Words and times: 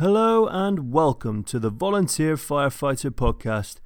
Hello 0.00 0.46
and 0.46 0.92
welcome 0.92 1.42
to 1.42 1.58
the 1.58 1.70
Volunteer 1.70 2.36
Firefighter 2.36 3.10
Podcast, 3.10 3.78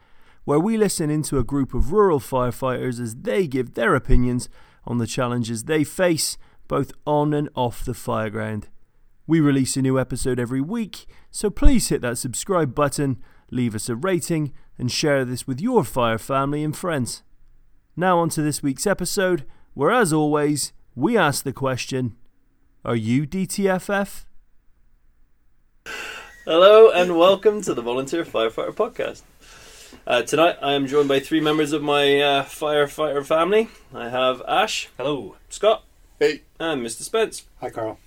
where 0.44 0.60
we 0.60 0.76
listen 0.76 1.08
into 1.08 1.38
a 1.38 1.42
group 1.42 1.72
of 1.72 1.90
rural 1.90 2.20
firefighters 2.20 3.00
as 3.00 3.16
they 3.22 3.46
give 3.46 3.72
their 3.72 3.94
opinions 3.94 4.50
on 4.84 4.98
the 4.98 5.06
challenges 5.06 5.64
they 5.64 5.84
face 5.84 6.36
both 6.68 6.92
on 7.06 7.32
and 7.32 7.48
off 7.54 7.86
the 7.86 7.94
fireground. 7.94 8.64
We 9.26 9.40
release 9.40 9.74
a 9.78 9.80
new 9.80 9.98
episode 9.98 10.38
every 10.38 10.60
week, 10.60 11.06
so 11.30 11.48
please 11.48 11.88
hit 11.88 12.02
that 12.02 12.18
subscribe 12.18 12.74
button, 12.74 13.16
leave 13.50 13.74
us 13.74 13.88
a 13.88 13.96
rating, 13.96 14.52
and 14.76 14.92
share 14.92 15.24
this 15.24 15.46
with 15.46 15.62
your 15.62 15.82
fire 15.82 16.18
family 16.18 16.62
and 16.62 16.76
friends. 16.76 17.22
Now, 17.96 18.18
on 18.18 18.28
to 18.30 18.42
this 18.42 18.62
week's 18.62 18.86
episode, 18.86 19.46
where 19.72 19.90
as 19.90 20.12
always, 20.12 20.74
we 20.94 21.16
ask 21.16 21.42
the 21.42 21.54
question 21.54 22.16
Are 22.84 22.96
you 22.96 23.26
DTFF? 23.26 24.26
Hello 25.86 26.90
and 26.90 27.16
welcome 27.18 27.62
to 27.62 27.74
the 27.74 27.82
Volunteer 27.82 28.24
Firefighter 28.24 28.72
Podcast. 28.74 29.22
Uh, 30.06 30.22
tonight 30.22 30.56
I 30.62 30.72
am 30.74 30.86
joined 30.86 31.08
by 31.08 31.20
three 31.20 31.40
members 31.40 31.72
of 31.72 31.82
my 31.82 32.20
uh, 32.20 32.44
firefighter 32.44 33.24
family. 33.24 33.68
I 33.94 34.08
have 34.08 34.42
Ash, 34.48 34.88
Hello. 34.96 35.36
Scott, 35.48 35.84
Hey. 36.18 36.42
and 36.58 36.82
Mr. 36.84 37.02
Spence. 37.02 37.44
Hi, 37.60 37.70
Carl. 37.70 37.98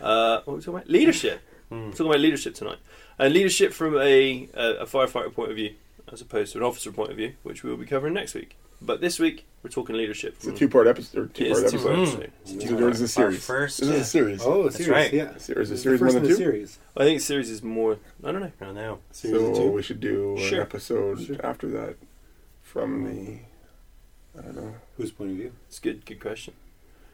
Uh, 0.00 0.40
what 0.44 0.54
are 0.54 0.56
we 0.56 0.62
talking 0.62 0.74
about? 0.74 0.88
Leadership. 0.90 1.40
We're 1.70 1.90
talking 1.90 2.06
about 2.06 2.20
leadership 2.20 2.54
tonight. 2.54 2.78
And 3.18 3.32
leadership 3.34 3.72
from 3.72 3.96
a, 3.96 4.48
a, 4.54 4.74
a 4.80 4.86
firefighter 4.86 5.32
point 5.32 5.50
of 5.50 5.56
view, 5.56 5.74
as 6.12 6.20
opposed 6.20 6.52
to 6.52 6.58
an 6.58 6.64
officer 6.64 6.90
point 6.90 7.10
of 7.10 7.16
view, 7.16 7.34
which 7.42 7.62
we 7.62 7.70
will 7.70 7.76
be 7.76 7.86
covering 7.86 8.14
next 8.14 8.34
week. 8.34 8.56
But 8.82 9.00
this 9.00 9.18
week 9.18 9.46
we're 9.62 9.70
talking 9.70 9.94
leadership. 9.96 10.34
It's 10.36 10.46
a 10.46 10.52
two-part 10.52 10.86
episode. 10.86 11.34
Two-part 11.34 11.64
episode. 11.64 11.78
two-part 11.78 11.96
Mm. 11.98 12.02
episode. 12.02 12.32
It's 12.42 12.50
a 12.50 12.54
This 12.54 12.64
two-part. 12.68 12.92
is 12.94 13.00
a 13.02 13.08
series. 13.08 13.44
first, 13.44 13.80
This 13.80 13.88
is 13.90 14.00
a 14.00 14.04
series. 14.04 14.40
Oh, 14.42 14.62
That's 14.64 14.76
series, 14.76 14.90
right. 14.90 15.12
yeah. 15.12 15.36
Series, 15.36 15.70
a 15.70 15.74
It's 15.74 15.82
series 15.82 16.00
the 16.00 16.04
one 16.06 16.12
first 16.14 16.16
and 16.16 16.24
in 16.26 16.30
the 16.32 16.36
two. 16.36 16.42
series. 16.42 16.78
I 16.96 17.04
think 17.04 17.20
series 17.20 17.50
is 17.50 17.62
more. 17.62 17.98
I 18.24 18.32
don't 18.32 18.40
know. 18.40 18.52
I 18.60 18.64
don't 18.64 18.74
know. 18.74 18.98
Series 19.10 19.40
So 19.40 19.54
two. 19.54 19.70
we 19.72 19.82
should 19.82 20.00
do 20.00 20.36
Sure. 20.38 20.58
an 20.60 20.62
episode 20.62 21.40
after 21.44 21.68
that 21.68 21.96
from 22.62 23.04
the 23.04 23.40
I 24.38 24.42
don't 24.42 24.54
know 24.56 24.74
Whose 24.96 25.10
point 25.10 25.30
of 25.32 25.36
view? 25.36 25.52
It's 25.68 25.78
good. 25.80 26.06
Good 26.06 26.20
question. 26.20 26.54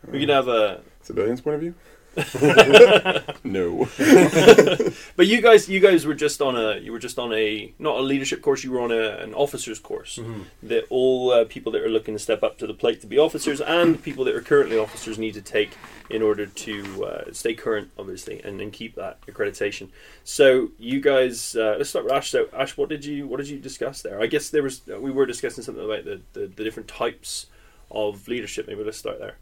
We 0.07 0.21
could 0.21 0.29
have 0.29 0.47
a. 0.49 0.83
civilians' 1.03 1.41
point 1.41 1.55
of 1.55 1.61
view. 1.63 1.75
no. 3.45 3.89
But 5.17 5.27
you 5.27 5.41
guys, 5.41 5.69
you 5.69 5.81
guys 5.81 6.05
were 6.07 6.15
just 6.15 6.41
on 6.43 6.57
a. 6.57 6.79
You 6.79 6.93
were 6.93 6.99
just 6.99 7.19
on 7.19 7.33
a 7.33 7.73
not 7.79 7.99
a 7.99 8.03
leadership 8.03 8.43
course. 8.43 8.65
You 8.65 8.71
were 8.73 8.81
on 8.81 8.93
a, 8.93 9.17
an 9.19 9.35
officers 9.35 9.79
course. 9.79 10.19
That 10.63 10.85
all 10.91 11.31
uh, 11.33 11.45
people 11.45 11.73
that 11.73 11.83
are 11.83 11.89
looking 11.89 12.15
to 12.15 12.19
step 12.19 12.43
up 12.43 12.59
to 12.59 12.67
the 12.67 12.75
plate 12.75 13.01
to 13.03 13.07
be 13.07 13.19
officers 13.19 13.61
and 13.61 14.03
people 14.03 14.25
that 14.25 14.35
are 14.35 14.41
currently 14.43 14.79
officers 14.79 15.19
need 15.19 15.35
to 15.35 15.43
take 15.43 15.71
in 16.11 16.23
order 16.23 16.47
to 16.47 17.05
uh, 17.05 17.25
stay 17.33 17.55
current, 17.55 17.91
obviously, 17.99 18.41
and, 18.43 18.61
and 18.61 18.73
keep 18.73 18.95
that 18.95 19.21
accreditation. 19.27 19.89
So 20.25 20.69
you 20.79 21.01
guys, 21.01 21.57
uh, 21.57 21.77
let's 21.79 21.91
start 21.91 22.05
with 22.05 22.15
Ash. 22.15 22.31
So 22.31 22.49
Ash, 22.53 22.77
what 22.77 22.89
did 22.89 23.05
you 23.05 23.27
what 23.27 23.39
did 23.39 23.49
you 23.49 23.59
discuss 23.59 24.03
there? 24.03 24.21
I 24.21 24.27
guess 24.27 24.51
there 24.51 24.63
was 24.63 24.87
we 24.87 25.11
were 25.11 25.27
discussing 25.27 25.65
something 25.65 25.85
about 25.85 26.05
the, 26.05 26.21
the, 26.33 26.47
the 26.47 26.65
different 26.65 26.89
types 26.89 27.47
of 27.91 28.27
leadership. 28.29 28.67
Maybe 28.67 28.83
let's 28.85 28.99
start 28.99 29.19
there. 29.19 29.37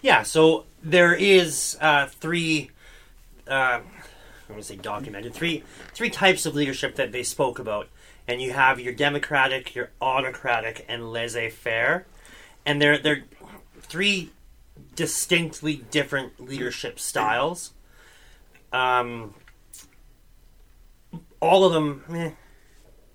Yeah, 0.00 0.22
so 0.22 0.64
there 0.82 1.14
is 1.14 1.76
uh, 1.80 2.06
three. 2.06 2.70
Uh, 3.48 3.80
I'm 3.80 4.54
going 4.54 4.60
to 4.60 4.66
say 4.66 4.76
documented 4.76 5.34
three 5.34 5.64
three 5.92 6.10
types 6.10 6.46
of 6.46 6.54
leadership 6.54 6.96
that 6.96 7.12
they 7.12 7.22
spoke 7.22 7.58
about, 7.58 7.88
and 8.26 8.40
you 8.40 8.52
have 8.52 8.78
your 8.78 8.92
democratic, 8.92 9.74
your 9.74 9.90
autocratic, 10.00 10.84
and 10.88 11.10
laissez-faire, 11.10 12.06
and 12.64 12.80
they're 12.80 12.98
they're 12.98 13.24
three 13.80 14.30
distinctly 14.94 15.84
different 15.90 16.38
leadership 16.40 17.00
styles. 17.00 17.72
Um, 18.72 19.34
all 21.40 21.64
of 21.64 21.72
them, 21.72 22.04
eh, 22.10 22.30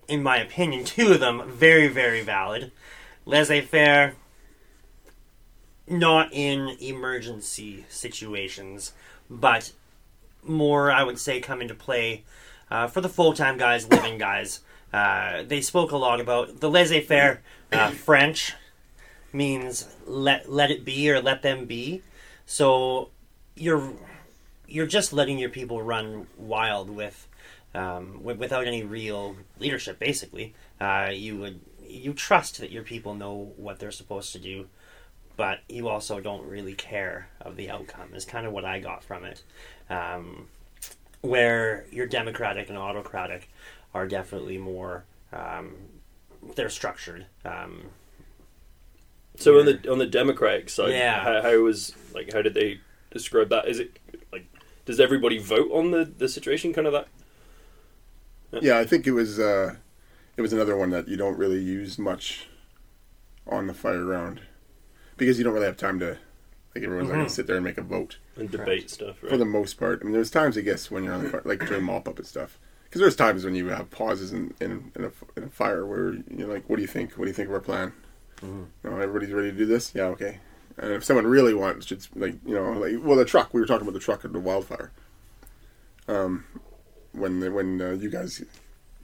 in 0.08 0.22
my 0.22 0.38
opinion, 0.38 0.84
two 0.86 1.14
of 1.14 1.22
them 1.22 1.50
very 1.50 1.88
very 1.88 2.22
valid. 2.22 2.72
Laissez-faire, 3.26 4.16
not 5.88 6.32
in 6.32 6.78
emergency 6.80 7.86
situations, 7.90 8.94
but 9.30 9.72
more, 10.44 10.92
I 10.92 11.04
would 11.04 11.20
say, 11.20 11.40
come 11.40 11.62
into 11.62 11.76
play 11.76 12.24
uh, 12.70 12.88
for 12.88 13.02
the 13.02 13.10
full 13.10 13.34
time 13.34 13.58
guys, 13.58 13.88
living 13.90 14.18
guys. 14.18 14.62
Uh, 14.92 15.44
they 15.44 15.62
spoke 15.62 15.92
a 15.92 15.98
lot 15.98 16.20
about 16.22 16.60
the 16.60 16.70
laissez 16.70 17.02
faire 17.02 17.42
uh, 17.72 17.90
French 17.90 18.54
means 19.32 19.88
let 20.06 20.52
let 20.52 20.70
it 20.70 20.86
be 20.86 21.10
or 21.10 21.22
let 21.22 21.42
them 21.42 21.66
be. 21.66 22.02
So 22.46 23.10
you're 23.56 23.94
you're 24.68 24.86
just 24.88 25.12
letting 25.14 25.40
your 25.40 25.50
people 25.50 25.82
run 25.82 26.28
wild 26.38 26.90
with 26.90 27.28
um, 27.74 28.14
wi- 28.14 28.38
without 28.38 28.68
any 28.68 28.84
real 28.84 29.36
leadership. 29.60 29.98
Basically, 30.00 30.54
uh, 30.80 31.10
you 31.12 31.38
would 31.38 31.60
you 31.88 32.14
trust 32.14 32.60
that 32.60 32.72
your 32.72 32.84
people 32.84 33.16
know 33.16 33.54
what 33.58 33.80
they're 33.80 33.92
supposed 33.92 34.32
to 34.34 34.40
do 34.40 34.68
but 35.36 35.60
you 35.68 35.88
also 35.88 36.20
don't 36.20 36.48
really 36.48 36.74
care 36.74 37.28
of 37.42 37.56
the 37.56 37.70
outcome 37.70 38.14
is 38.14 38.26
kind 38.26 38.46
of 38.46 38.54
what 38.54 38.66
I 38.66 38.80
got 38.80 39.04
from 39.04 39.24
it. 39.26 39.44
Um, 39.90 40.48
where 41.22 41.86
your 41.92 42.06
democratic 42.06 42.70
and 42.70 42.78
autocratic 42.78 43.50
are 43.94 44.08
definitely 44.08 44.58
more 44.58 45.06
um, 45.32 45.74
they're 46.56 46.70
structured. 46.70 47.26
Um, 47.46 47.86
So 49.38 49.58
on 49.60 49.66
the 49.66 49.92
on 49.92 49.98
the 49.98 50.06
Democratic 50.06 50.70
side, 50.70 50.92
Yeah. 50.92 51.24
how, 51.24 51.42
how 51.42 51.58
was 51.60 51.94
like 52.14 52.32
how 52.34 52.42
did 52.42 52.54
they 52.54 52.80
describe 53.12 53.50
that? 53.50 53.68
Is 53.68 53.80
it 53.80 53.98
like 54.32 54.46
does 54.86 55.00
everybody 55.00 55.38
vote 55.40 55.72
on 55.72 55.92
the 55.92 56.06
the 56.06 56.28
situation? 56.28 56.74
Kind 56.74 56.88
of 56.88 56.94
that. 56.94 57.08
yeah, 58.62 58.78
I 58.78 58.86
think 58.86 59.08
it 59.08 59.12
was. 59.14 59.40
Uh, 59.40 59.76
it 60.36 60.42
was 60.42 60.54
another 60.54 60.76
one 60.76 60.90
that 60.92 61.08
you 61.08 61.16
don't 61.18 61.38
really 61.38 61.60
use 61.62 61.98
much 61.98 62.48
on 63.48 63.68
the 63.68 63.74
fire 63.74 64.04
ground 64.04 64.42
because 65.18 65.38
you 65.38 65.44
don't 65.44 65.54
really 65.54 65.66
have 65.66 65.78
time 65.78 66.00
to. 66.00 66.18
Like 66.76 66.84
everyone's 66.84 67.10
not 67.10 67.16
going 67.16 67.26
Mhm. 67.26 67.30
to 67.30 67.36
sit 67.36 67.46
there 67.48 67.56
and 67.58 67.64
make 67.66 67.78
a 67.78 67.84
vote. 67.84 68.18
and 68.36 68.50
debate 68.50 68.90
stuff, 68.90 69.22
right? 69.22 69.30
for 69.32 69.38
the 69.38 69.46
most 69.46 69.76
part. 69.76 70.00
I 70.02 70.06
mean, 70.06 70.14
there's 70.14 70.32
times 70.32 70.58
I 70.58 70.62
guess 70.62 70.90
when 70.90 71.04
you're 71.04 71.14
on 71.14 71.24
the 71.24 71.30
fire, 71.30 71.42
like 71.46 71.60
during 71.68 71.84
mop 71.84 72.08
up 72.08 72.18
and 72.18 72.26
stuff. 72.28 72.58
Because 72.86 73.00
there's 73.02 73.16
times 73.16 73.46
when 73.46 73.54
you 73.56 73.68
have 73.68 73.92
pauses 73.92 74.34
in 74.34 74.54
in, 74.60 74.92
in, 74.96 75.04
a, 75.06 75.12
in 75.38 75.44
a 75.44 75.50
fire 75.50 75.86
where 75.86 76.16
you're 76.36 76.48
like, 76.48 76.68
"What 76.70 76.78
do 76.78 76.82
you 76.82 76.88
think? 76.88 77.14
What 77.14 77.26
do 77.26 77.30
you 77.30 77.34
think 77.36 77.48
of 77.50 77.54
our 77.54 77.60
plan? 77.62 77.94
Mhm. 78.42 78.66
No, 78.84 78.98
everybody's 78.98 79.32
ready 79.34 79.52
to 79.52 79.58
do 79.58 79.66
this. 79.68 79.94
Yeah, 79.94 80.06
okay." 80.06 80.40
And 80.78 80.92
if 80.92 81.04
someone 81.04 81.28
really 81.28 81.54
wants, 81.54 81.92
it's 81.92 82.10
like 82.16 82.36
you 82.46 82.56
know, 82.56 82.72
like 82.72 82.96
well, 83.04 83.18
the 83.18 83.26
truck. 83.26 83.54
We 83.54 83.62
were 83.62 83.68
talking 83.68 83.84
about 83.88 83.94
the 83.94 84.00
truck 84.04 84.26
at 84.26 84.34
the 84.34 84.40
wildfire. 84.40 84.92
Um, 86.08 86.46
when 87.12 87.40
the, 87.40 87.52
when 87.52 87.80
uh, 87.82 87.92
you 87.92 88.10
guys 88.10 88.44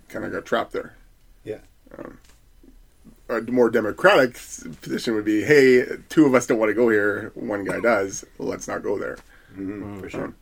kind 0.09 0.25
of 0.25 0.31
got 0.31 0.46
trapped 0.46 0.72
there. 0.72 0.96
Yeah. 1.44 1.59
Um, 1.98 2.18
a 3.29 3.41
more 3.41 3.69
democratic 3.69 4.34
position 4.81 5.13
would 5.16 5.25
be, 5.25 5.44
"Hey, 5.44 5.85
two 6.09 6.25
of 6.25 6.34
us 6.34 6.47
don't 6.47 6.57
want 6.57 6.69
to 6.69 6.73
go 6.73 6.90
here. 6.90 7.31
One 7.35 7.63
guy 7.63 7.79
does. 7.79 8.25
Let's 8.38 8.67
not 8.67 8.84
go 8.84 8.97
there." 8.97 9.17
Mm-hmm, 9.53 10.00
for 10.00 10.09
sure. 10.09 10.25
Um, 10.25 10.35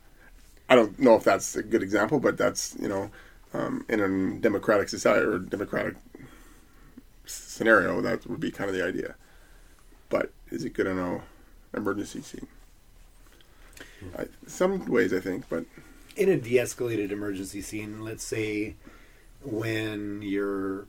I 0.69 0.75
don't 0.75 0.97
know 0.99 1.15
if 1.15 1.23
that's 1.23 1.55
a 1.55 1.63
good 1.63 1.83
example, 1.83 2.19
but 2.19 2.37
that's 2.37 2.75
you 2.79 2.87
know, 2.87 3.09
um, 3.53 3.85
in 3.89 3.99
a 3.99 4.39
democratic 4.39 4.89
society 4.89 5.25
or 5.25 5.39
democratic 5.39 5.95
scenario, 7.25 8.01
that 8.01 8.25
would 8.27 8.39
be 8.39 8.51
kind 8.51 8.69
of 8.69 8.75
the 8.75 8.85
idea. 8.85 9.15
But 10.09 10.31
is 10.49 10.63
it 10.63 10.73
good 10.73 10.87
in 10.87 10.97
a 10.97 11.21
emergency 11.73 12.21
scene? 12.21 12.47
I, 14.17 14.25
some 14.45 14.85
ways, 14.85 15.13
I 15.13 15.19
think, 15.19 15.49
but 15.49 15.65
In 16.15 16.29
a 16.29 16.37
de-escalated 16.37 17.11
emergency 17.11 17.61
scene, 17.61 18.03
let's 18.03 18.23
say 18.23 18.75
when 19.43 20.21
you're 20.21 20.87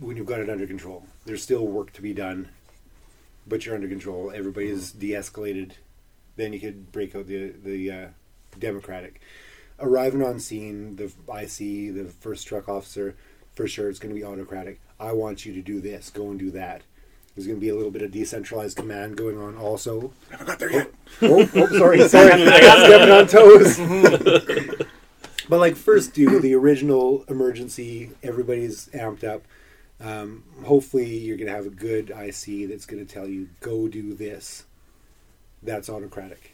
when 0.00 0.16
you've 0.16 0.26
got 0.26 0.40
it 0.40 0.50
under 0.50 0.66
control, 0.66 1.06
there's 1.24 1.42
still 1.42 1.66
work 1.66 1.92
to 1.94 2.02
be 2.02 2.12
done, 2.12 2.48
but 3.46 3.64
you're 3.64 3.74
under 3.74 3.88
control. 3.88 4.32
Everybody's 4.34 4.92
de-escalated. 4.92 5.72
Then 6.36 6.52
you 6.52 6.60
could 6.60 6.90
break 6.90 7.14
out 7.14 7.26
the 7.26 7.52
the 7.62 7.90
uh, 7.90 8.06
democratic. 8.58 9.20
Arriving 9.78 10.22
on 10.22 10.38
scene, 10.40 10.96
the 10.96 11.04
IC, 11.04 11.94
the 11.94 12.12
first 12.20 12.46
truck 12.46 12.68
officer, 12.68 13.16
for 13.54 13.66
sure 13.66 13.88
it's 13.88 13.98
going 13.98 14.14
to 14.14 14.18
be 14.18 14.24
autocratic. 14.24 14.80
I 14.98 15.12
want 15.12 15.44
you 15.44 15.52
to 15.54 15.62
do 15.62 15.80
this. 15.80 16.10
Go 16.10 16.30
and 16.30 16.38
do 16.38 16.50
that. 16.52 16.82
There's 17.34 17.46
going 17.46 17.58
to 17.58 17.60
be 17.60 17.70
a 17.70 17.74
little 17.74 17.90
bit 17.90 18.02
of 18.02 18.12
decentralized 18.12 18.76
command 18.76 19.16
going 19.16 19.38
on 19.38 19.56
also. 19.56 20.12
haven't 20.30 20.46
got 20.46 20.58
there 20.60 20.72
yet. 20.72 20.92
oh, 21.22 21.48
oh, 21.54 21.78
sorry, 21.78 22.08
sorry, 22.08 22.30
stepping 22.30 23.10
on 23.10 23.26
toes. 23.26 23.78
but 25.48 25.58
like 25.58 25.74
first, 25.74 26.14
do 26.14 26.38
the 26.38 26.54
original 26.54 27.24
emergency. 27.28 28.10
Everybody's 28.22 28.88
amped 28.88 29.24
up. 29.24 29.42
Um, 30.00 30.42
hopefully, 30.64 31.16
you're 31.18 31.36
going 31.36 31.48
to 31.48 31.54
have 31.54 31.66
a 31.66 31.70
good 31.70 32.10
IC 32.10 32.68
that's 32.68 32.86
going 32.86 33.04
to 33.04 33.12
tell 33.12 33.26
you 33.28 33.48
go 33.60 33.88
do 33.88 34.14
this. 34.14 34.64
That's 35.62 35.88
autocratic. 35.88 36.52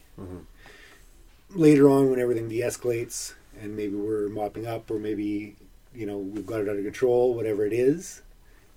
Later 1.53 1.89
on, 1.89 2.09
when 2.09 2.19
everything 2.19 2.47
de-escalates 2.47 3.33
and 3.59 3.75
maybe 3.75 3.95
we're 3.95 4.29
mopping 4.29 4.65
up, 4.67 4.89
or 4.89 4.99
maybe 4.99 5.55
you 5.93 6.05
know 6.05 6.17
we've 6.17 6.45
got 6.45 6.61
it 6.61 6.69
under 6.69 6.83
control, 6.83 7.33
whatever 7.33 7.65
it 7.65 7.73
is, 7.73 8.21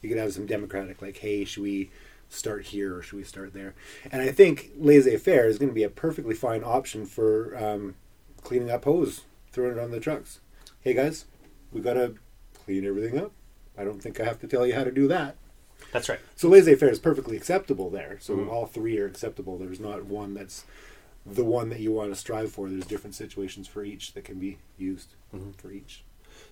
you 0.02 0.08
could 0.08 0.18
have 0.18 0.32
some 0.32 0.46
democratic, 0.46 1.00
like, 1.00 1.18
hey, 1.18 1.44
should 1.44 1.62
we 1.62 1.90
start 2.28 2.66
here 2.66 2.96
or 2.96 3.02
should 3.02 3.16
we 3.16 3.24
start 3.24 3.52
there? 3.54 3.74
And 4.10 4.22
I 4.22 4.32
think 4.32 4.72
laissez-faire 4.76 5.46
is 5.46 5.58
going 5.58 5.68
to 5.70 5.74
be 5.74 5.84
a 5.84 5.88
perfectly 5.88 6.34
fine 6.34 6.64
option 6.64 7.06
for 7.06 7.56
um, 7.56 7.94
cleaning 8.42 8.70
up 8.70 8.84
hose, 8.84 9.22
throwing 9.52 9.72
it 9.72 9.78
on 9.78 9.90
the 9.90 10.00
trucks. 10.00 10.40
hey 10.80 10.94
guys, 10.94 11.26
we 11.72 11.80
gotta 11.80 12.14
clean 12.64 12.84
everything 12.84 13.18
up. 13.18 13.32
I 13.76 13.84
don't 13.84 14.00
think 14.02 14.20
I 14.20 14.24
have 14.24 14.40
to 14.40 14.46
tell 14.46 14.66
you 14.66 14.74
how 14.74 14.84
to 14.84 14.90
do 14.92 15.08
that. 15.08 15.36
That's 15.92 16.08
right. 16.08 16.20
So 16.36 16.48
laissez-faire 16.48 16.88
is 16.88 16.98
perfectly 16.98 17.36
acceptable 17.36 17.90
there. 17.90 18.18
So 18.20 18.36
Mhm. 18.36 18.48
all 18.50 18.66
three 18.66 18.98
are 18.98 19.06
acceptable. 19.06 19.58
There's 19.58 19.80
not 19.80 20.04
one 20.04 20.34
that's 20.34 20.64
the 21.26 21.44
one 21.44 21.68
that 21.70 21.80
you 21.80 21.92
want 21.92 22.12
to 22.12 22.16
strive 22.16 22.52
for. 22.52 22.68
There's 22.68 22.86
different 22.86 23.14
situations 23.14 23.66
for 23.68 23.84
each 23.84 24.12
that 24.12 24.24
can 24.24 24.38
be 24.38 24.58
used 24.78 25.14
Mhm. 25.34 25.56
for 25.56 25.70
each. 25.70 26.02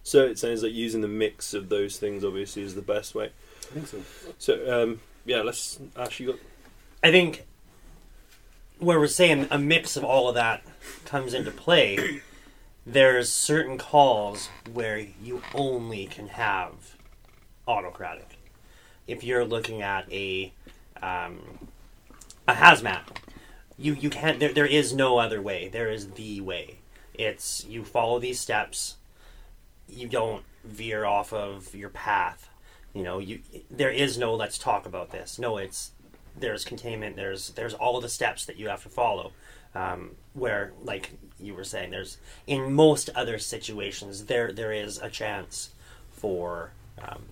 So 0.03 0.25
it 0.27 0.39
sounds 0.39 0.63
like 0.63 0.73
using 0.73 1.01
the 1.01 1.09
mix 1.09 1.55
of 1.55 1.69
those 1.69 1.99
things 1.99 2.25
obviously 2.25 2.63
is 2.63 2.75
the 2.75 2.83
best 2.83 3.15
way. 3.15 3.31
I 3.71 3.75
think 3.75 3.87
so. 3.87 4.03
So 4.39 4.83
um, 4.83 5.01
yeah, 5.25 5.43
let's 5.43 5.79
actually 5.97 6.27
go. 6.27 6.39
I 7.03 7.11
think 7.11 7.45
where 8.79 8.99
we're 8.99 9.07
saying 9.07 9.47
a 9.51 9.59
mix 9.59 9.97
of 9.97 10.05
all 10.05 10.29
of 10.29 10.35
that 10.35 10.63
comes 11.05 11.35
into 11.35 11.51
play, 11.51 12.21
there's 12.87 13.31
certain 13.31 13.79
calls 13.79 14.49
where 14.73 14.99
you 14.99 15.43
only 15.55 16.07
can 16.07 16.29
have 16.29 16.97
autocratic. 17.73 18.39
If 19.07 19.25
you're 19.25 19.45
looking 19.45 19.83
at 19.83 20.11
a 20.13 20.53
um, 21.03 21.41
a 22.47 22.55
hazmat, 22.55 23.03
you 23.79 23.95
you 23.95 24.11
can't. 24.11 24.39
There, 24.39 24.53
there 24.53 24.67
is 24.67 24.93
no 24.93 25.19
other 25.19 25.41
way. 25.41 25.69
There 25.69 25.91
is 25.91 26.11
the 26.13 26.41
way. 26.41 26.79
It's 27.15 27.65
you 27.65 27.85
follow 27.85 28.19
these 28.19 28.39
steps. 28.39 28.97
You 29.89 30.09
don't 30.09 30.45
veer 30.65 31.05
off 31.05 31.33
of 31.33 31.75
your 31.75 31.89
path. 31.89 32.49
You 32.95 33.03
know, 33.03 33.19
you 33.19 33.41
there 33.71 33.91
is 33.91 34.19
no 34.19 34.35
let's 34.35 34.59
talk 34.59 34.87
about 34.87 35.11
this. 35.11 35.39
No, 35.39 35.57
it's 35.57 35.93
there's 36.39 36.65
containment. 36.65 37.17
There's 37.17 37.51
there's 37.51 37.75
all 37.75 38.01
the 38.01 38.09
steps 38.09 38.45
that 38.47 38.59
you 38.59 38.69
have 38.69 38.83
to 38.85 38.89
follow. 38.89 39.33
Um, 39.75 40.17
where, 40.35 40.73
like 40.83 41.13
you 41.41 41.55
were 41.55 41.65
saying, 41.65 41.91
there's 41.93 42.19
in 42.47 42.75
most 42.75 43.09
other 43.15 43.39
situations 43.39 44.27
there 44.27 44.53
there 44.53 44.73
is 44.73 44.99
a 44.99 45.09
chance 45.09 45.71
for 46.11 46.73
um, 47.01 47.23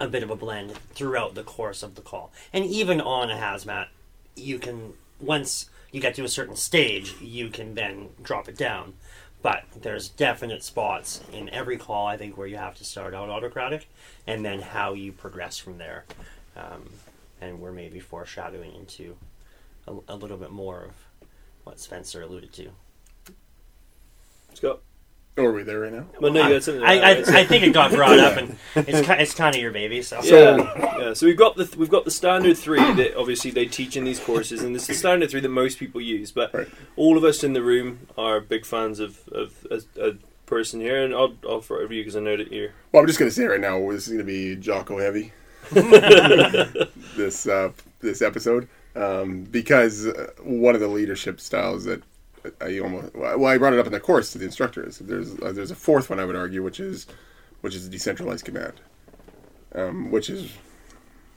a 0.00 0.08
bit 0.08 0.22
of 0.22 0.30
a 0.30 0.36
blend 0.36 0.72
throughout 0.94 1.34
the 1.34 1.42
course 1.42 1.82
of 1.82 1.94
the 1.94 2.02
call, 2.02 2.32
and 2.52 2.64
even 2.64 3.00
on 3.00 3.30
a 3.30 3.36
hazmat, 3.36 3.86
you 4.36 4.58
can 4.58 4.94
once 5.20 5.70
you 5.92 6.00
get 6.00 6.14
to 6.16 6.24
a 6.24 6.28
certain 6.28 6.56
stage, 6.56 7.14
you 7.20 7.48
can 7.48 7.74
then 7.74 8.08
drop 8.22 8.48
it 8.48 8.56
down. 8.56 8.94
But 9.42 9.64
there's 9.82 10.08
definite 10.08 10.64
spots 10.64 11.20
in 11.32 11.50
every 11.50 11.76
call, 11.76 12.06
I 12.06 12.16
think, 12.16 12.36
where 12.36 12.46
you 12.46 12.56
have 12.56 12.74
to 12.76 12.84
start 12.84 13.14
out 13.14 13.28
autocratic, 13.28 13.86
and 14.26 14.44
then 14.44 14.60
how 14.60 14.94
you 14.94 15.12
progress 15.12 15.58
from 15.58 15.78
there. 15.78 16.04
Um, 16.56 16.88
and 17.40 17.60
we're 17.60 17.72
maybe 17.72 18.00
foreshadowing 18.00 18.74
into 18.74 19.16
a, 19.86 19.94
a 20.08 20.16
little 20.16 20.38
bit 20.38 20.50
more 20.50 20.84
of 20.84 20.94
what 21.64 21.78
Spencer 21.78 22.22
alluded 22.22 22.52
to. 22.54 22.70
Scott. 24.54 24.80
Or 25.36 25.46
are 25.46 25.52
we 25.52 25.64
there 25.64 25.80
right 25.80 25.92
now? 25.92 26.06
Well, 26.20 26.32
no, 26.32 26.42
I, 26.42 26.46
you 26.48 26.54
had 26.54 26.62
something. 26.62 26.84
I, 26.84 26.92
I. 27.00 27.10
I 27.40 27.44
think 27.44 27.64
it 27.64 27.70
got 27.74 27.90
brought 27.90 28.20
up, 28.20 28.36
and 28.36 28.56
it's 28.76 29.04
ki- 29.04 29.14
it's 29.18 29.34
kind 29.34 29.52
of 29.54 29.60
your 29.60 29.72
baby. 29.72 30.00
So 30.00 30.20
yeah, 30.22 30.96
yeah. 30.98 31.12
So 31.12 31.26
we've 31.26 31.36
got 31.36 31.56
the 31.56 31.68
we've 31.76 31.90
got 31.90 32.04
the 32.04 32.12
standard 32.12 32.56
three 32.56 32.78
that 32.94 33.16
obviously 33.16 33.50
they 33.50 33.66
teach 33.66 33.96
in 33.96 34.04
these 34.04 34.20
courses, 34.20 34.62
and 34.62 34.76
it's 34.76 34.86
the 34.86 34.94
standard 34.94 35.30
three 35.30 35.40
that 35.40 35.48
most 35.48 35.78
people 35.80 36.00
use. 36.00 36.30
But 36.30 36.54
Right. 36.54 36.68
all 36.94 37.16
of 37.18 37.24
us 37.24 37.42
in 37.42 37.52
the 37.52 37.62
room 37.62 38.06
are 38.16 38.38
big 38.40 38.64
fans 38.64 39.00
of 39.00 39.26
of 39.32 39.66
a, 39.72 39.80
a 40.00 40.12
person 40.46 40.80
here, 40.80 41.04
and 41.04 41.12
I'll 41.12 41.34
I'll 41.48 41.60
throw 41.60 41.80
it 41.80 41.84
over 41.84 41.94
you 41.94 42.02
because 42.02 42.14
I 42.14 42.20
know 42.20 42.36
that 42.36 42.52
you're. 42.52 42.70
Well, 42.92 43.00
I'm 43.00 43.06
just 43.08 43.18
going 43.18 43.28
to 43.28 43.34
say 43.34 43.44
right 43.44 43.60
now, 43.60 43.76
this 43.90 44.06
is 44.06 44.12
going 44.12 44.18
to 44.18 44.24
be 44.24 44.54
Jocko 44.54 44.98
heavy. 44.98 45.32
this 47.16 47.46
uh, 47.46 47.72
this 48.00 48.22
episode, 48.22 48.68
um, 48.94 49.44
because 49.44 50.06
uh, 50.06 50.30
one 50.42 50.74
of 50.74 50.80
the 50.80 50.88
leadership 50.88 51.40
styles 51.40 51.84
that 51.84 52.02
I 52.60 52.78
almost 52.78 53.14
well, 53.14 53.46
I 53.46 53.58
brought 53.58 53.72
it 53.72 53.78
up 53.78 53.86
in 53.86 53.92
the 53.92 54.00
course 54.00 54.32
to 54.32 54.38
the 54.38 54.44
instructors. 54.44 54.98
There's 54.98 55.38
uh, 55.40 55.52
there's 55.52 55.70
a 55.70 55.76
fourth 55.76 56.10
one 56.10 56.20
I 56.20 56.24
would 56.24 56.36
argue, 56.36 56.62
which 56.62 56.80
is 56.80 57.06
which 57.60 57.74
is 57.74 57.88
decentralized 57.88 58.44
command, 58.44 58.74
um, 59.74 60.10
which 60.10 60.28
is 60.28 60.52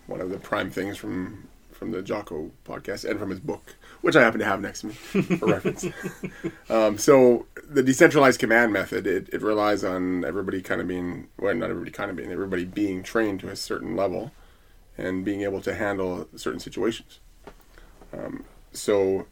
one 0.07 0.21
of 0.21 0.30
the 0.30 0.39
prime 0.39 0.69
things 0.69 0.98
from 0.98 1.48
from 1.77 1.92
the 1.92 2.01
Jocko 2.01 2.51
podcast 2.65 3.09
and 3.09 3.19
from 3.19 3.30
his 3.30 3.39
book, 3.39 3.75
which 4.01 4.15
I 4.15 4.21
happen 4.21 4.39
to 4.39 4.45
have 4.45 4.62
next 4.62 4.81
to 4.81 4.88
me 4.88 4.94
for 4.94 5.45
reference. 5.48 5.86
Um, 6.69 6.98
so 6.98 7.45
the 7.69 7.83
decentralized 7.83 8.39
command 8.39 8.74
method, 8.74 9.06
it, 9.06 9.30
it 9.31 9.44
relies 9.44 9.83
on 9.83 10.25
everybody 10.25 10.62
kind 10.62 10.81
of 10.81 10.88
being, 10.88 11.27
well, 11.38 11.54
not 11.54 11.69
everybody 11.69 11.92
kind 11.92 12.09
of 12.09 12.18
being, 12.18 12.31
everybody 12.31 12.65
being 12.65 13.04
trained 13.04 13.42
to 13.42 13.50
a 13.50 13.56
certain 13.56 13.95
level 13.95 14.31
and 14.98 15.24
being 15.24 15.42
able 15.42 15.62
to 15.62 15.75
handle 15.75 16.27
certain 16.36 16.59
situations. 16.59 17.19
Um, 18.12 18.45
so 18.74 19.27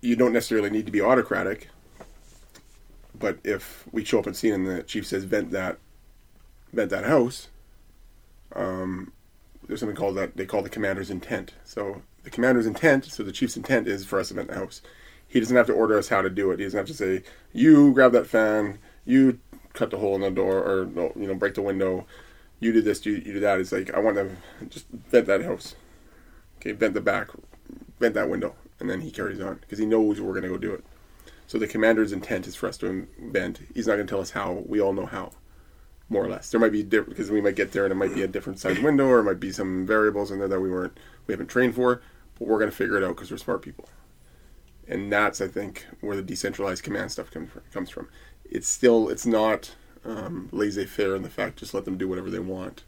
you 0.00 0.16
don't 0.16 0.32
necessarily 0.32 0.70
need 0.70 0.86
to 0.86 0.92
be 0.92 1.00
autocratic, 1.00 1.68
but 3.18 3.38
if 3.44 3.86
we 3.92 4.04
show 4.04 4.18
up 4.18 4.26
and 4.26 4.36
scene 4.36 4.54
and 4.54 4.66
the 4.66 4.82
chief 4.82 5.06
says 5.06 5.24
vent 5.24 5.50
that, 5.50 5.78
vent 6.72 6.90
that 6.90 7.04
house, 7.04 7.48
um, 8.54 9.12
there's 9.66 9.80
something 9.80 9.96
called 9.96 10.16
that 10.16 10.36
they 10.36 10.46
call 10.46 10.62
the 10.62 10.68
commander's 10.68 11.10
intent. 11.10 11.54
So 11.64 12.02
the 12.24 12.30
commander's 12.30 12.66
intent, 12.66 13.04
so 13.04 13.22
the 13.22 13.32
chief's 13.32 13.56
intent 13.56 13.86
is 13.86 14.04
for 14.04 14.18
us 14.18 14.28
to 14.28 14.34
vent 14.34 14.48
the 14.48 14.54
house. 14.54 14.82
He 15.28 15.38
doesn't 15.38 15.56
have 15.56 15.66
to 15.66 15.72
order 15.72 15.96
us 15.96 16.08
how 16.08 16.22
to 16.22 16.30
do 16.30 16.50
it. 16.50 16.58
He 16.58 16.64
doesn't 16.64 16.78
have 16.78 16.88
to 16.88 16.94
say, 16.94 17.22
"You 17.52 17.92
grab 17.92 18.12
that 18.12 18.26
fan, 18.26 18.78
you 19.04 19.38
cut 19.74 19.90
the 19.90 19.98
hole 19.98 20.16
in 20.16 20.22
the 20.22 20.30
door, 20.30 20.58
or 20.58 20.88
you 21.16 21.26
know, 21.26 21.34
break 21.34 21.54
the 21.54 21.62
window. 21.62 22.06
You 22.58 22.72
do 22.72 22.82
this, 22.82 23.06
you, 23.06 23.12
you 23.12 23.34
do 23.34 23.40
that." 23.40 23.60
It's 23.60 23.70
like 23.70 23.94
I 23.94 24.00
want 24.00 24.16
to 24.16 24.30
just 24.68 24.88
vent 24.88 25.26
that 25.26 25.44
house. 25.44 25.76
Okay, 26.56 26.72
vent 26.72 26.94
the 26.94 27.00
back, 27.00 27.28
vent 28.00 28.14
that 28.14 28.28
window, 28.28 28.56
and 28.80 28.88
then 28.88 29.02
he 29.02 29.10
carries 29.10 29.40
on 29.40 29.56
because 29.60 29.78
he 29.78 29.86
knows 29.86 30.20
we're 30.20 30.32
going 30.32 30.42
to 30.42 30.48
go 30.48 30.58
do 30.58 30.72
it. 30.72 30.84
So 31.46 31.58
the 31.58 31.66
commander's 31.66 32.12
intent 32.12 32.46
is 32.46 32.56
for 32.56 32.68
us 32.68 32.78
to 32.78 33.06
vent. 33.18 33.60
He's 33.74 33.86
not 33.86 33.94
going 33.94 34.06
to 34.06 34.10
tell 34.10 34.20
us 34.20 34.30
how. 34.30 34.62
We 34.66 34.80
all 34.80 34.92
know 34.92 35.06
how 35.06 35.32
more 36.10 36.24
or 36.24 36.28
less. 36.28 36.50
There 36.50 36.60
might 36.60 36.72
be 36.72 36.82
different 36.82 37.10
because 37.10 37.30
we 37.30 37.40
might 37.40 37.56
get 37.56 37.72
there 37.72 37.84
and 37.84 37.92
it 37.92 37.96
might 37.96 38.14
be 38.14 38.22
a 38.22 38.28
different 38.28 38.58
size 38.58 38.80
window 38.80 39.06
or 39.06 39.20
it 39.20 39.24
might 39.24 39.40
be 39.40 39.52
some 39.52 39.86
variables 39.86 40.30
in 40.30 40.40
there 40.40 40.48
that 40.48 40.60
we 40.60 40.70
weren't 40.70 40.98
we 41.26 41.32
haven't 41.32 41.46
trained 41.46 41.76
for, 41.76 42.02
but 42.38 42.48
we're 42.48 42.58
going 42.58 42.70
to 42.70 42.76
figure 42.76 42.96
it 42.96 43.04
out 43.04 43.14
because 43.16 43.30
we're 43.30 43.36
smart 43.38 43.62
people. 43.62 43.88
And 44.88 45.12
that's 45.12 45.40
I 45.40 45.46
think 45.46 45.86
where 46.00 46.16
the 46.16 46.22
decentralized 46.22 46.82
command 46.82 47.12
stuff 47.12 47.30
comes 47.30 47.50
from, 47.50 47.62
comes 47.72 47.90
from. 47.90 48.08
It's 48.44 48.68
still 48.68 49.08
it's 49.08 49.26
not 49.26 49.74
um, 50.04 50.48
laissez-faire 50.50 51.14
in 51.14 51.22
the 51.22 51.30
fact 51.30 51.58
just 51.58 51.74
let 51.74 51.84
them 51.84 51.96
do 51.96 52.08
whatever 52.08 52.30
they 52.30 52.40
want, 52.40 52.82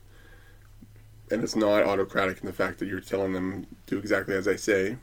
and 1.30 1.44
it's 1.44 1.54
not 1.54 1.84
autocratic 1.84 2.40
in 2.40 2.46
the 2.46 2.52
fact 2.52 2.78
that 2.80 2.88
you're 2.88 3.00
telling 3.00 3.32
them 3.32 3.66
do 3.86 3.98
exactly 3.98 4.34
as 4.34 4.48
I 4.48 4.56
say, 4.56 4.96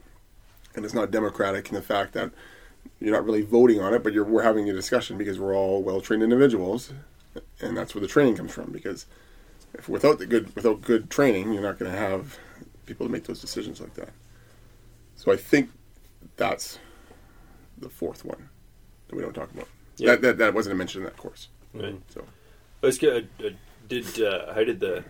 and 0.80 0.86
it's 0.86 0.96
not 0.96 1.12
democratic 1.12 1.68
in 1.68 1.76
the 1.76 1.82
fact 1.82 2.14
that 2.14 2.32
you're 3.02 3.14
not 3.14 3.26
really 3.26 3.42
voting 3.42 3.82
on 3.82 3.94
it, 3.94 4.02
but 4.02 4.14
you're 4.14 4.24
we're 4.24 4.44
having 4.44 4.70
a 4.70 4.74
discussion 4.74 5.18
because 5.18 5.38
we're 5.38 5.54
all 5.54 5.84
well-trained 5.84 6.24
individuals 6.24 6.94
and 7.60 7.76
that's 7.76 7.94
where 7.94 8.02
the 8.02 8.08
training 8.08 8.38
comes 8.38 8.54
from. 8.54 8.72
Because 8.72 9.06
if 9.74 9.90
without 9.90 10.20
the 10.20 10.26
good 10.26 10.56
without 10.56 10.82
good 10.82 11.10
training, 11.10 11.52
you're 11.52 11.62
not 11.62 11.78
going 11.78 11.92
to 11.92 11.98
have 11.98 12.38
people 12.86 13.06
to 13.06 13.12
make 13.12 13.26
those 13.26 13.42
decisions 13.42 13.82
like 13.82 13.94
that. 13.96 14.10
So 15.18 15.34
I 15.34 15.36
think 15.36 15.70
that's 16.38 16.80
the 17.78 17.90
fourth 17.90 18.24
one 18.24 18.48
that 19.10 19.16
we 19.18 19.22
don't 19.22 19.34
talk 19.34 19.52
about. 19.52 19.68
Yeah. 19.98 20.12
That, 20.12 20.22
that 20.22 20.38
that 20.38 20.54
wasn't 20.54 20.78
mentioned 20.78 21.04
in 21.04 21.10
that 21.10 21.18
course. 21.18 21.50
Right. 21.74 22.00
So 22.14 22.24
Let's 22.82 22.98
get. 22.98 23.14
Uh, 23.14 23.48
uh, 23.48 23.50
did 23.90 24.22
uh, 24.22 24.54
how 24.54 24.64
did 24.64 24.80
the 24.80 25.04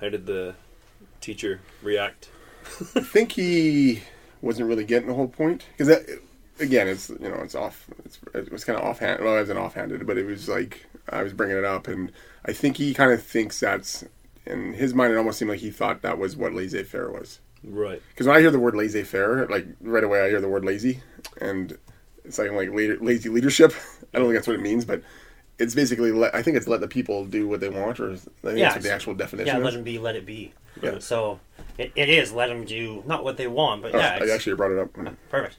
how 0.00 0.10
did 0.10 0.26
the 0.26 0.54
teacher 1.20 1.60
react? 1.82 2.28
I 2.94 3.00
think 3.00 3.32
he 3.32 4.02
wasn't 4.42 4.68
really 4.68 4.84
getting 4.84 5.08
the 5.08 5.14
whole 5.14 5.28
point 5.28 5.66
because 5.76 5.88
again, 6.60 6.88
it's 6.88 7.08
you 7.08 7.18
know 7.28 7.40
it's 7.42 7.54
off. 7.54 7.86
It's, 8.04 8.18
it 8.34 8.52
was 8.52 8.64
kind 8.64 8.78
of 8.78 8.84
offhand. 8.84 9.22
Well, 9.22 9.36
it 9.36 9.40
wasn't 9.40 9.58
offhanded, 9.58 10.06
but 10.06 10.18
it 10.18 10.26
was 10.26 10.48
like 10.48 10.86
I 11.08 11.22
was 11.22 11.32
bringing 11.32 11.56
it 11.56 11.64
up, 11.64 11.88
and 11.88 12.12
I 12.44 12.52
think 12.52 12.76
he 12.76 12.94
kind 12.94 13.12
of 13.12 13.22
thinks 13.22 13.60
that's 13.60 14.04
in 14.46 14.74
his 14.74 14.94
mind. 14.94 15.12
It 15.12 15.16
almost 15.16 15.38
seemed 15.38 15.50
like 15.50 15.60
he 15.60 15.70
thought 15.70 16.02
that 16.02 16.18
was 16.18 16.36
what 16.36 16.52
laissez-faire 16.54 17.10
was. 17.10 17.40
Right. 17.64 18.00
Because 18.10 18.26
when 18.26 18.36
I 18.36 18.40
hear 18.40 18.50
the 18.50 18.58
word 18.58 18.74
laissez-faire, 18.76 19.46
like 19.48 19.66
right 19.80 20.04
away 20.04 20.22
I 20.22 20.28
hear 20.28 20.40
the 20.40 20.48
word 20.48 20.64
lazy, 20.64 21.00
and 21.40 21.76
it's 22.24 22.38
like 22.38 22.52
like 22.52 22.70
lazy 22.72 23.28
leadership. 23.28 23.72
I 24.14 24.18
don't 24.18 24.26
think 24.28 24.36
that's 24.36 24.46
what 24.46 24.56
it 24.56 24.62
means, 24.62 24.84
but 24.84 25.02
it's 25.58 25.74
basically 25.74 26.12
let, 26.12 26.34
I 26.34 26.42
think 26.42 26.56
it's 26.56 26.68
let 26.68 26.80
the 26.80 26.88
people 26.88 27.24
do 27.24 27.48
what 27.48 27.60
they 27.60 27.68
want, 27.68 28.00
or 28.00 28.12
I 28.12 28.16
think 28.16 28.58
Yeah, 28.58 28.70
that's 28.70 28.84
the 28.84 28.92
actual 28.92 29.14
definition. 29.14 29.56
yeah, 29.56 29.62
let 29.62 29.74
them 29.74 29.82
be, 29.82 29.98
let 29.98 30.16
it 30.16 30.24
be. 30.24 30.52
Yeah. 30.82 30.98
So 30.98 31.40
it, 31.76 31.92
it 31.94 32.08
is 32.08 32.32
let 32.32 32.48
them 32.48 32.64
do 32.64 33.02
not 33.06 33.24
what 33.24 33.36
they 33.36 33.46
want, 33.46 33.82
but 33.82 33.94
Oh, 33.94 33.98
yeah, 33.98 34.18
I 34.22 34.30
actually 34.30 34.56
brought 34.56 34.72
it 34.72 34.78
up. 34.78 34.92
perfect. 35.30 35.56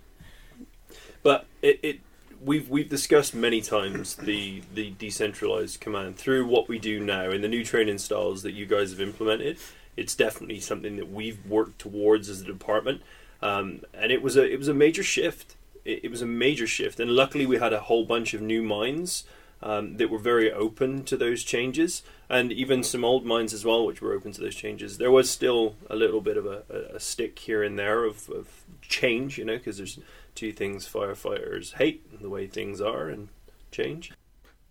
But 1.24 1.46
it, 1.62 1.80
it 1.84 2.00
we've 2.44 2.70
we've 2.70 2.90
discussed 2.90 3.36
many 3.36 3.62
times 3.62 4.16
the 4.16 4.62
the 4.74 4.92
decentralized 4.92 5.80
command 5.82 6.18
through 6.18 6.46
what 6.48 6.68
we 6.70 6.80
do 6.80 7.00
now 7.00 7.30
and 7.30 7.44
the 7.44 7.48
new 7.50 7.64
training 7.64 7.98
styles 7.98 8.44
that 8.44 8.52
you 8.54 8.66
guys 8.66 8.92
have 8.92 9.02
implemented. 9.02 9.58
It's 9.98 10.16
definitely 10.16 10.60
something 10.62 10.96
that 10.96 11.12
we've 11.12 11.46
worked 11.46 11.80
towards 11.80 12.30
as 12.30 12.42
a 12.42 12.46
department, 12.46 13.02
um, 13.42 13.82
and 13.94 14.12
it 14.12 14.22
was 14.22 14.38
a 14.38 14.50
it 14.50 14.58
was 14.58 14.70
a 14.70 14.74
major 14.74 15.04
shift. 15.04 15.56
It, 15.84 16.06
it 16.06 16.12
was 16.12 16.22
a 16.22 16.26
major 16.26 16.68
shift, 16.68 17.00
and 17.02 17.12
luckily 17.12 17.46
we 17.46 17.58
had 17.58 17.74
a 17.74 17.82
whole 17.82 18.06
bunch 18.06 18.34
of 18.34 18.42
new 18.42 18.62
minds 18.64 19.26
um, 19.62 19.98
that 19.98 20.10
were 20.10 20.20
very 20.20 20.52
open 20.52 21.04
to 21.04 21.18
those 21.18 21.44
changes, 21.44 22.04
and 22.30 22.52
even 22.52 22.84
some 22.84 23.04
old 23.04 23.26
mines 23.26 23.54
as 23.54 23.66
well, 23.66 23.86
which 23.86 24.02
were 24.02 24.14
open 24.14 24.32
to 24.34 24.42
those 24.42 24.56
changes. 24.56 24.98
There 24.98 25.12
was 25.12 25.30
still 25.30 25.76
a 25.90 25.96
little 25.96 26.22
bit 26.22 26.38
of 26.38 26.46
a, 26.46 26.64
a, 26.94 27.00
stick 27.00 27.40
here 27.40 27.62
and 27.64 27.78
there 27.78 28.06
of, 28.06 28.30
of 28.30 28.64
change, 28.82 29.38
you 29.38 29.46
know, 29.46 29.58
because 29.58 29.78
there's 29.78 30.00
two 30.36 30.54
things 30.54 30.88
firefighters 30.88 31.74
hate 31.74 32.22
the 32.22 32.30
way 32.30 32.48
things 32.48 32.80
are 32.80 33.10
and 33.10 33.30
change. 33.72 34.14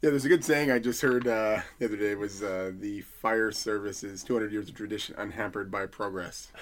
Yeah, 0.00 0.10
there's 0.10 0.24
a 0.24 0.28
good 0.28 0.44
saying 0.44 0.70
I 0.70 0.78
just 0.78 1.02
heard 1.02 1.26
uh, 1.26 1.60
the 1.78 1.86
other 1.86 1.96
day 1.96 2.14
was 2.14 2.42
uh, 2.42 2.70
the 2.78 3.00
fire 3.00 3.50
service 3.50 4.04
is 4.04 4.22
200 4.22 4.52
years 4.52 4.68
of 4.68 4.76
tradition 4.76 5.16
unhampered 5.18 5.70
by 5.70 5.86
progress, 5.86 6.52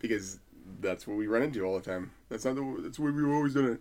because 0.00 0.40
that's 0.80 1.06
what 1.06 1.16
we 1.16 1.28
run 1.28 1.42
into 1.42 1.64
all 1.64 1.78
the 1.78 1.84
time. 1.84 2.10
That's 2.28 2.44
not 2.44 2.56
the 2.56 2.76
that's 2.80 2.98
way 2.98 3.12
we've 3.12 3.28
always 3.28 3.54
done 3.54 3.66
it. 3.66 3.80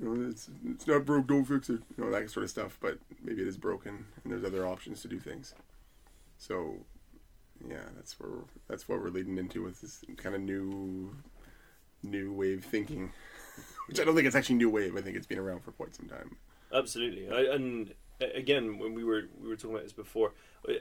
You 0.00 0.14
know, 0.14 0.28
it's 0.30 0.48
it's 0.66 0.86
not 0.86 1.04
broke, 1.04 1.26
don't 1.26 1.44
fix 1.44 1.68
it. 1.68 1.80
You 1.96 2.04
know 2.04 2.10
that 2.10 2.30
sort 2.30 2.44
of 2.44 2.50
stuff. 2.50 2.78
But 2.80 2.98
maybe 3.22 3.42
it 3.42 3.48
is 3.48 3.56
broken, 3.58 4.06
and 4.24 4.32
there's 4.32 4.44
other 4.44 4.66
options 4.66 5.02
to 5.02 5.08
do 5.08 5.18
things. 5.18 5.54
So, 6.38 6.76
yeah, 7.68 7.84
that's 7.96 8.18
where 8.18 8.30
that's 8.68 8.88
what 8.88 9.00
we're 9.00 9.10
leading 9.10 9.36
into 9.36 9.62
with 9.62 9.80
this 9.82 10.02
kind 10.16 10.34
of 10.34 10.40
new 10.40 11.16
new 12.02 12.32
wave 12.32 12.64
thinking, 12.64 13.12
which 13.88 14.00
I 14.00 14.04
don't 14.04 14.14
think 14.14 14.26
it's 14.26 14.36
actually 14.36 14.56
new 14.56 14.70
wave. 14.70 14.96
I 14.96 15.02
think 15.02 15.16
it's 15.16 15.26
been 15.26 15.38
around 15.38 15.60
for 15.60 15.72
quite 15.72 15.94
some 15.94 16.06
time. 16.08 16.36
Absolutely, 16.72 17.28
I, 17.28 17.54
and 17.54 17.92
again, 18.20 18.78
when 18.78 18.94
we 18.94 19.04
were 19.04 19.24
we 19.38 19.48
were 19.48 19.56
talking 19.56 19.72
about 19.72 19.82
this 19.84 19.92
before, 19.92 20.32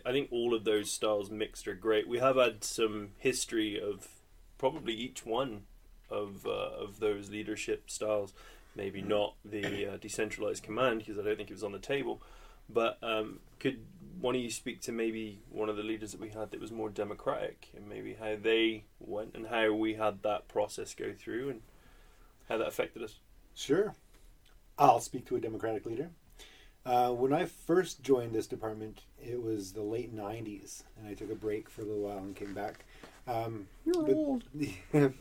I- 0.05 0.11
think 0.11 0.31
all 0.31 0.53
of 0.53 0.63
those 0.63 0.89
styles 0.91 1.29
mixed 1.29 1.67
are 1.67 1.75
great. 1.75 2.07
We 2.07 2.19
have 2.19 2.37
had 2.37 2.63
some 2.63 3.09
history 3.17 3.79
of 3.81 4.07
probably 4.57 4.93
each 4.93 5.25
one 5.25 5.63
of 6.09 6.45
uh, 6.45 6.49
of 6.49 6.99
those 7.01 7.29
leadership 7.29 7.89
styles. 7.89 8.33
Maybe 8.75 9.01
not 9.01 9.35
the 9.43 9.93
uh, 9.93 9.97
decentralized 9.97 10.63
command 10.63 10.99
because 10.99 11.17
I 11.17 11.23
don't 11.23 11.35
think 11.35 11.49
it 11.49 11.53
was 11.53 11.63
on 11.63 11.71
the 11.71 11.79
table. 11.79 12.21
But 12.69 12.99
um, 13.01 13.39
could 13.59 13.79
one 14.21 14.35
of 14.35 14.41
you 14.41 14.51
speak 14.51 14.81
to 14.81 14.91
maybe 14.91 15.41
one 15.49 15.69
of 15.69 15.77
the 15.77 15.83
leaders 15.83 16.11
that 16.11 16.21
we 16.21 16.29
had 16.29 16.51
that 16.51 16.59
was 16.59 16.71
more 16.71 16.89
democratic, 16.89 17.69
and 17.75 17.87
maybe 17.87 18.15
how 18.19 18.35
they 18.41 18.83
went 18.99 19.31
and 19.33 19.47
how 19.47 19.73
we 19.73 19.95
had 19.95 20.21
that 20.23 20.47
process 20.47 20.93
go 20.93 21.13
through 21.13 21.49
and 21.49 21.61
how 22.47 22.57
that 22.57 22.67
affected 22.67 23.01
us? 23.01 23.15
Sure. 23.55 23.95
I'll 24.77 24.99
speak 24.99 25.25
to 25.27 25.35
a 25.35 25.39
Democratic 25.39 25.85
leader. 25.85 26.09
Uh, 26.85 27.11
when 27.11 27.33
I 27.33 27.45
first 27.45 28.01
joined 28.01 28.33
this 28.33 28.47
department, 28.47 29.01
it 29.21 29.41
was 29.41 29.73
the 29.73 29.81
late 29.81 30.15
90s, 30.15 30.83
and 30.97 31.07
I 31.07 31.13
took 31.13 31.29
a 31.31 31.35
break 31.35 31.69
for 31.69 31.81
a 31.81 31.85
little 31.85 32.03
while 32.03 32.19
and 32.19 32.35
came 32.35 32.53
back. 32.53 32.85
Um, 33.27 33.67
You're 33.85 34.15
old. 34.15 34.43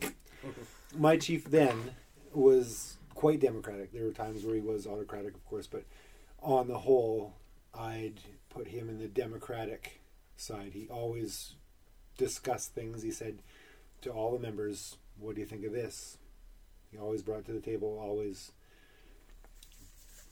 my 0.97 1.17
chief 1.17 1.45
then 1.51 1.91
was 2.33 2.97
quite 3.19 3.41
democratic. 3.41 3.91
There 3.91 4.05
were 4.05 4.13
times 4.13 4.45
where 4.45 4.55
he 4.55 4.61
was 4.61 4.87
autocratic, 4.87 5.35
of 5.35 5.45
course, 5.45 5.67
but 5.67 5.83
on 6.41 6.69
the 6.69 6.77
whole, 6.77 7.33
I'd 7.73 8.21
put 8.49 8.69
him 8.69 8.87
in 8.87 8.97
the 8.97 9.09
democratic 9.09 9.99
side. 10.37 10.71
He 10.73 10.87
always 10.87 11.55
discussed 12.17 12.73
things. 12.73 13.01
He 13.01 13.11
said 13.11 13.39
to 14.03 14.09
all 14.09 14.31
the 14.31 14.39
members, 14.39 14.95
"What 15.17 15.35
do 15.35 15.41
you 15.41 15.47
think 15.47 15.65
of 15.65 15.73
this?" 15.73 16.17
He 16.93 16.97
always 16.97 17.21
brought 17.21 17.43
to 17.47 17.51
the 17.51 17.59
table. 17.59 17.99
Always 17.99 18.53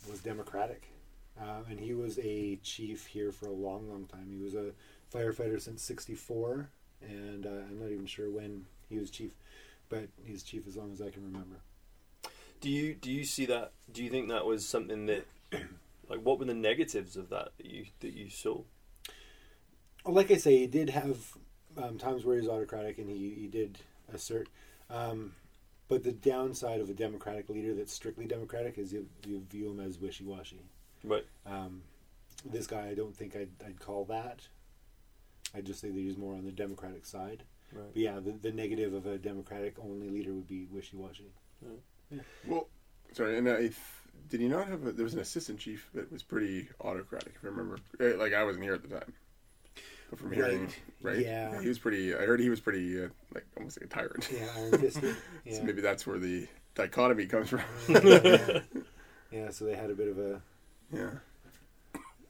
was 0.10 0.22
democratic, 0.22 0.88
uh, 1.38 1.64
and 1.70 1.82
he 1.82 1.94
was 1.94 2.18
a 2.20 2.56
chief 2.64 3.08
here 3.08 3.34
for 3.34 3.48
a 3.48 3.52
long, 3.68 3.90
long 3.90 4.06
time. 4.06 4.32
He 4.32 4.42
was 4.42 4.56
a 4.56 4.72
firefighter 5.14 5.60
since 5.60 5.84
'64, 5.84 6.70
and 7.02 7.46
uh, 7.46 7.50
I'm 7.50 7.80
not 7.82 7.92
even 7.92 8.06
sure 8.06 8.30
when 8.32 8.66
he 8.88 8.98
was 8.98 9.12
chief, 9.12 9.34
but 9.90 10.08
he's 10.24 10.42
chief 10.42 10.66
as 10.70 10.78
long 10.78 10.94
as 10.94 11.02
I 11.02 11.10
can 11.10 11.26
remember. 11.26 11.58
Do 12.62 12.70
you 12.70 12.94
do 12.96 13.12
you 13.12 13.24
see 13.24 13.46
that? 13.46 13.72
Do 13.92 14.04
you 14.04 14.10
think 14.10 14.30
that 14.30 14.46
was 14.46 14.68
something 14.68 15.06
that, 15.06 15.26
like, 16.10 16.22
what 16.22 16.40
were 16.40 16.46
the 16.46 16.54
negatives 16.54 17.16
of 17.16 17.30
that 17.30 17.50
that 17.58 17.66
you 17.66 17.86
that 18.00 18.14
you 18.14 18.30
saw? 18.30 18.62
Well, 20.04 20.16
like 20.16 20.32
I 20.32 20.38
say, 20.38 20.58
he 20.58 20.68
did 20.68 20.90
have 20.90 21.18
um, 21.78 21.98
times 21.98 22.26
where 22.26 22.36
he 22.36 22.42
was 22.42 22.50
autocratic, 22.50 22.98
and 22.98 23.10
he, 23.10 23.36
he 23.38 23.48
did 23.48 23.80
assert. 24.14 24.48
Um, 24.90 25.34
but 25.88 26.04
the 26.04 26.12
downside 26.12 26.82
of 26.82 26.90
a 26.90 26.94
democratic 26.94 27.50
leader 27.50 27.74
that's 27.74 27.94
strictly 27.94 28.26
democratic 28.26 28.78
is 28.78 28.92
you, 28.92 29.08
you 29.26 29.42
view 29.50 29.70
him 29.70 29.80
as 29.80 30.00
wishy 30.00 30.26
washy. 30.26 30.62
Right. 31.04 31.26
Um, 31.46 31.84
this 32.46 32.68
guy, 32.68 32.90
I 32.90 32.94
don't 32.94 33.16
think 33.16 33.36
I'd, 33.36 33.50
I'd 33.66 33.80
call 33.80 34.06
that. 34.06 34.48
I'd 35.56 35.66
just 35.66 35.80
say 35.80 35.90
that 35.90 35.98
he's 35.98 36.18
more 36.18 36.34
on 36.34 36.44
the 36.44 36.52
democratic 36.52 37.06
side. 37.06 37.44
Right. 37.72 37.94
But 37.94 38.02
yeah, 38.02 38.20
the, 38.20 38.32
the 38.32 38.52
negative 38.52 38.94
of 38.94 39.06
a 39.06 39.18
democratic 39.18 39.76
only 39.80 40.10
leader 40.10 40.34
would 40.34 40.48
be 40.48 40.66
wishy 40.66 40.98
washy. 40.98 41.32
Well, 42.46 42.68
sorry, 43.14 43.38
and 43.38 43.50
I 43.50 43.58
th- 43.58 43.74
did 44.30 44.40
he 44.42 44.48
not 44.48 44.68
have? 44.68 44.86
A, 44.86 44.92
there 44.92 45.04
was 45.04 45.14
an 45.14 45.20
assistant 45.20 45.60
chief 45.60 45.90
that 45.94 46.12
was 46.12 46.24
pretty 46.24 46.70
autocratic, 46.82 47.34
if 47.36 47.44
I 47.44 47.48
remember. 47.48 47.80
Eh, 48.00 48.14
Like 48.18 48.34
I 48.34 48.44
wasn't 48.44 48.64
here 48.64 48.74
at 48.74 48.82
the 48.82 48.88
time, 48.90 49.14
but 50.10 50.20
from 50.20 50.32
hearing, 50.32 50.64
Right. 51.02 51.16
right? 51.16 51.20
Yeah. 51.26 51.62
he 51.62 51.68
was 51.68 51.80
pretty. 51.80 52.14
I 52.16 52.20
heard 52.26 52.40
he 52.40 52.50
was 52.50 52.60
pretty, 52.60 53.04
uh, 53.04 53.08
like 53.34 53.46
almost 53.58 53.80
like 53.82 53.90
a 53.90 53.94
tyrant. 53.94 54.30
Yeah, 54.34 54.48
iron 54.58 54.78
fisted. 54.80 55.16
Yeah. 55.46 55.56
so 55.58 55.64
maybe 55.64 55.82
that's 55.82 56.06
where 56.08 56.20
the 56.20 56.48
dichotomy 56.76 57.26
comes 57.26 57.50
from. 57.50 57.62
yeah. 57.90 58.60
yeah, 59.32 59.50
so 59.50 59.66
they 59.66 59.76
had 59.76 59.90
a 59.90 59.96
bit 59.96 60.08
of 60.10 60.18
a 60.20 60.42
yeah. 60.94 61.12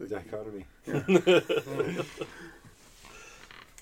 dichotomy. 0.08 0.66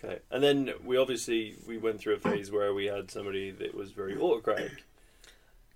Okay. 0.04 0.20
And 0.30 0.44
then 0.44 0.72
we 0.84 0.98
obviously 0.98 1.56
we 1.68 1.78
went 1.78 2.00
through 2.00 2.16
a 2.16 2.20
phase 2.20 2.52
where 2.52 2.74
we 2.74 2.86
had 2.86 3.10
somebody 3.10 3.50
that 3.52 3.74
was 3.74 3.92
very 3.92 4.16
autocratic. 4.18 4.84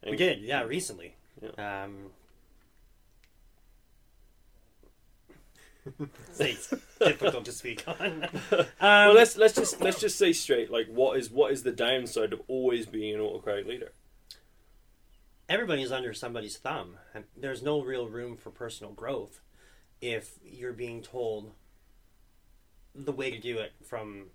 We 0.05 0.15
did, 0.15 0.41
yeah, 0.41 0.63
recently. 0.63 1.15
Yeah. 1.41 1.83
Um, 1.85 2.11
it's 6.39 6.73
difficult 6.99 7.45
to 7.45 7.51
speak 7.51 7.83
on. 7.87 8.27
Um, 8.51 8.65
well, 8.79 9.13
let's 9.13 9.37
let's 9.37 9.55
just 9.55 9.81
let's 9.81 9.99
just 9.99 10.17
say 10.17 10.33
straight. 10.33 10.71
Like, 10.71 10.87
what 10.87 11.17
is 11.17 11.29
what 11.29 11.51
is 11.51 11.63
the 11.63 11.71
downside 11.71 12.33
of 12.33 12.41
always 12.47 12.85
being 12.85 13.15
an 13.15 13.21
autocratic 13.21 13.67
leader? 13.67 13.91
everybody's 15.49 15.91
under 15.91 16.13
somebody's 16.13 16.57
thumb, 16.57 16.97
and 17.13 17.25
there's 17.35 17.63
no 17.63 17.81
real 17.81 18.07
room 18.07 18.37
for 18.37 18.51
personal 18.51 18.93
growth 18.93 19.41
if 19.99 20.35
you're 20.45 20.71
being 20.71 21.01
told 21.01 21.51
the 22.95 23.11
way 23.11 23.31
to 23.31 23.39
do 23.39 23.57
it 23.57 23.73
from 23.83 24.27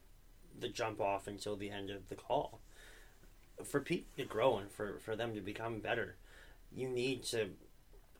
the 0.59 0.69
jump 0.69 1.01
off 1.01 1.27
until 1.27 1.57
the 1.57 1.71
end 1.71 1.89
of 1.89 2.09
the 2.09 2.15
call. 2.15 2.61
For 3.63 3.81
people 3.81 4.11
to 4.17 4.25
grow 4.25 4.59
and 4.59 4.71
for, 4.71 4.99
for 4.99 5.15
them 5.15 5.35
to 5.35 5.41
become 5.41 5.79
better, 5.79 6.17
you 6.75 6.89
need 6.89 7.23
to 7.25 7.51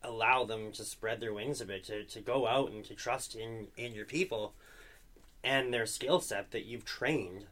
allow 0.03 0.45
them 0.45 0.71
to 0.73 0.85
spread 0.85 1.21
their 1.21 1.33
wings 1.33 1.61
a 1.61 1.65
bit, 1.65 1.85
to, 1.85 2.05
to 2.05 2.21
go 2.21 2.47
out 2.47 2.71
and 2.71 2.85
to 2.85 2.95
trust 2.95 3.35
in, 3.35 3.69
in 3.77 3.95
your 3.95 4.05
people 4.05 4.55
and 5.43 5.73
their 5.73 5.87
skill 5.87 6.21
set 6.21 6.51
that 6.51 6.65
you've 6.65 6.85
trained 6.85 7.45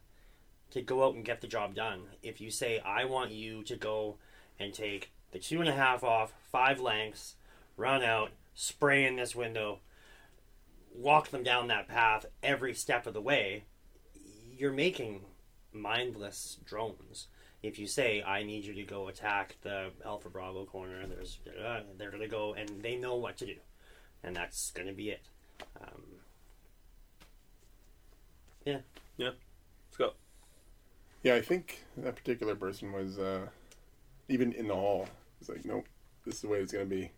to 0.70 0.80
go 0.80 1.04
out 1.04 1.14
and 1.14 1.24
get 1.24 1.40
the 1.40 1.46
job 1.46 1.74
done. 1.74 2.04
If 2.22 2.40
you 2.40 2.50
say, 2.50 2.80
I 2.80 3.04
want 3.04 3.30
you 3.30 3.62
to 3.64 3.76
go 3.76 4.16
and 4.58 4.72
take 4.72 5.12
the 5.32 5.38
two 5.38 5.60
and 5.60 5.68
a 5.68 5.74
half 5.74 6.02
off, 6.02 6.32
five 6.50 6.80
lengths, 6.80 7.34
run 7.76 8.02
out, 8.02 8.30
spray 8.54 9.04
in 9.04 9.16
this 9.16 9.34
window, 9.34 9.80
walk 10.94 11.28
them 11.28 11.42
down 11.42 11.68
that 11.68 11.88
path 11.88 12.26
every 12.42 12.72
step 12.72 13.06
of 13.06 13.14
the 13.14 13.20
way, 13.20 13.64
you're 14.56 14.72
making 14.72 15.22
mindless 15.72 16.58
drones. 16.64 17.26
If 17.62 17.78
you 17.78 17.87
say, 17.87 18.23
I 18.23 18.42
need 18.42 18.64
you 18.64 18.75
to 18.75 18.83
go 18.83 19.09
attack 19.09 19.57
the 19.62 19.90
Alpha 20.04 20.28
Bravo 20.28 20.64
corner, 20.64 21.07
there's 21.07 21.38
uh, 21.64 21.81
they're 21.97 22.11
going 22.11 22.23
to 22.23 22.28
go 22.28 22.54
and 22.54 22.69
they 22.83 22.97
know 22.97 23.16
what 23.16 23.37
to 23.38 23.47
do. 23.47 23.54
And 24.25 24.35
that's 24.35 24.71
going 24.73 24.88
to 24.88 24.95
be 24.95 25.11
it. 25.11 25.23
Um, 25.81 26.02
yeah. 28.64 28.78
Scott. 29.92 30.14
Yeah, 31.23 31.35
I 31.35 31.40
think 31.40 31.85
that 31.99 32.16
particular 32.16 32.54
person 32.54 32.92
was 32.92 33.19
uh, 33.19 33.47
even 34.28 34.52
in 34.52 34.66
the 34.66 34.75
hall. 34.75 35.09
It's 35.40 35.49
like, 35.49 35.64
nope, 35.64 35.87
this 36.25 36.37
is 36.37 36.40
the 36.40 36.49
way 36.49 36.59
it's 36.59 36.73
going 36.73 36.88
to 36.88 36.90
be. 36.90 37.11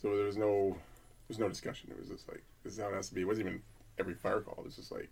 So 0.00 0.14
there 0.16 0.26
was 0.26 0.36
no, 0.36 0.68
there 0.68 1.28
was 1.28 1.38
no 1.38 1.48
discussion. 1.48 1.90
It 1.90 1.98
was 1.98 2.08
just 2.08 2.28
like, 2.28 2.44
this 2.62 2.74
is 2.74 2.78
how 2.78 2.88
it 2.88 2.94
has 2.94 3.08
to 3.08 3.14
be. 3.14 3.22
It 3.22 3.26
wasn't 3.26 3.48
even 3.48 3.62
every 3.98 4.14
fire 4.14 4.40
call. 4.40 4.56
It 4.58 4.64
was 4.64 4.76
just 4.76 4.92
like 4.92 5.08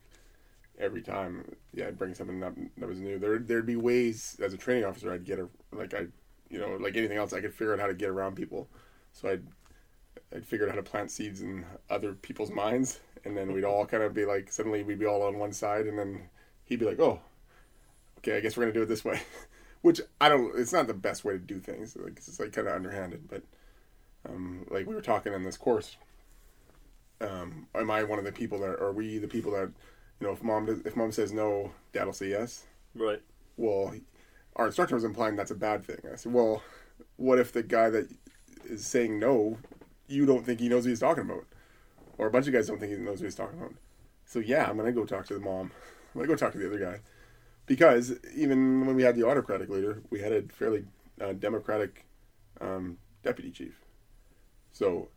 every 0.79 1.03
time, 1.03 1.45
yeah, 1.75 1.89
I'd 1.89 1.99
bring 1.99 2.15
something 2.15 2.43
up 2.43 2.55
that 2.79 2.89
was 2.89 3.01
new. 3.01 3.19
There, 3.19 3.39
there'd 3.39 3.67
be 3.67 3.77
ways 3.77 4.37
as 4.43 4.53
a 4.53 4.57
training 4.57 4.85
officer, 4.85 5.13
I'd 5.13 5.25
get 5.25 5.39
a 5.39 5.49
like 5.73 5.95
I, 5.95 6.07
you 6.51 6.59
know, 6.59 6.77
like 6.81 6.97
anything 6.97 7.19
else, 7.19 7.33
I 7.33 7.41
could 7.41 7.55
figure 7.55 7.73
out 7.73 7.81
how 7.81 7.87
to 7.87 7.95
get 7.95 8.09
around 8.09 8.37
people. 8.37 8.69
So 9.13 9.29
I'd, 9.29 9.43
I'd 10.35 10.47
figure 10.47 10.67
out 10.67 10.71
how 10.71 10.77
to 10.77 10.83
plant 10.83 11.11
seeds 11.11 11.43
in 11.43 11.65
other 11.91 12.15
people's 12.15 12.51
minds, 12.51 13.01
and 13.25 13.37
then 13.37 13.53
we'd 13.53 13.65
all 13.65 13.87
kind 13.87 14.03
of 14.03 14.15
be 14.15 14.25
like, 14.25 14.51
suddenly 14.51 14.83
we'd 14.83 14.99
be 14.99 15.07
all 15.07 15.23
on 15.23 15.39
one 15.39 15.53
side, 15.53 15.87
and 15.87 15.99
then 15.99 16.29
he'd 16.65 16.79
be 16.79 16.87
like, 16.87 17.01
oh, 17.01 17.21
okay, 18.19 18.37
I 18.37 18.41
guess 18.41 18.57
we're 18.57 18.65
gonna 18.65 18.73
do 18.73 18.83
it 18.83 18.89
this 18.89 19.05
way. 19.05 19.21
Which 19.83 20.01
I 20.21 20.29
don't. 20.29 20.57
It's 20.57 20.73
not 20.73 20.87
the 20.87 20.95
best 20.95 21.25
way 21.25 21.33
to 21.33 21.39
do 21.39 21.59
things. 21.59 21.97
Like 21.97 22.17
it's 22.17 22.39
like 22.39 22.53
kind 22.53 22.69
of 22.69 22.75
underhanded. 22.75 23.29
But 23.29 23.43
um, 24.29 24.65
like 24.71 24.87
we 24.87 24.95
were 24.95 25.01
talking 25.01 25.33
in 25.33 25.43
this 25.43 25.57
course, 25.57 25.97
um, 27.21 27.67
am 27.75 27.91
I 27.91 28.05
one 28.05 28.21
of 28.21 28.25
the 28.25 28.31
people 28.31 28.61
that 28.61 28.81
are 28.81 28.93
we 28.93 29.19
the 29.19 29.27
people 29.27 29.51
that 29.53 29.73
you 30.21 30.27
know 30.27 30.33
if 30.33 30.43
mom 30.43 30.67
does, 30.67 30.81
if 30.81 30.97
mom 30.97 31.13
says 31.13 31.33
no, 31.33 31.73
dad'll 31.93 32.13
say 32.13 32.29
yes. 32.29 32.65
Right. 32.95 33.21
Well, 33.57 33.95
our 34.57 34.67
instructor 34.67 34.95
was 34.95 35.05
implying 35.05 35.37
that's 35.37 35.51
a 35.51 35.57
bad 35.57 35.85
thing. 35.85 35.99
I 36.11 36.17
said, 36.17 36.33
well, 36.33 36.63
what 37.17 37.39
if 37.39 37.53
the 37.53 37.63
guy 37.63 37.91
that 37.91 38.09
is 38.65 38.87
saying 38.87 39.19
no, 39.19 39.59
you 40.09 40.27
don't 40.27 40.45
think 40.45 40.61
he 40.61 40.69
knows 40.69 40.85
what 40.85 40.91
he's 40.91 41.01
talking 41.01 41.25
about, 41.25 41.47
or 42.19 42.27
a 42.27 42.31
bunch 42.31 42.47
of 42.47 42.53
guys 42.53 42.69
don't 42.69 42.79
think 42.79 42.93
he 42.93 42.99
knows 42.99 43.21
what 43.21 43.27
he's 43.27 43.35
talking 43.35 43.59
about. 43.59 43.75
So 44.25 44.39
yeah, 44.39 44.69
I'm 44.69 44.77
gonna 44.77 44.93
go 44.93 45.05
talk 45.05 45.27
to 45.27 45.35
the 45.35 45.41
mom. 45.41 45.71
I'm 46.15 46.21
gonna 46.21 46.29
go 46.29 46.37
talk 46.37 46.53
to 46.53 46.59
the 46.59 46.67
other 46.67 46.79
guy 46.79 47.01
because 47.67 48.13
even 48.35 48.87
when 48.87 48.97
we 48.97 49.03
had 49.03 49.17
the 49.17 49.27
autocratic 49.27 49.69
leader, 49.69 50.03
we 50.11 50.21
had 50.21 50.33
a 50.33 50.43
fairly 50.43 50.85
uh, 51.21 51.33
democratic 51.33 52.05
um, 52.61 52.99
deputy 53.23 53.51
chief. 53.51 53.81
So 54.73 55.09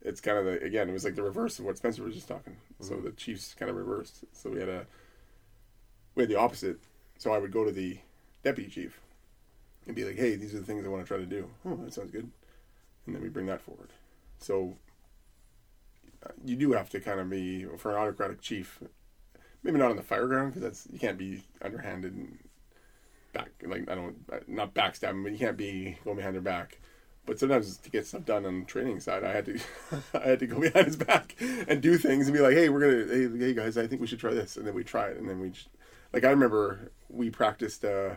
it's 0.00 0.20
kind 0.20 0.38
of 0.38 0.44
the 0.44 0.62
again, 0.62 0.88
it 0.88 0.92
was 0.92 1.04
like 1.04 1.14
the 1.14 1.22
reverse 1.22 1.58
of 1.58 1.64
what 1.64 1.76
Spencer 1.76 2.02
was 2.02 2.14
just 2.14 2.28
talking. 2.28 2.56
So 2.82 2.96
the 2.96 3.12
Chiefs 3.12 3.54
kind 3.54 3.70
of 3.70 3.76
reversed. 3.76 4.24
So 4.32 4.50
we 4.50 4.60
had 4.60 4.68
a 4.68 4.86
we 6.14 6.22
had 6.22 6.30
the 6.30 6.38
opposite. 6.38 6.78
So 7.18 7.32
I 7.32 7.38
would 7.38 7.52
go 7.52 7.64
to 7.64 7.70
the 7.70 7.98
deputy 8.42 8.68
chief 8.68 9.00
and 9.86 9.94
be 9.94 10.04
like, 10.04 10.16
"Hey, 10.16 10.36
these 10.36 10.54
are 10.54 10.58
the 10.58 10.66
things 10.66 10.84
I 10.84 10.88
want 10.88 11.04
to 11.04 11.08
try 11.08 11.18
to 11.18 11.26
do." 11.26 11.48
Oh, 11.64 11.76
that 11.76 11.94
sounds 11.94 12.10
good. 12.10 12.30
And 13.06 13.14
then 13.14 13.22
we 13.22 13.28
bring 13.28 13.46
that 13.46 13.60
forward. 13.60 13.90
So 14.38 14.76
uh, 16.24 16.32
you 16.44 16.56
do 16.56 16.72
have 16.72 16.90
to 16.90 17.00
kind 17.00 17.20
of 17.20 17.30
be 17.30 17.64
for 17.78 17.92
an 17.92 17.96
autocratic 17.96 18.40
chief. 18.40 18.80
Maybe 19.62 19.78
not 19.78 19.90
on 19.90 19.96
the 19.96 20.02
fire 20.02 20.26
ground 20.26 20.52
because 20.52 20.62
that's 20.62 20.88
you 20.92 20.98
can't 20.98 21.18
be 21.18 21.44
underhanded 21.62 22.14
and 22.14 22.38
back 23.32 23.50
like 23.62 23.88
I 23.88 23.94
don't 23.94 24.16
not 24.48 24.74
backstabbing, 24.74 25.22
but 25.22 25.32
you 25.32 25.38
can't 25.38 25.56
be 25.56 25.98
going 26.04 26.16
behind 26.16 26.34
their 26.34 26.42
back. 26.42 26.80
But 27.24 27.38
sometimes 27.38 27.76
to 27.76 27.90
get 27.90 28.06
stuff 28.06 28.24
done 28.24 28.44
on 28.44 28.60
the 28.60 28.66
training 28.66 28.98
side, 29.00 29.22
I 29.22 29.32
had 29.32 29.46
to 29.46 29.60
I 30.14 30.28
had 30.28 30.40
to 30.40 30.46
go 30.46 30.60
behind 30.60 30.86
his 30.86 30.96
back 30.96 31.36
and 31.40 31.80
do 31.80 31.96
things 31.96 32.26
and 32.26 32.36
be 32.36 32.42
like, 32.42 32.54
hey, 32.54 32.68
we're 32.68 32.80
gonna 32.80 33.14
hey, 33.14 33.38
hey 33.38 33.54
guys, 33.54 33.78
I 33.78 33.86
think 33.86 34.00
we 34.00 34.06
should 34.06 34.18
try 34.18 34.34
this, 34.34 34.56
and 34.56 34.66
then 34.66 34.74
we 34.74 34.84
try 34.84 35.08
it, 35.08 35.18
and 35.18 35.28
then 35.28 35.38
we 35.38 35.50
just, 35.50 35.68
like 36.12 36.24
I 36.24 36.30
remember 36.30 36.90
we 37.08 37.30
practiced 37.30 37.84
uh, 37.84 38.16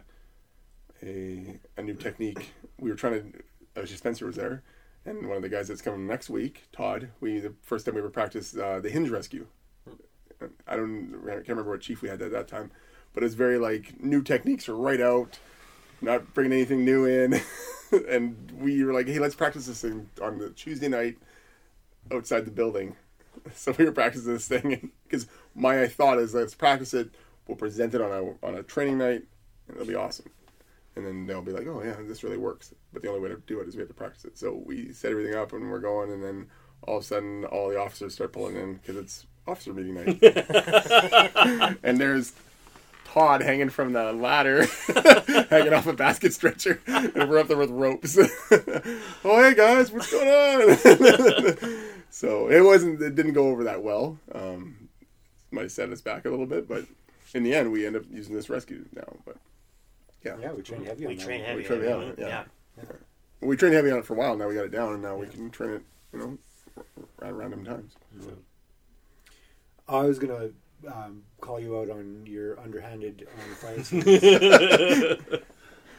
a 1.03 1.59
a 1.77 1.83
new 1.83 1.95
technique. 1.95 2.53
We 2.79 2.89
were 2.89 2.95
trying 2.95 3.31
to. 3.31 3.81
Uh, 3.81 3.85
Spencer 3.85 4.25
was 4.25 4.37
there, 4.37 4.63
and 5.05 5.27
one 5.27 5.35
of 5.35 5.43
the 5.43 5.49
guys 5.49 5.67
that's 5.67 5.81
coming 5.81 6.07
next 6.07 6.29
week, 6.29 6.63
Todd. 6.71 7.09
We 7.19 7.39
the 7.39 7.53
first 7.61 7.85
time 7.85 7.95
we 7.95 8.01
ever 8.01 8.09
practiced 8.09 8.57
uh, 8.57 8.79
the 8.79 8.89
hinge 8.89 9.09
rescue. 9.09 9.47
I 10.67 10.75
don't 10.75 11.21
I 11.25 11.35
can't 11.35 11.49
remember 11.49 11.71
what 11.71 11.81
chief 11.81 12.01
we 12.01 12.09
had 12.09 12.21
at 12.21 12.31
that 12.31 12.47
time, 12.47 12.71
but 13.13 13.23
it's 13.23 13.35
very 13.35 13.57
like 13.57 14.01
new 14.01 14.21
techniques 14.21 14.67
are 14.67 14.75
right 14.75 15.01
out, 15.01 15.39
not 16.01 16.33
bringing 16.33 16.53
anything 16.53 16.85
new 16.85 17.05
in, 17.05 17.41
and 18.09 18.51
we 18.59 18.83
were 18.83 18.93
like, 18.93 19.07
hey, 19.07 19.19
let's 19.19 19.35
practice 19.35 19.67
this 19.67 19.81
thing 19.81 20.09
on 20.21 20.37
the 20.37 20.49
Tuesday 20.51 20.87
night 20.87 21.17
outside 22.11 22.45
the 22.45 22.51
building. 22.51 22.95
So 23.53 23.75
we 23.77 23.85
were 23.85 23.91
practicing 23.91 24.33
this 24.33 24.47
thing 24.47 24.91
because 25.03 25.27
my 25.53 25.85
thought 25.87 26.17
is 26.17 26.33
let's 26.33 26.55
practice 26.55 26.95
it. 26.95 27.09
We'll 27.47 27.57
present 27.57 27.93
it 27.93 28.01
on 28.01 28.09
a 28.09 28.45
on 28.47 28.55
a 28.55 28.63
training 28.63 28.97
night, 28.97 29.23
and 29.67 29.75
it'll 29.75 29.85
be 29.85 29.93
awesome. 29.93 30.31
And 30.95 31.05
then 31.05 31.27
they'll 31.27 31.43
be 31.43 31.51
like, 31.51 31.67
oh 31.67 31.83
yeah, 31.83 31.97
this 32.07 32.23
really 32.23 32.37
works. 32.37 32.73
But 32.91 33.03
the 33.03 33.09
only 33.09 33.19
way 33.19 33.29
to 33.29 33.35
do 33.45 33.59
it 33.59 33.67
is 33.67 33.75
we 33.75 33.81
have 33.81 33.89
to 33.89 33.93
practice 33.93 34.25
it. 34.25 34.37
So 34.37 34.63
we 34.65 34.93
set 34.93 35.11
everything 35.11 35.35
up 35.35 35.53
and 35.53 35.69
we're 35.69 35.79
going, 35.79 36.11
and 36.11 36.23
then 36.23 36.47
all 36.87 36.97
of 36.97 37.03
a 37.03 37.05
sudden 37.05 37.45
all 37.45 37.69
the 37.69 37.79
officers 37.79 38.15
start 38.15 38.31
pulling 38.31 38.55
in 38.55 38.75
because 38.75 38.95
it's 38.95 39.27
officer 39.47 39.73
meeting 39.73 39.95
night. 39.95 41.77
and 41.83 41.99
there's 41.99 42.33
Todd 43.15 43.41
hanging 43.41 43.69
from 43.69 43.93
the 43.93 44.11
ladder, 44.11 44.65
hanging 45.49 45.73
off 45.73 45.87
a 45.87 45.93
basket 45.93 46.33
stretcher, 46.33 46.81
and 46.85 47.29
we're 47.29 47.37
up 47.37 47.47
there 47.47 47.55
with 47.55 47.69
ropes. 47.69 48.17
oh, 48.51 49.41
hey 49.41 49.55
guys, 49.55 49.89
what's 49.89 50.11
going 50.11 50.27
on? 50.27 51.77
so 52.09 52.49
it 52.49 52.59
wasn't, 52.59 53.01
it 53.01 53.15
didn't 53.15 53.31
go 53.31 53.47
over 53.47 53.63
that 53.63 53.81
well. 53.81 54.19
Um, 54.33 54.89
might 55.49 55.61
have 55.61 55.71
set 55.71 55.89
us 55.91 56.01
back 56.01 56.25
a 56.25 56.29
little 56.29 56.45
bit, 56.45 56.67
but 56.67 56.83
in 57.33 57.43
the 57.43 57.55
end, 57.55 57.71
we 57.71 57.85
end 57.85 57.95
up 57.95 58.03
using 58.11 58.35
this 58.35 58.49
rescue 58.49 58.83
now. 58.93 59.07
But 59.25 59.37
yeah, 60.21 60.35
Yeah, 60.41 60.51
we 60.51 60.61
train 60.61 60.83
heavy 60.83 61.05
on 61.05 61.11
We 61.11 61.15
train 61.17 61.39
one. 61.39 61.49
heavy. 61.49 61.63
train 61.63 61.79
on 61.85 62.01
heavy, 62.01 62.11
it, 62.11 62.19
yeah. 62.19 62.43
yeah. 62.77 62.83
we 63.39 63.55
trained 63.55 63.75
heavy 63.75 63.91
on 63.91 63.99
it 63.99 64.05
for 64.05 64.15
a 64.15 64.17
while. 64.17 64.35
Now 64.35 64.49
we 64.49 64.55
got 64.55 64.65
it 64.65 64.71
down, 64.73 64.91
and 64.91 65.01
now 65.01 65.15
we 65.15 65.27
can 65.27 65.49
train 65.51 65.69
it, 65.71 65.83
you 66.11 66.19
know, 66.19 66.37
at 67.21 67.33
random 67.33 67.63
times. 67.63 67.95
I 69.87 70.01
was 70.01 70.19
gonna 70.19 70.49
um, 70.87 71.23
call 71.41 71.59
you 71.59 71.79
out 71.79 71.89
on 71.89 72.25
your 72.25 72.59
underhanded 72.59 73.27
on 73.37 73.55
fire 73.55 73.75
escape. 73.75 74.03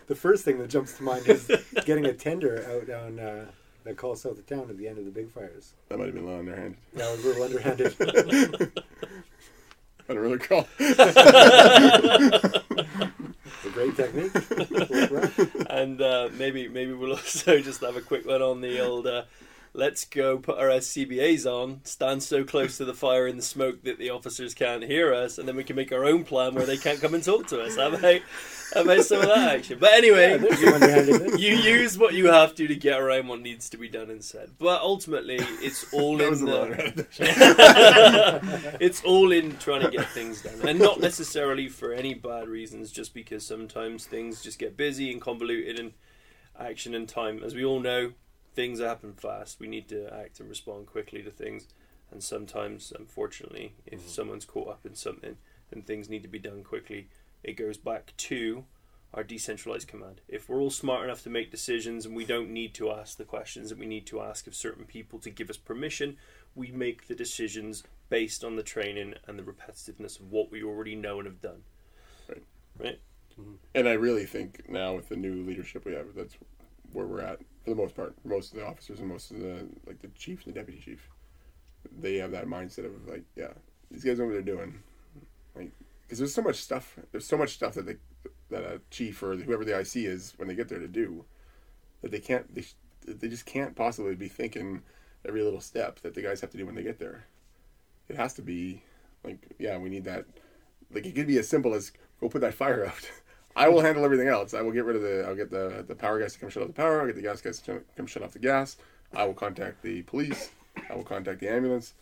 the 0.07 0.15
first 0.15 0.45
thing 0.45 0.59
that 0.59 0.69
jumps 0.69 0.97
to 0.99 1.03
mind 1.03 1.27
is 1.29 1.51
getting 1.85 2.07
a 2.07 2.13
tender 2.13 2.65
out 2.71 2.91
on 2.91 3.19
uh, 3.19 3.47
that 3.85 3.97
calls 3.97 4.23
south 4.23 4.39
of 4.39 4.47
town 4.47 4.67
at 4.69 4.77
the 4.77 4.89
end 4.89 4.99
of 4.99 5.05
the 5.05 5.11
big 5.11 5.31
fires. 5.31 5.75
That 5.89 5.99
might 5.99 6.07
have 6.07 6.15
been 6.15 6.25
a 6.25 6.27
little 6.27 6.41
underhanded. 6.41 6.77
That 6.95 7.11
was 7.13 7.25
a 7.25 7.29
little 7.29 7.45
underhanded. 7.45 7.95
I 10.09 10.13
don't 10.13 10.23
really 10.23 10.35
recall. 10.35 10.69
a 13.67 13.71
great 13.73 13.97
technique. 13.97 14.33
and 15.71 16.01
uh, 16.01 16.29
maybe 16.39 16.69
maybe 16.69 16.93
we'll 16.93 17.13
also 17.13 17.61
just 17.61 17.81
have 17.81 17.97
a 17.97 18.01
quick 18.01 18.27
one 18.27 18.43
on 18.43 18.61
the 18.61 18.85
old. 18.85 19.07
Uh, 19.07 19.23
Let's 19.77 20.07
go 20.07 20.39
put 20.39 20.59
our 20.59 20.69
SCBAs 20.69 21.45
on, 21.45 21.83
stand 21.85 22.23
so 22.23 22.45
close 22.45 22.79
to 22.79 22.87
the 22.87 22.95
fire 22.95 23.27
and 23.27 23.39
the 23.39 23.43
smoke 23.43 23.83
that 23.83 23.99
the 23.99 24.09
officers 24.09 24.55
can't 24.55 24.83
hear 24.83 25.13
us, 25.13 25.37
and 25.37 25.47
then 25.47 25.55
we 25.55 25.65
can 25.65 25.77
make 25.77 25.93
our 25.93 26.07
own 26.07 26.25
plan 26.25 26.55
where 26.55 26.65
they 26.65 26.79
can't 26.79 26.99
come 26.99 27.13
and 27.13 27.23
talk 27.23 27.47
to 27.49 27.61
us. 27.61 27.77
How 27.77 27.89
about, 27.89 28.23
how 28.73 28.81
about 28.81 29.05
some 29.05 29.21
of 29.21 29.27
that 29.27 29.55
action? 29.55 29.79
But 29.79 29.93
anyway, 29.93 30.39
there's 30.39 30.59
some 30.59 31.39
you 31.39 31.57
use 31.57 31.99
what 31.99 32.15
you 32.15 32.29
have 32.29 32.55
to 32.55 32.67
to 32.67 32.75
get 32.75 32.99
around 32.99 33.29
what 33.29 33.43
needs 33.43 33.69
to 33.69 33.77
be 33.77 33.91
done 33.91 34.09
and 34.09 34.25
said. 34.25 34.53
But 34.59 34.81
ultimately, 34.81 35.41
it's 35.41 35.93
all 35.93 36.19
in 36.23 36.31
was 36.31 36.41
a 36.41 36.47
little 36.47 36.69
the, 36.69 37.07
it's 38.81 39.05
all 39.05 39.31
in 39.31 39.59
trying 39.59 39.83
to 39.83 39.91
get 39.91 40.09
things 40.09 40.41
done, 40.41 40.67
and 40.67 40.79
not 40.79 41.01
necessarily 41.01 41.69
for 41.69 41.93
any 41.93 42.15
bad 42.15 42.49
reasons. 42.49 42.91
Just 42.91 43.13
because 43.13 43.45
sometimes 43.45 44.07
things 44.07 44.43
just 44.43 44.59
get 44.59 44.75
busy 44.75 45.13
and 45.13 45.21
convoluted, 45.21 45.79
and 45.79 45.93
action 46.59 46.95
and 46.95 47.07
time, 47.07 47.43
as 47.45 47.55
we 47.55 47.63
all 47.63 47.81
know, 47.81 48.13
things 48.57 48.81
happen 48.81 49.13
fast. 49.13 49.61
We 49.61 49.69
need 49.69 49.87
to 49.91 50.13
act 50.13 50.41
and 50.41 50.49
respond 50.49 50.87
quickly 50.87 51.23
to 51.23 51.31
things, 51.31 51.69
and 52.11 52.23
sometimes, 52.23 52.93
unfortunately, 52.99 53.75
if 53.85 54.01
mm-hmm. 54.01 54.09
someone's 54.09 54.45
caught 54.45 54.69
up 54.69 54.87
in 54.87 54.97
something, 54.97 55.37
then 55.71 55.83
things 55.83 56.09
need 56.09 56.23
to 56.23 56.29
be 56.29 56.39
done 56.39 56.65
quickly. 56.65 57.09
It 57.45 57.53
goes 57.53 57.77
back 57.77 58.15
to 58.17 58.65
our 59.15 59.23
decentralized 59.23 59.89
command. 59.89 60.21
If 60.27 60.49
we're 60.49 60.61
all 60.61 60.71
smart 60.71 61.05
enough 61.05 61.23
to 61.23 61.31
make 61.31 61.51
decisions 61.51 62.05
and 62.05 62.17
we 62.17 62.25
don't 62.25 62.51
need 62.51 62.75
to 62.75 62.91
ask 62.91 63.17
the 63.17 63.25
questions 63.25 63.69
that 63.69 63.79
we 63.79 63.87
need 63.87 64.07
to 64.07 64.21
ask 64.21 64.47
of 64.47 64.55
certain 64.55 64.85
people 64.85 65.19
to 65.21 65.31
give 65.31 65.49
us 65.49 65.57
permission, 65.57 66.17
we 66.55 66.71
make 66.71 67.07
the 67.07 67.15
decisions 67.15 67.85
based 68.09 68.43
on 68.43 68.57
the 68.57 68.63
training 68.63 69.15
and 69.27 69.39
the 69.39 69.43
repetitiveness 69.43 70.19
of 70.19 70.31
what 70.31 70.51
we 70.51 70.63
already 70.63 70.95
know 70.95 71.19
and 71.19 71.27
have 71.27 71.41
done. 71.41 71.63
Right. 72.29 72.43
Right? 72.79 73.01
Mm-hmm. 73.41 73.55
And 73.75 73.89
I 73.89 73.93
really 73.93 74.27
think 74.27 74.69
now 74.69 74.95
with 74.95 75.09
the 75.09 75.17
new 75.17 75.45
leadership 75.45 75.85
we 75.85 75.95
have, 75.95 76.15
that's 76.15 76.37
where 76.93 77.07
we're 77.07 77.21
at 77.21 77.41
for 77.67 77.71
the 77.71 77.83
most 77.83 77.97
part. 77.97 78.15
Most 78.25 78.53
of 78.53 78.61
the 78.61 78.67
officers 78.67 79.01
and 79.01 79.09
most 79.09 79.33
of 79.33 79.41
the 79.41 79.67
like 79.87 80.01
the 80.01 80.09
chief 80.17 80.47
and 80.47 80.55
the 80.55 80.61
deputy 80.61 80.81
chief, 80.81 81.09
they 82.01 82.17
have 82.17 82.31
that 82.31 82.47
mindset 82.47 82.87
of 82.87 83.09
like, 83.09 83.25
yeah, 83.35 83.53
these 83.91 84.05
guys 84.05 84.19
know 84.19 84.27
what 84.27 84.35
they're 84.35 84.43
doing. 84.43 84.79
Like, 85.57 85.73
because 86.03 86.19
there's 86.19 86.35
so 86.35 86.43
much 86.43 86.57
stuff. 86.57 86.97
There's 87.11 87.27
so 87.27 87.37
much 87.37 87.55
stuff 87.55 87.75
that 87.75 87.87
they 87.87 87.97
that 88.51 88.63
a 88.63 88.81
chief 88.91 89.21
or 89.21 89.35
whoever 89.35 89.65
the 89.65 89.77
IC 89.77 89.97
is 89.97 90.35
when 90.37 90.47
they 90.47 90.55
get 90.55 90.69
there 90.69 90.79
to 90.79 90.87
do 90.87 91.25
that 92.03 92.13
they 92.13 92.21
can't. 92.21 92.55
They 92.55 92.65
they 93.05 93.29
just 93.29 93.47
can't 93.47 93.75
possibly 93.75 94.15
be 94.15 94.29
thinking 94.29 94.83
every 95.27 95.43
little 95.43 95.61
step 95.61 96.01
that 96.01 96.15
the 96.15 96.23
guys 96.23 96.41
have 96.41 96.51
to 96.51 96.57
do 96.57 96.67
when 96.67 96.77
they 96.77 96.85
get 96.85 97.01
there. 97.01 97.27
It 98.09 98.15
has 98.15 98.35
to 98.35 98.43
be 98.43 98.85
like, 99.25 99.39
yeah, 99.59 99.77
we 99.77 99.89
need 99.89 100.05
that. 100.05 100.25
Like 100.93 101.05
it 101.05 101.17
could 101.17 101.27
be 101.27 101.39
as 101.39 101.49
simple 101.49 101.75
as 101.75 101.91
go 102.21 102.29
put 102.29 102.43
that 102.43 102.55
fire 102.55 102.87
out. 102.87 103.11
I 103.57 103.69
will 103.69 103.81
handle 103.81 104.05
everything 104.05 104.29
else. 104.29 104.53
I 104.53 104.61
will 104.61 104.71
get 104.71 104.85
rid 104.85 104.97
of 104.97 105.03
the. 105.03 105.25
I'll 105.27 105.35
get 105.35 105.51
the 105.51 105.83
the 105.89 105.95
power 105.95 106.21
guys 106.21 106.35
to 106.35 106.39
come 106.39 106.51
shut 106.51 106.63
off 106.63 106.69
the 106.69 106.75
power. 106.75 107.01
I'll 107.01 107.07
get 107.07 107.17
the 107.17 107.23
gas 107.23 107.41
guys 107.41 107.59
to 107.63 107.83
come 107.97 108.07
shut 108.07 108.23
off 108.23 108.33
the 108.33 108.39
gas. 108.39 108.77
I 109.15 109.25
will 109.25 109.35
contact 109.35 109.83
the 109.83 110.03
police. 110.03 110.51
I 110.91 110.95
will 110.95 111.05
contact 111.05 111.41
the 111.41 111.51
ambulance. 111.51 111.95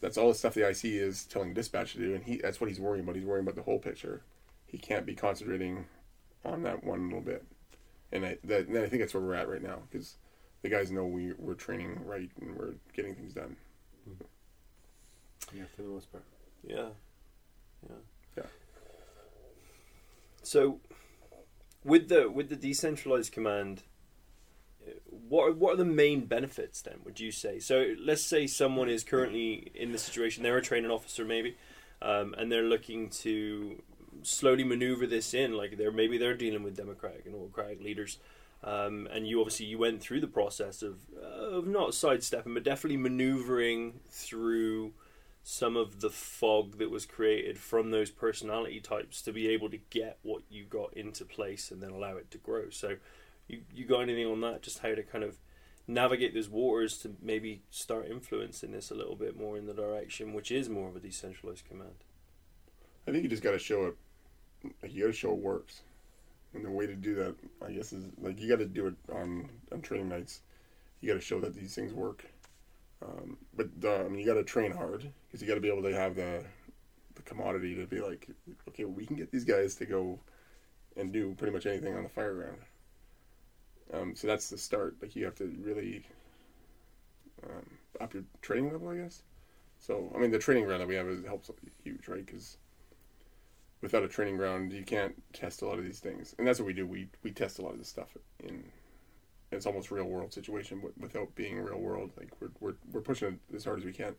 That's 0.00 0.16
all 0.16 0.28
the 0.28 0.34
stuff 0.34 0.54
the 0.54 0.68
IC 0.68 0.84
is 0.84 1.24
telling 1.24 1.52
dispatch 1.52 1.94
to 1.94 1.98
do, 1.98 2.14
and 2.14 2.22
he 2.22 2.36
that's 2.36 2.60
what 2.60 2.70
he's 2.70 2.78
worrying 2.78 3.02
about. 3.02 3.16
He's 3.16 3.24
worrying 3.24 3.44
about 3.44 3.56
the 3.56 3.62
whole 3.62 3.80
picture. 3.80 4.22
He 4.66 4.78
can't 4.78 5.04
be 5.04 5.14
concentrating 5.14 5.86
on 6.44 6.62
that 6.62 6.84
one 6.84 7.08
little 7.08 7.20
bit, 7.20 7.44
and 8.12 8.24
I 8.24 8.38
that 8.44 8.68
and 8.68 8.78
I 8.78 8.86
think 8.86 9.02
that's 9.02 9.14
where 9.14 9.22
we're 9.22 9.34
at 9.34 9.48
right 9.48 9.62
now 9.62 9.78
because 9.90 10.16
the 10.62 10.68
guys 10.68 10.92
know 10.92 11.06
we 11.06 11.32
we're 11.38 11.54
training 11.54 12.00
right 12.04 12.30
and 12.40 12.56
we're 12.56 12.74
getting 12.92 13.16
things 13.16 13.32
done. 13.32 13.56
Mm-hmm. 14.08 15.58
yeah, 15.58 15.64
for 15.74 15.82
the 15.82 15.88
most 15.88 16.12
part. 16.12 16.24
Yeah. 16.62 16.88
Yeah. 17.88 17.96
So 20.46 20.80
with 21.84 22.08
the 22.08 22.30
with 22.30 22.48
the 22.48 22.56
decentralized 22.56 23.32
command 23.32 23.82
uh, 24.86 24.92
what 25.08 25.48
are, 25.48 25.52
what 25.52 25.74
are 25.74 25.76
the 25.76 25.84
main 25.84 26.26
benefits 26.26 26.82
then 26.82 27.00
would 27.04 27.20
you 27.20 27.30
say? 27.30 27.58
So 27.58 27.94
let's 28.00 28.22
say 28.22 28.46
someone 28.46 28.88
is 28.88 29.04
currently 29.04 29.70
in 29.74 29.92
the 29.92 29.98
situation 29.98 30.42
they're 30.42 30.56
a 30.56 30.62
training 30.62 30.90
officer 30.90 31.24
maybe 31.24 31.56
um, 32.02 32.34
and 32.38 32.50
they're 32.50 32.62
looking 32.62 33.08
to 33.08 33.82
slowly 34.22 34.64
maneuver 34.64 35.06
this 35.06 35.34
in 35.34 35.52
like 35.56 35.76
they're 35.76 35.92
maybe 35.92 36.18
they're 36.18 36.36
dealing 36.36 36.62
with 36.62 36.76
democratic 36.76 37.26
and 37.26 37.34
autocratic 37.34 37.82
leaders 37.82 38.18
um, 38.62 39.06
and 39.12 39.26
you 39.26 39.40
obviously 39.40 39.66
you 39.66 39.78
went 39.78 40.00
through 40.00 40.20
the 40.20 40.26
process 40.26 40.82
of 40.82 40.98
of 41.20 41.66
not 41.66 41.94
sidestepping 41.94 42.54
but 42.54 42.62
definitely 42.62 42.96
maneuvering 42.96 44.00
through 44.10 44.92
some 45.46 45.76
of 45.76 46.00
the 46.00 46.08
fog 46.08 46.78
that 46.78 46.90
was 46.90 47.04
created 47.04 47.58
from 47.58 47.90
those 47.90 48.10
personality 48.10 48.80
types 48.80 49.20
to 49.20 49.30
be 49.30 49.46
able 49.48 49.68
to 49.68 49.76
get 49.90 50.18
what 50.22 50.40
you 50.48 50.64
got 50.64 50.94
into 50.94 51.22
place 51.22 51.70
and 51.70 51.82
then 51.82 51.90
allow 51.90 52.16
it 52.16 52.30
to 52.30 52.38
grow. 52.38 52.70
So, 52.70 52.96
you 53.46 53.60
you 53.72 53.84
got 53.84 54.00
anything 54.00 54.26
on 54.26 54.40
that? 54.40 54.62
Just 54.62 54.78
how 54.78 54.94
to 54.94 55.02
kind 55.02 55.22
of 55.22 55.36
navigate 55.86 56.32
those 56.32 56.48
waters 56.48 56.96
to 56.96 57.14
maybe 57.20 57.60
start 57.70 58.08
influencing 58.10 58.72
this 58.72 58.90
a 58.90 58.94
little 58.94 59.16
bit 59.16 59.38
more 59.38 59.58
in 59.58 59.66
the 59.66 59.74
direction 59.74 60.32
which 60.32 60.50
is 60.50 60.70
more 60.70 60.88
of 60.88 60.96
a 60.96 61.00
decentralized 61.00 61.68
command. 61.68 62.04
I 63.06 63.10
think 63.10 63.22
you 63.22 63.28
just 63.28 63.42
got 63.42 63.50
to 63.50 63.58
show 63.58 63.84
it. 63.84 63.96
You 64.90 65.02
got 65.02 65.08
to 65.08 65.12
show 65.12 65.32
it 65.32 65.40
works, 65.40 65.82
and 66.54 66.64
the 66.64 66.70
way 66.70 66.86
to 66.86 66.94
do 66.94 67.14
that, 67.16 67.34
I 67.62 67.72
guess, 67.72 67.92
is 67.92 68.06
like 68.18 68.40
you 68.40 68.48
got 68.48 68.60
to 68.60 68.66
do 68.66 68.86
it 68.86 68.94
on 69.12 69.50
on 69.70 69.82
training 69.82 70.08
nights. 70.08 70.40
You 71.02 71.08
got 71.12 71.20
to 71.20 71.26
show 71.26 71.38
that 71.40 71.54
these 71.54 71.74
things 71.74 71.92
work. 71.92 72.24
Um, 73.04 73.36
but 73.54 73.68
I 73.86 74.08
mean, 74.08 74.20
you 74.20 74.26
got 74.26 74.34
to 74.34 74.44
train 74.44 74.72
hard 74.72 75.10
because 75.26 75.42
you 75.42 75.48
got 75.48 75.54
to 75.54 75.60
be 75.60 75.70
able 75.70 75.82
to 75.82 75.94
have 75.94 76.14
the 76.14 76.44
the 77.14 77.22
commodity 77.22 77.74
to 77.76 77.86
be 77.86 78.00
like, 78.00 78.28
okay, 78.68 78.84
we 78.84 79.06
can 79.06 79.16
get 79.16 79.30
these 79.30 79.44
guys 79.44 79.76
to 79.76 79.86
go 79.86 80.18
and 80.96 81.12
do 81.12 81.34
pretty 81.34 81.52
much 81.52 81.66
anything 81.66 81.96
on 81.96 82.02
the 82.02 82.08
fire 82.08 82.34
ground. 82.34 82.58
Um, 83.92 84.16
so 84.16 84.26
that's 84.26 84.48
the 84.48 84.58
start. 84.58 84.96
Like 85.00 85.14
you 85.14 85.24
have 85.24 85.34
to 85.36 85.54
really 85.62 86.04
um, 87.44 87.66
up 88.00 88.14
your 88.14 88.24
training 88.42 88.72
level, 88.72 88.88
I 88.88 88.96
guess. 88.96 89.22
So 89.78 90.10
I 90.14 90.18
mean, 90.18 90.30
the 90.30 90.38
training 90.38 90.64
ground 90.64 90.80
that 90.80 90.88
we 90.88 90.94
have 90.94 91.08
is, 91.08 91.24
helps 91.24 91.50
huge, 91.82 92.08
right? 92.08 92.24
Because 92.24 92.56
without 93.80 94.02
a 94.02 94.08
training 94.08 94.36
ground, 94.36 94.72
you 94.72 94.82
can't 94.82 95.14
test 95.32 95.62
a 95.62 95.66
lot 95.66 95.78
of 95.78 95.84
these 95.84 96.00
things, 96.00 96.34
and 96.38 96.46
that's 96.46 96.58
what 96.58 96.66
we 96.66 96.72
do. 96.72 96.86
We 96.86 97.08
we 97.22 97.30
test 97.30 97.58
a 97.58 97.62
lot 97.62 97.72
of 97.72 97.78
this 97.78 97.88
stuff 97.88 98.16
in. 98.42 98.64
It's 99.54 99.66
almost 99.66 99.90
real 99.90 100.04
world 100.04 100.32
situation, 100.32 100.80
but 100.82 100.92
without 100.98 101.34
being 101.34 101.58
real 101.58 101.78
world. 101.78 102.10
Like 102.16 102.30
we're 102.40 102.50
we're 102.60 102.74
we're 102.92 103.00
pushing 103.00 103.28
it 103.28 103.54
as 103.54 103.64
hard 103.64 103.78
as 103.78 103.84
we 103.84 103.92
can, 103.92 104.14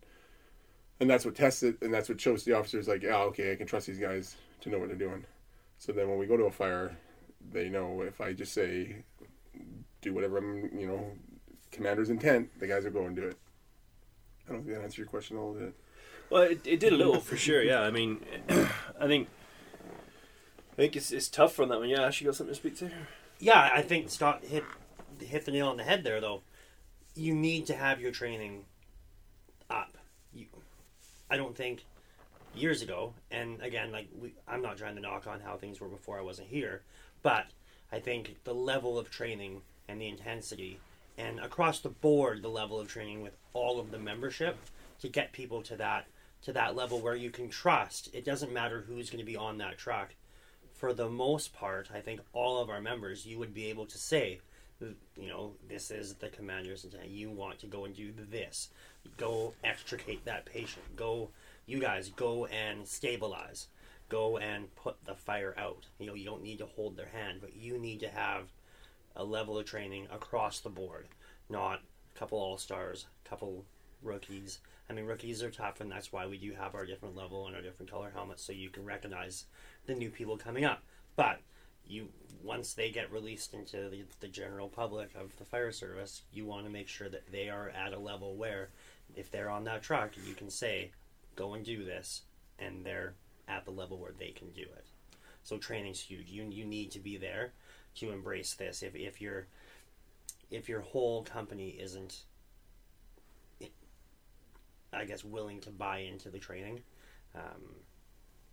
and 0.99 1.09
that's 1.09 1.25
what 1.25 1.35
tests 1.35 1.63
it, 1.63 1.77
and 1.81 1.93
that's 1.93 2.09
what 2.09 2.19
shows 2.19 2.43
the 2.43 2.53
officers 2.53 2.87
like, 2.87 3.03
oh, 3.03 3.23
okay, 3.29 3.51
I 3.51 3.55
can 3.55 3.67
trust 3.67 3.87
these 3.87 3.99
guys 3.99 4.35
to 4.61 4.69
know 4.69 4.79
what 4.79 4.87
they're 4.87 4.97
doing. 4.97 5.25
So 5.77 5.91
then 5.91 6.09
when 6.09 6.17
we 6.17 6.25
go 6.25 6.37
to 6.37 6.45
a 6.45 6.51
fire, 6.51 6.97
they 7.51 7.69
know 7.69 8.01
if 8.01 8.21
I 8.21 8.33
just 8.33 8.53
say, 8.53 9.03
do 10.01 10.13
whatever 10.13 10.37
I'm, 10.37 10.69
you 10.77 10.87
know, 10.87 11.11
commander's 11.71 12.09
intent, 12.09 12.49
the 12.59 12.67
guys 12.67 12.85
will 12.85 12.91
go 12.91 13.05
and 13.05 13.15
do 13.15 13.23
it. 13.23 13.37
I 14.47 14.53
don't 14.53 14.63
think 14.63 14.75
that 14.75 14.83
answers 14.83 14.99
your 14.99 15.07
question 15.07 15.37
a 15.37 15.45
little 15.45 15.65
bit. 15.65 15.75
Well, 16.29 16.43
it, 16.43 16.65
it 16.65 16.79
did 16.79 16.93
a 16.93 16.97
little 16.97 17.19
for 17.19 17.37
sure. 17.37 17.61
Yeah, 17.61 17.81
I 17.81 17.91
mean, 17.91 18.23
I 18.49 19.07
think 19.07 19.27
I 20.73 20.75
think 20.75 20.95
it's 20.95 21.11
it's 21.11 21.29
tough 21.29 21.59
on 21.59 21.69
that 21.69 21.79
one. 21.79 21.89
Yeah, 21.89 22.01
Ash, 22.01 22.21
you 22.21 22.25
got 22.25 22.35
something 22.35 22.53
to 22.53 22.59
speak 22.59 22.77
to? 22.77 22.91
Yeah, 23.39 23.69
I 23.73 23.81
think 23.81 24.09
Scott 24.09 24.43
hit 24.43 24.63
hit 25.19 25.45
the 25.45 25.51
nail 25.51 25.67
on 25.67 25.77
the 25.77 25.83
head 25.83 26.03
there. 26.03 26.21
Though, 26.21 26.41
you 27.15 27.33
need 27.33 27.67
to 27.67 27.75
have 27.75 27.99
your 28.01 28.11
training 28.11 28.65
up. 29.69 29.97
You, 30.33 30.45
I 31.29 31.37
don't 31.37 31.55
think 31.55 31.85
years 32.53 32.81
ago, 32.81 33.13
and 33.31 33.61
again, 33.61 33.91
like 33.91 34.07
we, 34.19 34.33
I'm 34.47 34.61
not 34.61 34.77
trying 34.77 34.95
to 34.95 35.01
knock 35.01 35.27
on 35.27 35.39
how 35.39 35.57
things 35.57 35.79
were 35.79 35.87
before 35.87 36.17
I 36.17 36.21
wasn't 36.21 36.47
here, 36.47 36.81
but 37.21 37.47
I 37.91 37.99
think 37.99 38.37
the 38.43 38.53
level 38.53 38.97
of 38.97 39.09
training 39.09 39.61
and 39.87 40.01
the 40.01 40.07
intensity, 40.07 40.79
and 41.17 41.39
across 41.39 41.79
the 41.79 41.89
board, 41.89 42.41
the 42.41 42.49
level 42.49 42.79
of 42.79 42.87
training 42.87 43.21
with 43.21 43.35
all 43.53 43.79
of 43.79 43.91
the 43.91 43.99
membership 43.99 44.57
to 45.01 45.09
get 45.09 45.31
people 45.31 45.61
to 45.63 45.75
that 45.77 46.07
to 46.41 46.53
that 46.53 46.75
level 46.75 46.99
where 46.99 47.15
you 47.15 47.31
can 47.31 47.49
trust. 47.49 48.09
It 48.13 48.23
doesn't 48.23 48.53
matter 48.53 48.85
who's 48.87 49.09
going 49.09 49.19
to 49.19 49.25
be 49.25 49.35
on 49.35 49.57
that 49.57 49.79
track. 49.79 50.15
For 50.73 50.93
the 50.93 51.09
most 51.09 51.53
part, 51.53 51.89
I 51.91 52.01
think 52.01 52.19
all 52.33 52.61
of 52.61 52.69
our 52.69 52.81
members, 52.81 53.25
you 53.25 53.39
would 53.39 53.53
be 53.53 53.65
able 53.65 53.87
to 53.87 53.97
say, 53.97 54.41
you 54.81 55.27
know, 55.27 55.53
this 55.69 55.91
is 55.91 56.15
the 56.15 56.29
commander's 56.29 56.83
intent. 56.83 57.09
You 57.09 57.29
want 57.29 57.59
to 57.59 57.67
go 57.67 57.85
and 57.85 57.95
do 57.95 58.11
this. 58.29 58.69
Go 59.17 59.53
extricate 59.63 60.25
that 60.25 60.45
patient. 60.45 60.95
Go, 60.95 61.29
you 61.65 61.79
guys, 61.79 62.09
go 62.09 62.45
and 62.47 62.87
stabilize. 62.87 63.67
Go 64.09 64.37
and 64.37 64.73
put 64.75 65.03
the 65.05 65.15
fire 65.15 65.55
out. 65.57 65.85
You 65.97 66.07
know, 66.07 66.13
you 66.13 66.25
don't 66.25 66.43
need 66.43 66.59
to 66.59 66.65
hold 66.65 66.95
their 66.95 67.07
hand, 67.07 67.39
but 67.41 67.55
you 67.55 67.77
need 67.79 67.99
to 68.01 68.09
have 68.09 68.51
a 69.15 69.23
level 69.23 69.57
of 69.57 69.65
training 69.65 70.07
across 70.11 70.59
the 70.59 70.69
board, 70.69 71.07
not 71.49 71.79
a 72.13 72.19
couple 72.19 72.37
all 72.37 72.57
stars, 72.57 73.05
a 73.25 73.29
couple 73.29 73.65
rookies. 74.03 74.59
I 74.89 74.93
mean, 74.93 75.05
rookies 75.05 75.41
are 75.41 75.49
tough, 75.49 75.81
and 75.81 75.91
that's 75.91 76.11
why 76.11 76.27
we 76.27 76.37
do 76.37 76.51
have 76.53 76.75
our 76.75 76.85
different 76.85 77.15
level 77.15 77.47
and 77.47 77.55
our 77.55 77.61
different 77.61 77.91
color 77.91 78.11
helmets, 78.13 78.43
so 78.43 78.53
you 78.53 78.69
can 78.69 78.85
recognize 78.85 79.45
the 79.85 79.95
new 79.95 80.09
people 80.09 80.37
coming 80.37 80.65
up. 80.65 80.83
But 81.15 81.39
you, 81.87 82.09
once 82.43 82.73
they 82.73 82.89
get 82.89 83.11
released 83.11 83.53
into 83.53 83.89
the, 83.89 84.03
the 84.19 84.27
general 84.27 84.69
public 84.69 85.09
of 85.15 85.35
the 85.37 85.45
fire 85.45 85.71
service, 85.71 86.23
you 86.31 86.45
want 86.45 86.65
to 86.65 86.71
make 86.71 86.87
sure 86.87 87.09
that 87.09 87.31
they 87.31 87.49
are 87.49 87.69
at 87.69 87.93
a 87.93 87.99
level 87.99 88.35
where, 88.35 88.69
if 89.15 89.31
they're 89.31 89.49
on 89.49 89.63
that 89.65 89.83
truck, 89.83 90.11
you 90.27 90.33
can 90.33 90.49
say, 90.49 90.91
"Go 91.35 91.53
and 91.53 91.63
do 91.65 91.83
this," 91.83 92.23
and 92.59 92.85
they're 92.85 93.13
at 93.47 93.65
the 93.65 93.71
level 93.71 93.97
where 93.97 94.13
they 94.17 94.31
can 94.31 94.49
do 94.51 94.61
it. 94.61 94.85
So 95.43 95.57
training's 95.57 95.99
huge. 95.99 96.29
You 96.29 96.43
you 96.49 96.65
need 96.65 96.91
to 96.91 96.99
be 96.99 97.17
there 97.17 97.53
to 97.95 98.11
embrace 98.11 98.53
this. 98.55 98.83
If 98.83 98.95
if 98.95 99.21
your 99.21 99.47
if 100.51 100.67
your 100.67 100.81
whole 100.81 101.23
company 101.23 101.69
isn't 101.79 102.23
I 104.95 105.05
guess, 105.05 105.23
willing 105.23 105.59
to 105.61 105.71
buy 105.71 105.99
into 105.99 106.29
the 106.29 106.39
training, 106.39 106.81
um, 107.35 107.75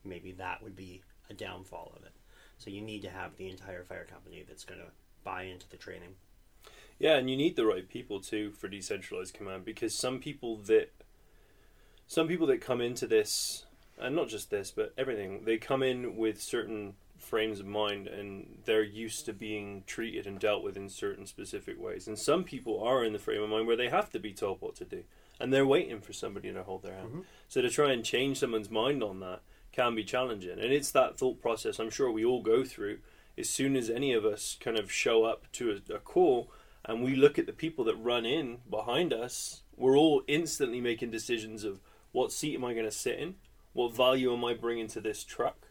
maybe 0.05 0.33
that 0.33 0.63
would 0.63 0.77
be 0.77 1.03
a 1.31 1.35
downfall 1.35 1.93
of 1.97 2.05
it. 2.05 2.13
So 2.63 2.71
you 2.71 2.81
need 2.81 3.03
to 3.03 3.11
have 3.11 3.37
the 3.37 3.49
entire 3.49 3.83
fire 3.83 4.07
company 4.09 4.45
that's 4.47 4.65
going 4.65 4.81
to 4.81 4.87
buy 5.25 5.43
into 5.45 5.69
the 5.69 5.77
training. 5.77 6.15
Yeah, 6.99 7.17
and 7.17 7.29
you 7.29 7.37
need 7.37 7.57
the 7.57 7.67
right 7.67 7.89
people 7.89 8.21
too 8.21 8.53
for 8.53 8.69
decentralized 8.69 9.35
command 9.35 9.65
because 9.65 9.95
some 9.95 10.21
people 10.21 10.57
that 10.67 10.93
some 12.07 12.29
people 12.29 12.47
that 12.47 12.61
come 12.61 12.81
into 12.81 13.09
this 13.09 13.65
and 13.99 14.15
not 14.15 14.29
just 14.29 14.51
this 14.51 14.71
but 14.71 14.93
everything 14.97 15.45
they 15.45 15.57
come 15.57 15.83
in 15.83 16.17
with 16.17 16.41
certain 16.41 16.95
frames 17.19 17.59
of 17.59 17.67
mind 17.67 18.07
and 18.07 18.59
they're 18.65 18.83
used 18.83 19.25
to 19.27 19.33
being 19.33 19.83
treated 19.87 20.27
and 20.27 20.39
dealt 20.39 20.63
with 20.63 20.77
in 20.77 20.89
certain 20.89 21.27
specific 21.27 21.81
ways 21.81 22.07
and 22.07 22.19
some 22.19 22.45
people 22.45 22.81
are 22.83 23.05
in 23.05 23.13
the 23.13 23.19
frame 23.19 23.43
of 23.43 23.51
mind 23.51 23.67
where 23.67 23.77
they 23.77 23.89
have 23.89 24.11
to 24.11 24.21
be 24.21 24.33
told 24.33 24.61
what 24.61 24.77
to 24.77 24.85
do 24.85 25.03
and 25.41 25.53
they're 25.53 25.67
waiting 25.67 26.01
for 26.01 26.13
somebody 26.13 26.53
to 26.53 26.63
hold 26.63 26.83
their 26.83 26.95
hand. 26.95 27.09
Mm-hmm. 27.09 27.21
So 27.49 27.63
to 27.63 27.71
try 27.71 27.91
and 27.91 28.05
change 28.05 28.39
someone's 28.39 28.71
mind 28.71 29.03
on 29.03 29.19
that 29.21 29.41
can 29.73 29.95
be 29.95 30.05
challenging, 30.05 30.59
and 30.59 30.73
it's 30.73 30.91
that 30.91 31.19
thought 31.19 31.41
process 31.41 31.79
I'm 31.79 31.91
sure 31.91 32.11
we 32.11 32.25
all 32.25 32.43
go 32.43 32.65
through. 32.65 32.99
As 33.39 33.49
soon 33.49 33.77
as 33.77 33.89
any 33.89 34.13
of 34.13 34.27
us 34.27 34.59
kind 34.61 34.77
of 34.79 34.93
show 34.93 35.25
up 35.25 35.51
to 35.53 35.81
a, 35.91 35.95
a 35.95 35.99
call 35.99 36.51
and 36.85 37.03
we 37.03 37.15
look 37.15 37.39
at 37.39 37.47
the 37.47 37.53
people 37.53 37.85
that 37.85 37.97
run 37.97 38.27
in 38.27 38.59
behind 38.69 39.13
us, 39.13 39.63
we're 39.77 39.97
all 39.97 40.23
instantly 40.27 40.81
making 40.81 41.11
decisions 41.11 41.65
of 41.65 41.81
what 42.13 42.33
seat 42.33 42.55
am 42.55 42.65
I 42.65 42.75
going 42.75 42.85
to 42.85 42.91
sit 42.91 43.19
in, 43.19 43.37
what 43.73 43.97
value 43.97 44.33
am 44.33 44.45
I 44.45 44.55
bringing 44.55 44.89
to 44.89 45.01
this 45.01 45.25
truck, 45.25 45.69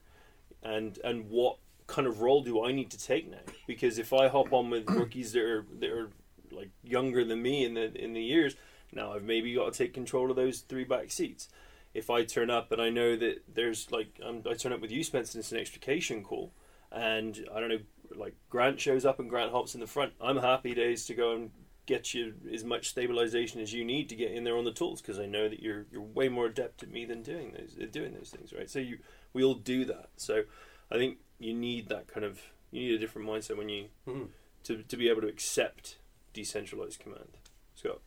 and 0.64 0.98
and 1.04 1.30
what 1.30 1.58
kind 1.88 2.08
of 2.08 2.22
role 2.22 2.42
do 2.42 2.66
I 2.66 2.72
need 2.72 2.90
to 2.92 3.00
take 3.00 3.30
now? 3.30 3.38
Because 3.68 4.00
if 4.00 4.14
I 4.14 4.28
hop 4.28 4.52
on 4.54 4.70
with 4.70 4.90
rookies 4.90 5.34
that 5.34 5.44
are 5.44 5.66
that 5.80 5.92
are 5.92 6.10
like 6.52 6.70
younger 6.84 7.24
than 7.24 7.42
me 7.42 7.64
in 7.64 7.76
the 7.76 7.94
in 7.96 8.14
the 8.14 8.24
years, 8.24 8.56
now 8.92 9.14
I've 9.14 9.24
maybe 9.24 9.54
got 9.54 9.72
to 9.72 9.78
take 9.78 9.94
control 9.94 10.30
of 10.30 10.36
those 10.36 10.62
three 10.62 10.84
back 10.84 11.12
seats. 11.12 11.48
If 11.94 12.10
I 12.10 12.24
turn 12.24 12.50
up 12.50 12.72
and 12.72 12.82
I 12.82 12.90
know 12.90 13.16
that 13.18 13.44
there's 13.54 13.92
like 13.92 14.20
um, 14.24 14.44
I 14.50 14.54
turn 14.54 14.74
up 14.74 14.82
with 14.82 14.92
you, 14.92 15.04
Spencer, 15.04 15.38
and 15.38 15.44
it's 15.44 15.52
an 15.52 15.60
extrication 15.60 16.24
call, 16.24 16.54
and 16.92 17.46
I 17.54 17.60
don't 17.60 17.70
know, 17.70 17.80
like 18.16 18.36
Grant 18.50 18.80
shows 18.80 19.06
up 19.06 19.20
and 19.20 19.30
Grant 19.30 19.52
hops 19.52 19.74
in 19.74 19.82
the 19.82 19.88
front. 19.88 20.14
I'm 20.22 20.38
happy 20.38 20.74
days 20.74 21.06
to 21.06 21.14
go 21.14 21.36
and 21.36 21.52
get 21.86 22.14
you 22.14 22.34
as 22.54 22.64
much 22.64 22.90
stabilization 22.90 23.60
as 23.60 23.74
you 23.74 23.84
need 23.84 24.08
to 24.08 24.16
get 24.16 24.32
in 24.32 24.44
there 24.44 24.56
on 24.56 24.64
the 24.64 24.72
tools 24.72 25.02
because 25.02 25.20
I 25.20 25.26
know 25.26 25.50
that 25.50 25.62
you're 25.62 25.86
you're 25.92 26.02
way 26.02 26.30
more 26.30 26.46
adept 26.46 26.84
at 26.84 26.92
me 26.92 27.06
than 27.06 27.24
doing 27.24 27.52
those 27.52 27.76
doing 27.90 28.14
those 28.14 28.30
things, 28.30 28.54
right? 28.54 28.70
So 28.70 28.80
you 28.80 29.00
we 29.34 29.44
all 29.44 29.56
do 29.56 29.86
that. 29.86 30.10
So 30.16 30.44
I 30.92 30.96
think 30.96 31.18
you 31.40 31.54
need 31.54 31.90
that 31.90 32.08
kind 32.08 32.26
of 32.26 32.42
you 32.72 32.82
need 32.82 32.96
a 32.96 33.00
different 33.00 33.28
mindset 33.28 33.58
when 33.58 33.70
you 33.70 33.86
mm-hmm. 34.08 34.26
to 34.64 34.84
to 34.84 34.98
be 34.98 35.10
able 35.10 35.22
to 35.22 35.28
accept 35.28 35.98
decentralized 36.34 37.00
command. 37.00 37.38
Scott. 37.76 38.00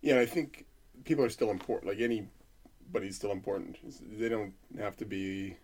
Yeah, 0.00 0.20
I 0.20 0.26
think 0.26 0.66
people 1.04 1.24
are 1.24 1.30
still 1.30 1.50
important. 1.50 1.90
Like 1.90 1.98
anybody's 2.84 3.16
still 3.16 3.32
important. 3.32 3.78
They 4.18 4.28
don't 4.28 4.54
have 4.78 4.96
to 4.98 5.04
be 5.04 5.56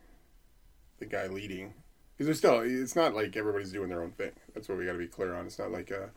the 0.99 1.07
guy 1.07 1.27
leading 1.27 1.75
because 2.17 2.27
they're 2.27 2.35
still. 2.35 2.61
It's 2.61 2.97
not 2.97 3.15
like 3.15 3.37
everybody's 3.37 3.73
doing 3.73 3.89
their 3.89 4.03
own 4.03 4.13
thing. 4.13 4.33
That's 4.55 4.69
what 4.69 4.79
we 4.79 4.87
got 4.87 4.93
to 4.93 4.99
be 4.99 5.07
clear 5.07 5.35
on. 5.35 5.47
It's 5.47 5.59
not 5.59 5.71
like 5.71 5.91
a. 5.91 6.11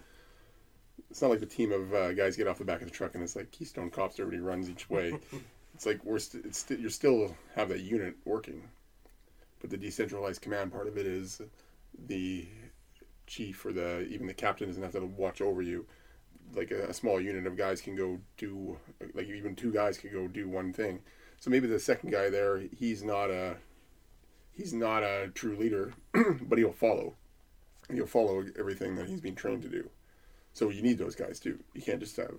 It's 1.10 1.22
not 1.22 1.32
like 1.32 1.40
the 1.40 1.46
team 1.46 1.72
of 1.72 1.94
uh, 1.94 2.14
guys 2.14 2.36
get 2.36 2.48
off 2.48 2.58
the 2.58 2.66
back 2.66 2.82
of 2.82 2.88
the 2.88 2.94
truck 2.94 3.14
and 3.14 3.24
it's 3.24 3.36
like 3.36 3.52
Keystone 3.52 3.90
Cops. 3.90 4.20
Everybody 4.20 4.42
runs 4.42 4.70
each 4.70 4.90
way. 4.90 5.18
it's 5.76 5.86
like 5.86 6.04
we're 6.04 6.20
st- 6.20 6.46
it's 6.46 6.60
st- 6.60 6.80
you 6.80 6.90
still 6.90 7.36
have 7.56 7.70
that 7.70 7.82
unit 7.82 8.16
working, 8.26 8.64
but 9.60 9.70
the 9.70 9.78
decentralized 9.78 10.42
command 10.42 10.72
part 10.72 10.88
of 10.88 10.98
it 10.98 11.06
is 11.06 11.42
the 12.08 12.48
chief 13.28 13.66
or 13.66 13.72
the 13.72 14.02
even 14.08 14.28
the 14.28 14.34
captain 14.34 14.68
doesn't 14.68 14.84
have 14.84 14.92
to 14.92 15.06
watch 15.06 15.40
over 15.40 15.62
you 15.62 15.86
like 16.56 16.72
a, 16.72 16.90
a, 16.90 16.94
small 16.94 17.20
unit 17.20 17.48
of 17.48 17.58
guys 17.58 17.82
can 17.82 17.96
go 17.96 18.20
do 18.38 18.78
like 19.14 19.28
even 19.28 19.56
two 19.56 19.72
guys 19.72 19.98
can 19.98 20.12
go 20.12 20.28
do 20.28 20.48
one 20.48 20.74
thing. 20.74 21.00
So 21.40 21.50
maybe 21.50 21.68
the 21.68 21.80
second 21.80 22.12
guy 22.12 22.30
there, 22.30 22.62
he's 22.78 23.04
not 23.04 23.30
a 23.30 23.58
he's 24.52 24.74
not 24.74 25.04
a 25.04 25.30
true 25.34 25.56
leader, 25.56 25.94
but 26.42 26.58
he'll 26.58 26.72
follow. 26.72 27.16
He'll 27.92 28.08
follow 28.08 28.46
everything 28.58 28.96
that 28.96 29.08
he's 29.08 29.22
been 29.22 29.36
trained 29.36 29.64
to 29.64 29.70
do. 29.70 29.90
So 30.54 30.70
you 30.70 30.82
need 30.82 30.98
those 30.98 31.16
guys 31.16 31.40
too. 31.40 31.60
You 31.74 31.82
can't 31.82 32.00
just 32.00 32.16
have 32.18 32.36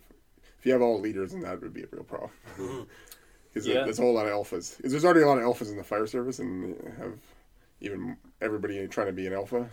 if 0.58 0.64
you 0.64 0.72
have 0.72 0.82
all 0.82 1.00
leaders, 1.00 1.34
and 1.34 1.42
that 1.44 1.60
would 1.60 1.74
be 1.74 1.82
a 1.82 1.88
real 1.90 2.04
problem. 2.04 2.30
Because 2.56 3.66
mm-hmm. 3.66 3.68
yeah. 3.76 3.84
there's 3.84 3.98
a 3.98 4.02
whole 4.02 4.14
lot 4.14 4.26
of 4.26 4.32
alphas. 4.32 4.78
There's 4.78 5.04
already 5.04 5.20
a 5.20 5.26
lot 5.26 5.38
of 5.38 5.44
alphas 5.44 5.70
in 5.70 5.76
the 5.76 5.84
fire 5.84 6.06
service, 6.06 6.38
and 6.38 6.74
have 6.98 7.18
even 7.80 8.16
everybody 8.40 8.86
trying 8.88 9.08
to 9.08 9.12
be 9.12 9.26
an 9.26 9.34
alpha 9.34 9.68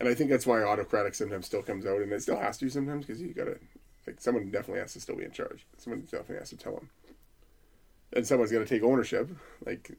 and 0.00 0.08
I 0.08 0.14
think 0.14 0.30
that's 0.30 0.46
why 0.46 0.62
autocratic 0.62 1.14
sometimes 1.14 1.46
still 1.46 1.62
comes 1.62 1.86
out, 1.86 2.00
and 2.00 2.10
it 2.12 2.22
still 2.22 2.40
has 2.40 2.56
to 2.58 2.70
sometimes 2.70 3.06
because 3.06 3.20
you 3.20 3.34
got 3.34 3.44
to 3.44 3.58
like 4.06 4.20
someone 4.20 4.50
definitely 4.50 4.80
has 4.80 4.94
to 4.94 5.00
still 5.00 5.16
be 5.16 5.24
in 5.24 5.30
charge. 5.30 5.66
Someone 5.76 6.00
definitely 6.00 6.38
has 6.38 6.50
to 6.50 6.56
tell 6.56 6.74
them, 6.74 6.88
and 8.14 8.26
someone's 8.26 8.50
got 8.50 8.60
to 8.60 8.66
take 8.66 8.82
ownership. 8.82 9.28
Like 9.64 9.98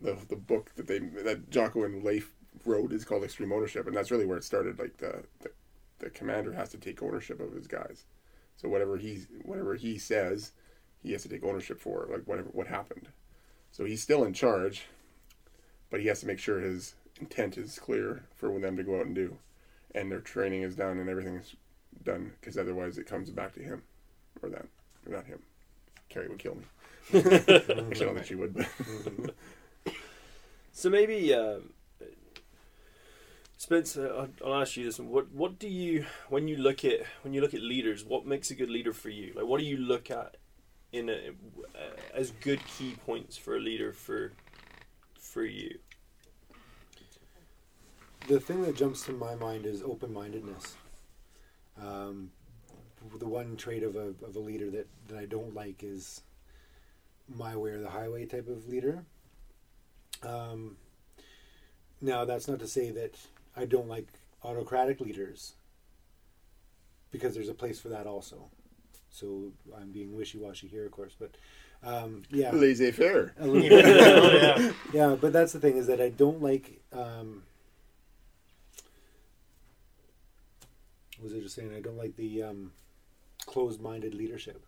the 0.00 0.16
the 0.28 0.36
book 0.36 0.70
that 0.76 0.86
they 0.86 1.00
that 1.00 1.50
Jocko 1.50 1.82
and 1.82 2.04
Leif 2.04 2.32
wrote 2.64 2.92
is 2.92 3.04
called 3.04 3.24
Extreme 3.24 3.52
Ownership, 3.52 3.86
and 3.88 3.96
that's 3.96 4.12
really 4.12 4.26
where 4.26 4.38
it 4.38 4.44
started. 4.44 4.78
Like 4.78 4.98
the 4.98 5.24
the, 5.40 5.50
the 5.98 6.10
commander 6.10 6.52
has 6.52 6.68
to 6.70 6.78
take 6.78 7.02
ownership 7.02 7.40
of 7.40 7.52
his 7.52 7.66
guys. 7.66 8.04
So 8.56 8.68
whatever 8.68 8.96
he 8.96 9.26
whatever 9.44 9.74
he 9.74 9.98
says 9.98 10.52
he 11.02 11.10
has 11.12 11.22
to 11.22 11.28
take 11.28 11.42
ownership 11.42 11.80
for, 11.80 12.06
like 12.08 12.22
whatever 12.26 12.48
what 12.52 12.68
happened. 12.68 13.08
So 13.72 13.84
he's 13.84 14.02
still 14.02 14.22
in 14.22 14.34
charge, 14.34 14.86
but 15.90 16.00
he 16.00 16.06
has 16.06 16.20
to 16.20 16.26
make 16.26 16.38
sure 16.38 16.60
his 16.60 16.94
intent 17.22 17.56
is 17.56 17.78
clear 17.78 18.24
for 18.36 18.58
them 18.58 18.76
to 18.76 18.82
go 18.82 18.98
out 18.98 19.06
and 19.06 19.14
do, 19.14 19.36
and 19.94 20.10
their 20.10 20.20
training 20.20 20.62
is 20.62 20.76
done 20.76 20.98
and 20.98 21.08
everything's 21.08 21.54
done, 22.04 22.32
because 22.40 22.58
otherwise 22.58 22.98
it 22.98 23.06
comes 23.06 23.30
back 23.30 23.54
to 23.54 23.60
him 23.62 23.82
or 24.42 24.48
them, 24.48 24.68
or 25.06 25.12
not 25.12 25.26
him. 25.26 25.40
Carrie 26.08 26.28
would 26.28 26.38
kill 26.38 26.56
me. 26.56 26.64
Actually, 27.14 27.34
I 27.56 27.92
don't 27.92 28.14
think 28.14 28.26
she 28.26 28.34
would, 28.34 28.54
but 28.54 29.34
So 30.72 30.88
maybe, 30.88 31.34
um, 31.34 31.70
Spencer, 33.58 34.10
I'll, 34.12 34.28
I'll 34.44 34.60
ask 34.62 34.76
you 34.76 34.84
this: 34.84 34.98
one. 34.98 35.10
What 35.10 35.30
what 35.32 35.58
do 35.58 35.68
you 35.68 36.06
when 36.28 36.48
you 36.48 36.56
look 36.56 36.84
at 36.84 37.00
when 37.22 37.34
you 37.34 37.40
look 37.40 37.54
at 37.54 37.60
leaders? 37.60 38.04
What 38.04 38.26
makes 38.26 38.50
a 38.50 38.54
good 38.54 38.70
leader 38.70 38.92
for 38.92 39.10
you? 39.10 39.32
Like, 39.36 39.44
what 39.44 39.60
do 39.60 39.66
you 39.66 39.76
look 39.76 40.10
at 40.10 40.36
in 40.92 41.08
a, 41.10 41.30
uh, 41.74 41.96
as 42.14 42.32
good 42.40 42.60
key 42.66 42.96
points 43.06 43.36
for 43.36 43.56
a 43.56 43.60
leader 43.60 43.92
for 43.92 44.32
for 45.20 45.44
you? 45.44 45.78
The 48.28 48.40
thing 48.40 48.62
that 48.62 48.76
jumps 48.76 49.04
to 49.06 49.12
my 49.12 49.34
mind 49.34 49.66
is 49.66 49.82
open 49.82 50.12
mindedness. 50.12 50.76
Um, 51.80 52.30
the 53.18 53.26
one 53.26 53.56
trait 53.56 53.82
of 53.82 53.96
a, 53.96 54.14
of 54.24 54.36
a 54.36 54.38
leader 54.38 54.70
that, 54.70 54.86
that 55.08 55.18
I 55.18 55.26
don't 55.26 55.54
like 55.54 55.82
is 55.82 56.22
my 57.28 57.56
way 57.56 57.70
or 57.70 57.80
the 57.80 57.90
highway 57.90 58.26
type 58.26 58.48
of 58.48 58.68
leader. 58.68 59.04
Um, 60.22 60.76
now, 62.00 62.24
that's 62.24 62.48
not 62.48 62.60
to 62.60 62.68
say 62.68 62.90
that 62.90 63.16
I 63.56 63.64
don't 63.64 63.88
like 63.88 64.06
autocratic 64.44 65.00
leaders, 65.00 65.54
because 67.10 67.34
there's 67.34 67.48
a 67.48 67.54
place 67.54 67.80
for 67.80 67.88
that 67.88 68.06
also. 68.06 68.48
So 69.10 69.52
I'm 69.76 69.92
being 69.92 70.16
wishy 70.16 70.38
washy 70.38 70.68
here, 70.68 70.86
of 70.86 70.92
course, 70.92 71.14
but 71.18 71.36
um, 71.84 72.22
yeah. 72.30 72.50
laissez 72.52 72.92
faire. 72.92 73.34
A 73.38 73.46
little 73.46 73.68
bit. 73.68 73.84
Oh, 73.96 74.30
yeah. 74.32 74.72
yeah, 74.92 75.16
but 75.20 75.32
that's 75.32 75.52
the 75.52 75.60
thing 75.60 75.76
is 75.76 75.86
that 75.88 76.00
I 76.00 76.08
don't 76.08 76.42
like. 76.42 76.80
Um, 76.92 77.42
was 81.22 81.34
I 81.34 81.38
just 81.38 81.54
saying? 81.54 81.74
I 81.74 81.80
don't 81.80 81.96
like 81.96 82.16
the 82.16 82.42
um, 82.42 82.72
closed-minded 83.46 84.14
leadership. 84.14 84.64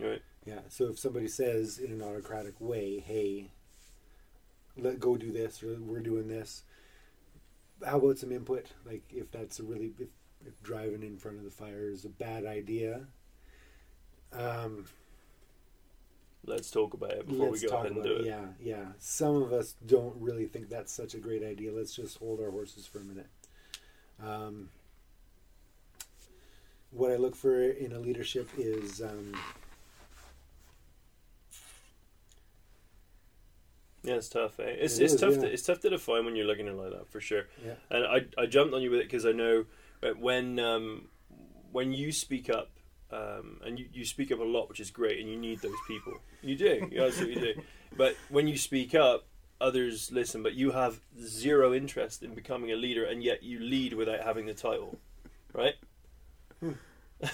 Right. 0.00 0.22
Yeah. 0.44 0.60
So 0.68 0.88
if 0.88 0.98
somebody 0.98 1.28
says 1.28 1.78
in 1.78 1.92
an 1.92 2.02
autocratic 2.02 2.54
way, 2.60 2.98
"Hey, 2.98 3.50
let 4.76 5.00
go 5.00 5.16
do 5.16 5.30
this," 5.30 5.62
or 5.62 5.76
"We're 5.80 6.00
doing 6.00 6.28
this," 6.28 6.64
how 7.84 7.98
about 7.98 8.18
some 8.18 8.32
input? 8.32 8.66
Like 8.84 9.02
if 9.10 9.30
that's 9.30 9.60
a 9.60 9.62
really 9.62 9.92
if, 9.98 10.08
if 10.46 10.62
driving 10.62 11.02
in 11.02 11.18
front 11.18 11.38
of 11.38 11.44
the 11.44 11.50
fire 11.50 11.88
is 11.88 12.04
a 12.04 12.08
bad 12.08 12.44
idea. 12.44 13.06
Um, 14.32 14.86
Let's 16.44 16.72
talk 16.72 16.94
about 16.94 17.12
it 17.12 17.28
before 17.28 17.50
we 17.50 17.60
go 17.60 17.68
ahead 17.68 17.92
and 17.92 18.02
do 18.02 18.16
it. 18.16 18.20
it. 18.22 18.26
Yeah, 18.26 18.46
yeah. 18.60 18.84
Some 18.98 19.36
of 19.36 19.52
us 19.52 19.76
don't 19.86 20.16
really 20.18 20.46
think 20.46 20.68
that's 20.70 20.92
such 20.92 21.14
a 21.14 21.18
great 21.18 21.44
idea. 21.44 21.72
Let's 21.72 21.94
just 21.94 22.18
hold 22.18 22.40
our 22.40 22.50
horses 22.50 22.84
for 22.84 22.98
a 22.98 23.04
minute. 23.04 23.28
Um, 24.20 24.68
what 26.92 27.10
I 27.10 27.16
look 27.16 27.34
for 27.34 27.62
in 27.62 27.92
a 27.92 27.98
leadership 27.98 28.48
is 28.56 29.00
um, 29.02 29.34
Yeah, 34.04 34.14
it's 34.14 34.28
tough. 34.28 34.58
Eh? 34.58 34.64
It's 34.64 34.98
It 34.98 35.04
it's 35.04 35.14
is, 35.14 35.20
tough. 35.20 35.34
yeah. 35.34 35.40
To, 35.42 35.52
it's 35.52 35.62
tough 35.62 35.80
to 35.80 35.90
define 35.90 36.24
when 36.24 36.34
you're 36.34 36.46
looking 36.46 36.66
at 36.66 36.74
it 36.74 36.76
like 36.76 36.90
that 36.90 37.08
for 37.10 37.20
sure. 37.20 37.44
yeah, 37.64 37.74
And 37.90 38.04
I 38.04 38.26
I 38.42 38.46
jumped 38.46 38.74
on 38.74 38.82
you 38.82 38.90
with 38.90 39.00
it 39.00 39.04
because 39.04 39.24
I 39.24 39.32
know 39.32 39.66
that 40.00 40.18
when 40.18 40.58
um, 40.58 41.08
when 41.70 41.92
you 41.92 42.12
speak 42.12 42.50
up. 42.50 42.70
Um, 43.14 43.60
and 43.62 43.78
you, 43.78 43.84
you 43.92 44.06
speak 44.06 44.32
up 44.32 44.38
a 44.38 44.42
lot, 44.42 44.70
which 44.70 44.80
is 44.80 44.90
great, 44.90 45.20
and 45.20 45.28
you 45.28 45.36
need 45.36 45.60
those 45.60 45.76
people. 45.86 46.14
You 46.40 46.56
do, 46.56 46.88
you 46.90 47.02
absolutely 47.04 47.42
do. 47.42 47.62
But 47.94 48.16
when 48.30 48.48
you 48.48 48.56
speak 48.56 48.94
up, 48.94 49.26
others 49.60 50.10
listen. 50.10 50.42
But 50.42 50.54
you 50.54 50.70
have 50.70 50.98
zero 51.22 51.74
interest 51.74 52.22
in 52.22 52.34
becoming 52.34 52.72
a 52.72 52.74
leader, 52.76 53.04
and 53.04 53.22
yet 53.22 53.42
you 53.42 53.60
lead 53.60 53.92
without 53.92 54.20
having 54.22 54.46
the 54.46 54.54
title, 54.54 54.98
right? 55.52 55.74
Hmm. 56.62 56.72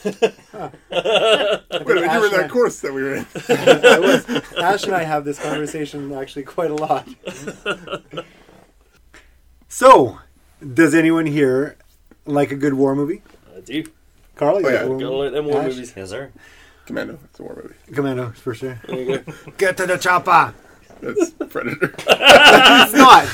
Wait 0.05 0.25
a 0.25 0.73
minute, 0.91 2.13
you 2.13 2.21
were 2.21 2.27
in 2.27 2.33
that 2.33 2.51
course 2.51 2.81
that 2.81 2.93
we 2.93 3.03
were 3.03 3.15
in. 3.17 3.27
I 3.49 3.99
was, 3.99 4.29
Ash 4.59 4.85
and 4.85 4.95
I 4.95 5.03
have 5.05 5.25
this 5.25 5.39
conversation 5.39 6.13
actually 6.13 6.43
quite 6.45 6.71
a 6.71 6.75
lot. 6.75 7.09
so, 9.69 10.19
does 10.75 10.95
anyone 10.95 11.27
here 11.27 11.77
like 12.27 12.51
a 12.53 12.57
good 12.57 12.75
war 12.75 12.95
movie? 12.95 13.23
I 13.57 13.61
do. 13.61 13.85
Carl, 14.37 14.57
oh, 14.57 14.59
you 14.61 14.67
Oh, 14.67 14.71
yeah. 14.71 14.85
war 14.85 14.99
Gotta 14.99 15.05
movie? 15.11 15.25
like 15.25 15.33
them 15.33 15.47
war 15.47 15.61
Ash? 15.63 15.73
movies. 15.73 15.93
Yes, 15.97 16.11
sir. 16.11 16.33
Commando. 16.87 17.19
It's 17.25 17.39
a 17.39 17.43
war 17.43 17.61
movie. 17.63 17.75
Commando, 17.95 18.31
for 18.31 18.55
sure. 18.55 18.81
There 18.87 18.99
you 19.01 19.19
go. 19.19 19.33
Get 19.59 19.77
to 19.79 19.87
the 19.87 19.97
chopper. 19.99 20.55
That's 21.01 21.31
Predator. 21.31 21.95
It's 22.09 22.93
not. 22.95 23.25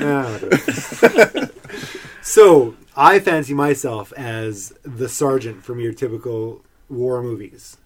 Yeah, 0.00 0.38
whatever. 0.38 1.50
so 2.22 2.74
I 2.96 3.20
fancy 3.20 3.54
myself 3.54 4.12
as 4.14 4.72
the 4.82 5.08
sergeant 5.08 5.64
from 5.64 5.80
your 5.80 5.92
typical 5.92 6.62
war 6.88 7.22
movies. 7.22 7.76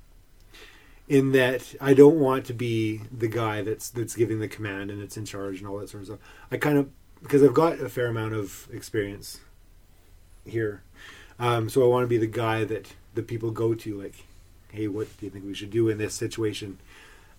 In 1.07 1.33
that 1.33 1.75
I 1.81 1.93
don't 1.93 2.19
want 2.19 2.47
to 2.47 2.55
be 2.55 3.03
the 3.13 3.29
guy 3.29 3.61
that's 3.61 3.91
that's 3.91 4.17
giving 4.17 4.41
the 4.41 4.49
command 4.49 4.91
and 4.91 5.03
it's 5.03 5.19
in 5.19 5.27
charge 5.27 5.59
and 5.59 5.69
all 5.69 5.79
that 5.79 5.91
sort 5.91 6.03
of 6.03 6.07
stuff. 6.07 6.21
I 6.51 6.57
kind 6.57 6.79
of 6.79 6.89
because 7.23 7.43
I've 7.43 7.55
got 7.55 7.79
a 7.81 7.89
fair 7.91 8.07
amount 8.07 8.33
of 8.33 8.69
experience 8.73 9.41
here, 10.47 10.83
um, 11.39 11.69
so 11.69 11.83
I 11.83 11.87
want 11.87 12.05
to 12.05 12.09
be 12.09 12.17
the 12.17 12.27
guy 12.27 12.65
that 12.65 12.95
the 13.15 13.23
people 13.23 13.51
go 13.51 13.75
to. 13.75 14.01
Like, 14.01 14.25
hey, 14.73 14.89
what 14.89 15.09
do 15.19 15.27
you 15.27 15.31
think 15.31 15.45
we 15.45 15.55
should 15.55 15.71
do 15.71 15.91
in 15.91 15.99
this 15.99 16.15
situation? 16.15 16.79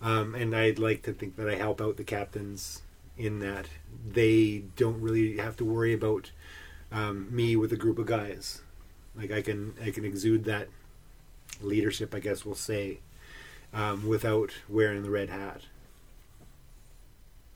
Um, 0.00 0.34
and 0.36 0.54
I'd 0.54 0.78
like 0.78 1.02
to 1.02 1.12
think 1.12 1.36
that 1.36 1.48
I 1.48 1.56
help 1.56 1.80
out 1.80 1.96
the 1.96 2.04
captains 2.04 2.82
in 3.16 3.40
that 3.40 3.66
they 4.06 4.62
don't 4.76 5.00
really 5.00 5.38
have 5.38 5.56
to 5.56 5.64
worry 5.64 5.92
about 5.92 6.30
um, 6.92 7.34
me 7.34 7.56
with 7.56 7.72
a 7.72 7.76
group 7.76 7.98
of 7.98 8.06
guys. 8.06 8.62
Like 9.16 9.30
I 9.30 9.42
can 9.42 9.74
I 9.82 9.90
can 9.90 10.04
exude 10.04 10.44
that 10.44 10.68
leadership, 11.60 12.14
I 12.14 12.20
guess 12.20 12.44
we'll 12.44 12.54
say, 12.54 12.98
um, 13.72 14.06
without 14.06 14.52
wearing 14.68 15.02
the 15.02 15.10
red 15.10 15.30
hat. 15.30 15.62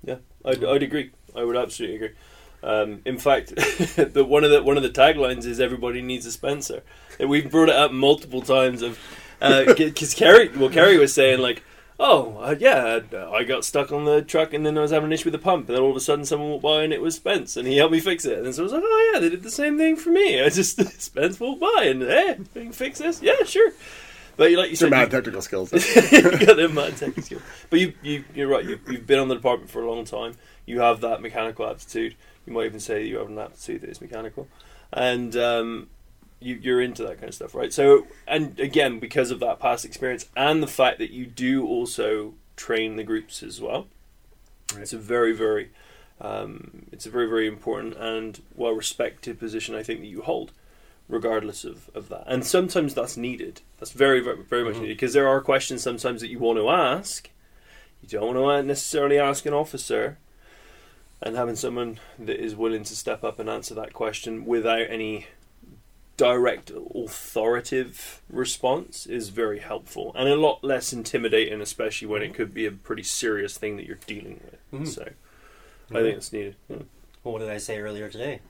Yeah, 0.02 0.16
I'd, 0.44 0.64
I'd 0.64 0.82
agree. 0.82 1.10
I 1.36 1.44
would 1.44 1.56
absolutely 1.56 1.96
agree. 1.96 2.16
Um, 2.62 3.02
in 3.04 3.18
fact, 3.18 3.48
the 3.56 4.24
one 4.26 4.44
of 4.44 4.50
the 4.50 4.62
one 4.62 4.76
of 4.76 4.82
the 4.82 4.90
taglines 4.90 5.44
is 5.44 5.60
"Everybody 5.60 6.02
needs 6.02 6.26
a 6.26 6.32
Spencer." 6.32 6.82
And 7.18 7.28
we've 7.28 7.50
brought 7.50 7.68
it 7.68 7.76
up 7.76 7.92
multiple 7.92 8.42
times. 8.42 8.82
Of 8.82 8.98
because 9.40 10.14
Kerry, 10.14 10.48
well, 10.48 10.70
Kerry 10.70 10.98
was 10.98 11.14
saying 11.14 11.40
like, 11.40 11.62
"Oh, 12.02 12.38
uh, 12.38 12.56
yeah, 12.58 13.00
I 13.30 13.44
got 13.44 13.64
stuck 13.64 13.92
on 13.92 14.06
the 14.06 14.22
truck, 14.22 14.54
and 14.54 14.64
then 14.64 14.78
I 14.78 14.80
was 14.80 14.90
having 14.90 15.08
an 15.08 15.12
issue 15.12 15.26
with 15.26 15.32
the 15.40 15.44
pump, 15.44 15.68
and 15.68 15.76
then 15.76 15.82
all 15.82 15.90
of 15.90 15.96
a 15.96 16.00
sudden 16.00 16.24
someone 16.24 16.48
walked 16.50 16.62
by, 16.62 16.82
and 16.82 16.92
it 16.92 17.02
was 17.02 17.16
Spence, 17.16 17.56
and 17.56 17.68
he 17.68 17.76
helped 17.76 17.92
me 17.92 18.00
fix 18.00 18.24
it." 18.24 18.38
And 18.38 18.54
so 18.54 18.62
I 18.62 18.64
was 18.64 18.72
like, 18.72 18.82
"Oh 18.84 19.10
yeah, 19.12 19.20
they 19.20 19.28
did 19.28 19.42
the 19.42 19.50
same 19.50 19.76
thing 19.76 19.96
for 19.96 20.08
me. 20.10 20.40
I 20.44 20.48
just 20.48 20.82
Spence 21.00 21.38
walked 21.38 21.60
by, 21.60 21.84
and 21.84 22.02
hey, 22.02 22.38
we 22.54 22.62
can 22.62 22.72
fix 22.72 22.98
this. 22.98 23.22
Yeah, 23.22 23.42
sure." 23.44 23.72
But 24.36 24.50
you 24.50 24.56
like 24.56 24.70
you 24.70 24.76
said, 24.76 24.88
mad 24.90 25.12
you- 25.12 25.18
technical 25.18 25.42
skills. 25.42 25.70
you 25.72 26.22
got 26.22 26.56
them 26.56 26.74
mad 26.74 26.96
tech 26.96 27.12
skills. 27.20 27.42
But 27.68 27.80
you, 27.80 27.92
you, 28.02 28.24
you're 28.34 28.48
right. 28.48 28.64
You've, 28.64 28.80
you've 28.90 29.06
been 29.06 29.18
on 29.18 29.28
the 29.28 29.34
department 29.34 29.70
for 29.70 29.82
a 29.82 29.90
long 29.90 30.06
time. 30.06 30.32
You 30.64 30.80
have 30.80 31.02
that 31.02 31.20
mechanical 31.20 31.66
aptitude. 31.66 32.14
You 32.46 32.54
might 32.54 32.64
even 32.64 32.80
say 32.80 33.04
you 33.04 33.18
have 33.18 33.28
an 33.28 33.38
aptitude 33.38 33.82
that 33.82 33.90
is 33.90 34.00
mechanical, 34.00 34.48
and 34.94 35.36
um, 35.36 35.88
you, 36.40 36.56
you're 36.56 36.80
into 36.80 37.02
that 37.02 37.16
kind 37.18 37.28
of 37.28 37.34
stuff, 37.34 37.54
right? 37.54 37.72
So, 37.72 38.06
and 38.26 38.58
again, 38.58 38.98
because 38.98 39.30
of 39.30 39.40
that 39.40 39.60
past 39.60 39.84
experience 39.84 40.26
and 40.36 40.62
the 40.62 40.66
fact 40.66 40.98
that 40.98 41.10
you 41.10 41.26
do 41.26 41.66
also 41.66 42.34
train 42.56 42.96
the 42.96 43.04
groups 43.04 43.42
as 43.42 43.60
well, 43.60 43.86
Right. 44.72 44.82
it's 44.82 44.92
a 44.92 44.98
very, 44.98 45.32
very, 45.32 45.70
um, 46.20 46.86
it's 46.92 47.06
a 47.06 47.10
very, 47.10 47.28
very 47.28 47.46
important 47.46 47.94
and 47.96 48.40
well 48.54 48.72
respected 48.72 49.38
position. 49.38 49.74
I 49.74 49.82
think 49.82 50.00
that 50.00 50.06
you 50.06 50.22
hold 50.22 50.52
regardless 51.08 51.64
of, 51.64 51.90
of 51.92 52.08
that. 52.08 52.22
And 52.28 52.46
sometimes 52.46 52.94
that's 52.94 53.16
needed. 53.16 53.62
That's 53.80 53.90
very, 53.90 54.20
very, 54.20 54.42
very 54.44 54.62
much 54.64 54.74
Mhm. 54.76 54.82
needed 54.82 54.96
because 54.96 55.12
there 55.12 55.26
are 55.26 55.40
questions 55.40 55.82
sometimes 55.82 56.20
that 56.20 56.28
you 56.28 56.38
want 56.38 56.58
to 56.58 56.68
ask. 56.70 57.28
You 58.00 58.08
don't 58.08 58.34
want 58.36 58.62
to 58.62 58.66
necessarily 58.66 59.18
ask 59.18 59.44
an 59.44 59.52
officer, 59.52 60.18
and 61.20 61.36
having 61.36 61.56
someone 61.56 61.98
that 62.18 62.40
is 62.42 62.54
willing 62.54 62.84
to 62.84 62.96
step 62.96 63.24
up 63.24 63.38
and 63.40 63.50
answer 63.50 63.74
that 63.74 63.92
question 63.92 64.46
without 64.46 64.86
any 64.88 65.26
direct 66.20 66.70
authoritative 66.94 68.20
response 68.28 69.06
is 69.06 69.30
very 69.30 69.58
helpful 69.60 70.12
and 70.14 70.28
a 70.28 70.36
lot 70.36 70.62
less 70.62 70.92
intimidating, 70.92 71.62
especially 71.62 72.06
when 72.08 72.20
it 72.22 72.34
could 72.34 72.52
be 72.52 72.66
a 72.66 72.70
pretty 72.70 73.02
serious 73.02 73.56
thing 73.56 73.76
that 73.78 73.86
you're 73.86 73.96
dealing 74.06 74.38
with. 74.44 74.82
Mhm. 74.82 74.86
So, 74.86 75.08
I 75.90 76.02
think 76.02 76.16
it's 76.18 76.30
needed. 76.32 76.56
Yeah. 76.68 76.76
Well, 77.24 77.32
what 77.32 77.38
did 77.38 77.48
I 77.50 77.56
say 77.56 77.78
earlier 77.78 78.10
today? 78.10 78.40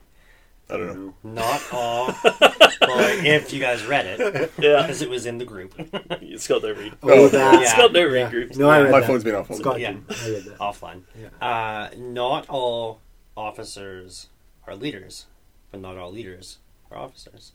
I 0.69 0.75
don't 0.77 0.95
know. 1.05 1.13
Not 1.23 1.61
all. 1.73 2.07
well, 2.23 3.25
if 3.25 3.53
you 3.53 3.59
guys 3.61 3.85
read 3.85 4.05
it, 4.05 4.51
Yeah, 4.57 4.81
because 4.81 5.01
it 5.01 5.09
was 5.09 5.25
in 5.25 5.37
the 5.37 5.45
group. 5.45 5.73
Scott 6.37 6.61
don't 6.63 6.77
read. 6.77 6.93
Oh, 7.03 7.29
that. 7.29 7.61
Yeah. 7.61 7.67
Scott 7.73 7.93
don't 7.93 8.11
read 8.11 8.19
Yeah. 8.21 8.29
groups. 8.29 8.57
No, 8.57 8.69
I 8.69 8.81
read 8.81 8.91
My 8.91 8.99
that. 8.99 9.07
phone's 9.07 9.23
been 9.23 9.35
off. 9.35 9.49
all 9.49 9.55
day. 9.57 9.63
Scott 9.63 9.79
Yeah. 9.79 9.91
did. 9.93 10.03
I 10.09 10.29
read 10.29 10.43
that. 10.43 10.57
Offline. 10.59 11.03
Yeah. 11.19 11.29
Uh, 11.47 11.89
not 11.97 12.49
all 12.49 12.99
officers 13.37 14.27
are 14.67 14.75
leaders, 14.75 15.25
but 15.71 15.79
not 15.79 15.97
all 15.97 16.11
leaders 16.11 16.57
are 16.89 16.97
officers. 16.97 17.53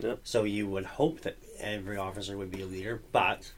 Yep. 0.00 0.20
So 0.24 0.44
you 0.44 0.66
would 0.66 0.84
hope 0.84 1.20
that 1.22 1.36
every 1.58 1.96
officer 1.96 2.36
would 2.36 2.50
be 2.50 2.62
a 2.62 2.66
leader, 2.66 3.00
but 3.12 3.52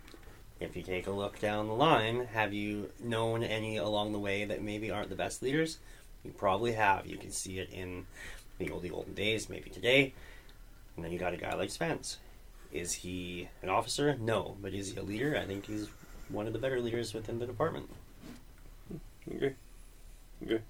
if 0.61 0.77
you 0.77 0.83
take 0.83 1.07
a 1.07 1.11
look 1.11 1.39
down 1.39 1.67
the 1.67 1.75
line, 1.75 2.27
have 2.33 2.53
you 2.53 2.91
known 3.03 3.43
any 3.43 3.77
along 3.77 4.13
the 4.13 4.19
way 4.19 4.45
that 4.45 4.63
maybe 4.63 4.91
aren't 4.91 5.09
the 5.11 5.17
best 5.17 5.43
leaders? 5.43 5.79
You 6.25 6.31
probably 6.33 6.73
have. 6.73 7.07
You 7.07 7.17
can 7.17 7.31
see 7.31 7.59
it 7.59 7.71
in 7.73 8.07
the 8.59 8.71
old, 8.71 8.83
the 8.83 8.91
olden 8.91 9.15
days, 9.15 9.49
maybe 9.49 9.71
today. 9.71 10.13
And 10.97 11.05
then 11.05 11.13
you 11.13 11.19
got 11.19 11.35
a 11.35 11.37
guy 11.37 11.55
like 11.55 11.71
Spence. 11.71 12.19
Is 12.73 12.93
he 12.93 13.49
an 13.63 13.69
officer? 13.69 14.17
No. 14.21 14.57
But 14.61 14.75
is 14.75 14.93
he 14.93 14.99
a 14.99 15.03
leader? 15.03 15.37
I 15.41 15.45
think 15.47 15.67
he's 15.67 15.89
one 16.29 16.47
of 16.47 16.53
the 16.53 16.59
better 16.59 16.81
leaders 16.81 17.15
within 17.15 17.39
the 17.39 17.47
department. 17.47 17.89
Okay. 19.35 19.55
Okay. 20.45 20.61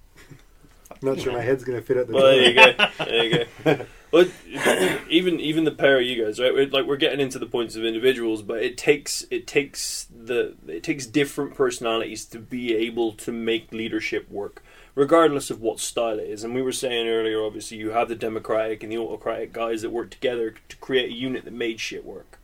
I'm 0.91 0.97
not 1.01 1.19
sure 1.19 1.33
my 1.33 1.41
head's 1.41 1.63
going 1.63 1.77
to 1.79 1.85
fit 1.85 1.97
out 1.97 2.07
the 2.07 2.13
Well, 2.13 2.23
door. 2.23 2.31
there 2.31 2.49
you 2.49 2.53
go. 2.55 2.87
There 3.05 3.23
you 3.25 3.45
go. 3.65 3.85
Well, 4.11 4.25
even 5.09 5.39
even 5.39 5.65
the 5.65 5.71
pair 5.71 5.99
of 5.99 6.05
you 6.05 6.23
guys, 6.23 6.39
right? 6.39 6.71
Like 6.71 6.85
we're 6.85 6.95
getting 6.95 7.19
into 7.19 7.39
the 7.39 7.45
points 7.45 7.75
of 7.75 7.83
individuals, 7.83 8.41
but 8.41 8.63
it 8.63 8.77
takes 8.77 9.25
it 9.29 9.47
takes 9.47 10.07
the 10.15 10.55
it 10.67 10.83
takes 10.83 11.05
different 11.05 11.55
personalities 11.55 12.23
to 12.25 12.39
be 12.39 12.73
able 12.73 13.11
to 13.13 13.31
make 13.33 13.71
leadership 13.73 14.29
work, 14.31 14.63
regardless 14.95 15.49
of 15.49 15.61
what 15.61 15.79
style 15.79 16.19
it 16.19 16.29
is. 16.29 16.43
And 16.45 16.55
we 16.55 16.61
were 16.61 16.71
saying 16.71 17.07
earlier, 17.07 17.43
obviously, 17.43 17.77
you 17.77 17.91
have 17.91 18.07
the 18.07 18.15
democratic 18.15 18.81
and 18.81 18.91
the 18.91 18.97
autocratic 18.97 19.51
guys 19.51 19.81
that 19.81 19.89
work 19.89 20.09
together 20.09 20.55
to 20.69 20.75
create 20.77 21.11
a 21.11 21.15
unit 21.15 21.43
that 21.43 21.53
made 21.53 21.81
shit 21.81 22.05
work. 22.05 22.39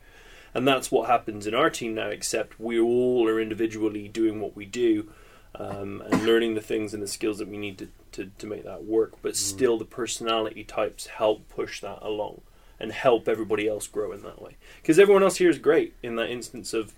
And 0.54 0.68
that's 0.68 0.92
what 0.92 1.10
happens 1.10 1.48
in 1.48 1.56
our 1.56 1.70
team 1.70 1.96
now, 1.96 2.10
except 2.10 2.60
we 2.60 2.80
all 2.80 3.28
are 3.28 3.40
individually 3.40 4.08
doing 4.08 4.40
what 4.40 4.56
we 4.56 4.66
do 4.66 5.10
um, 5.56 6.02
and 6.06 6.26
learning 6.26 6.56
the 6.56 6.62
things 6.62 6.94
and 6.94 7.04
the 7.04 7.08
skills 7.08 7.38
that 7.38 7.48
we 7.48 7.58
need 7.58 7.78
to, 7.78 7.88
to, 8.14 8.32
to 8.38 8.48
make 8.48 8.64
that 8.64 8.86
work. 8.86 9.14
But 9.22 9.36
still, 9.36 9.78
the 9.78 9.86
personality 9.86 10.64
types 10.64 11.08
help 11.08 11.48
push 11.50 11.82
that 11.82 12.00
along 12.02 12.42
and 12.80 12.92
help 12.92 13.28
everybody 13.28 13.68
else 13.68 13.88
grow 13.88 14.12
in 14.12 14.24
that 14.24 14.42
way. 14.42 14.58
Because 14.82 15.00
everyone 15.00 15.24
else 15.24 15.38
here 15.38 15.50
is 15.50 15.60
great 15.60 15.94
in 16.02 16.16
that 16.16 16.30
instance 16.30 16.74
of 16.74 16.94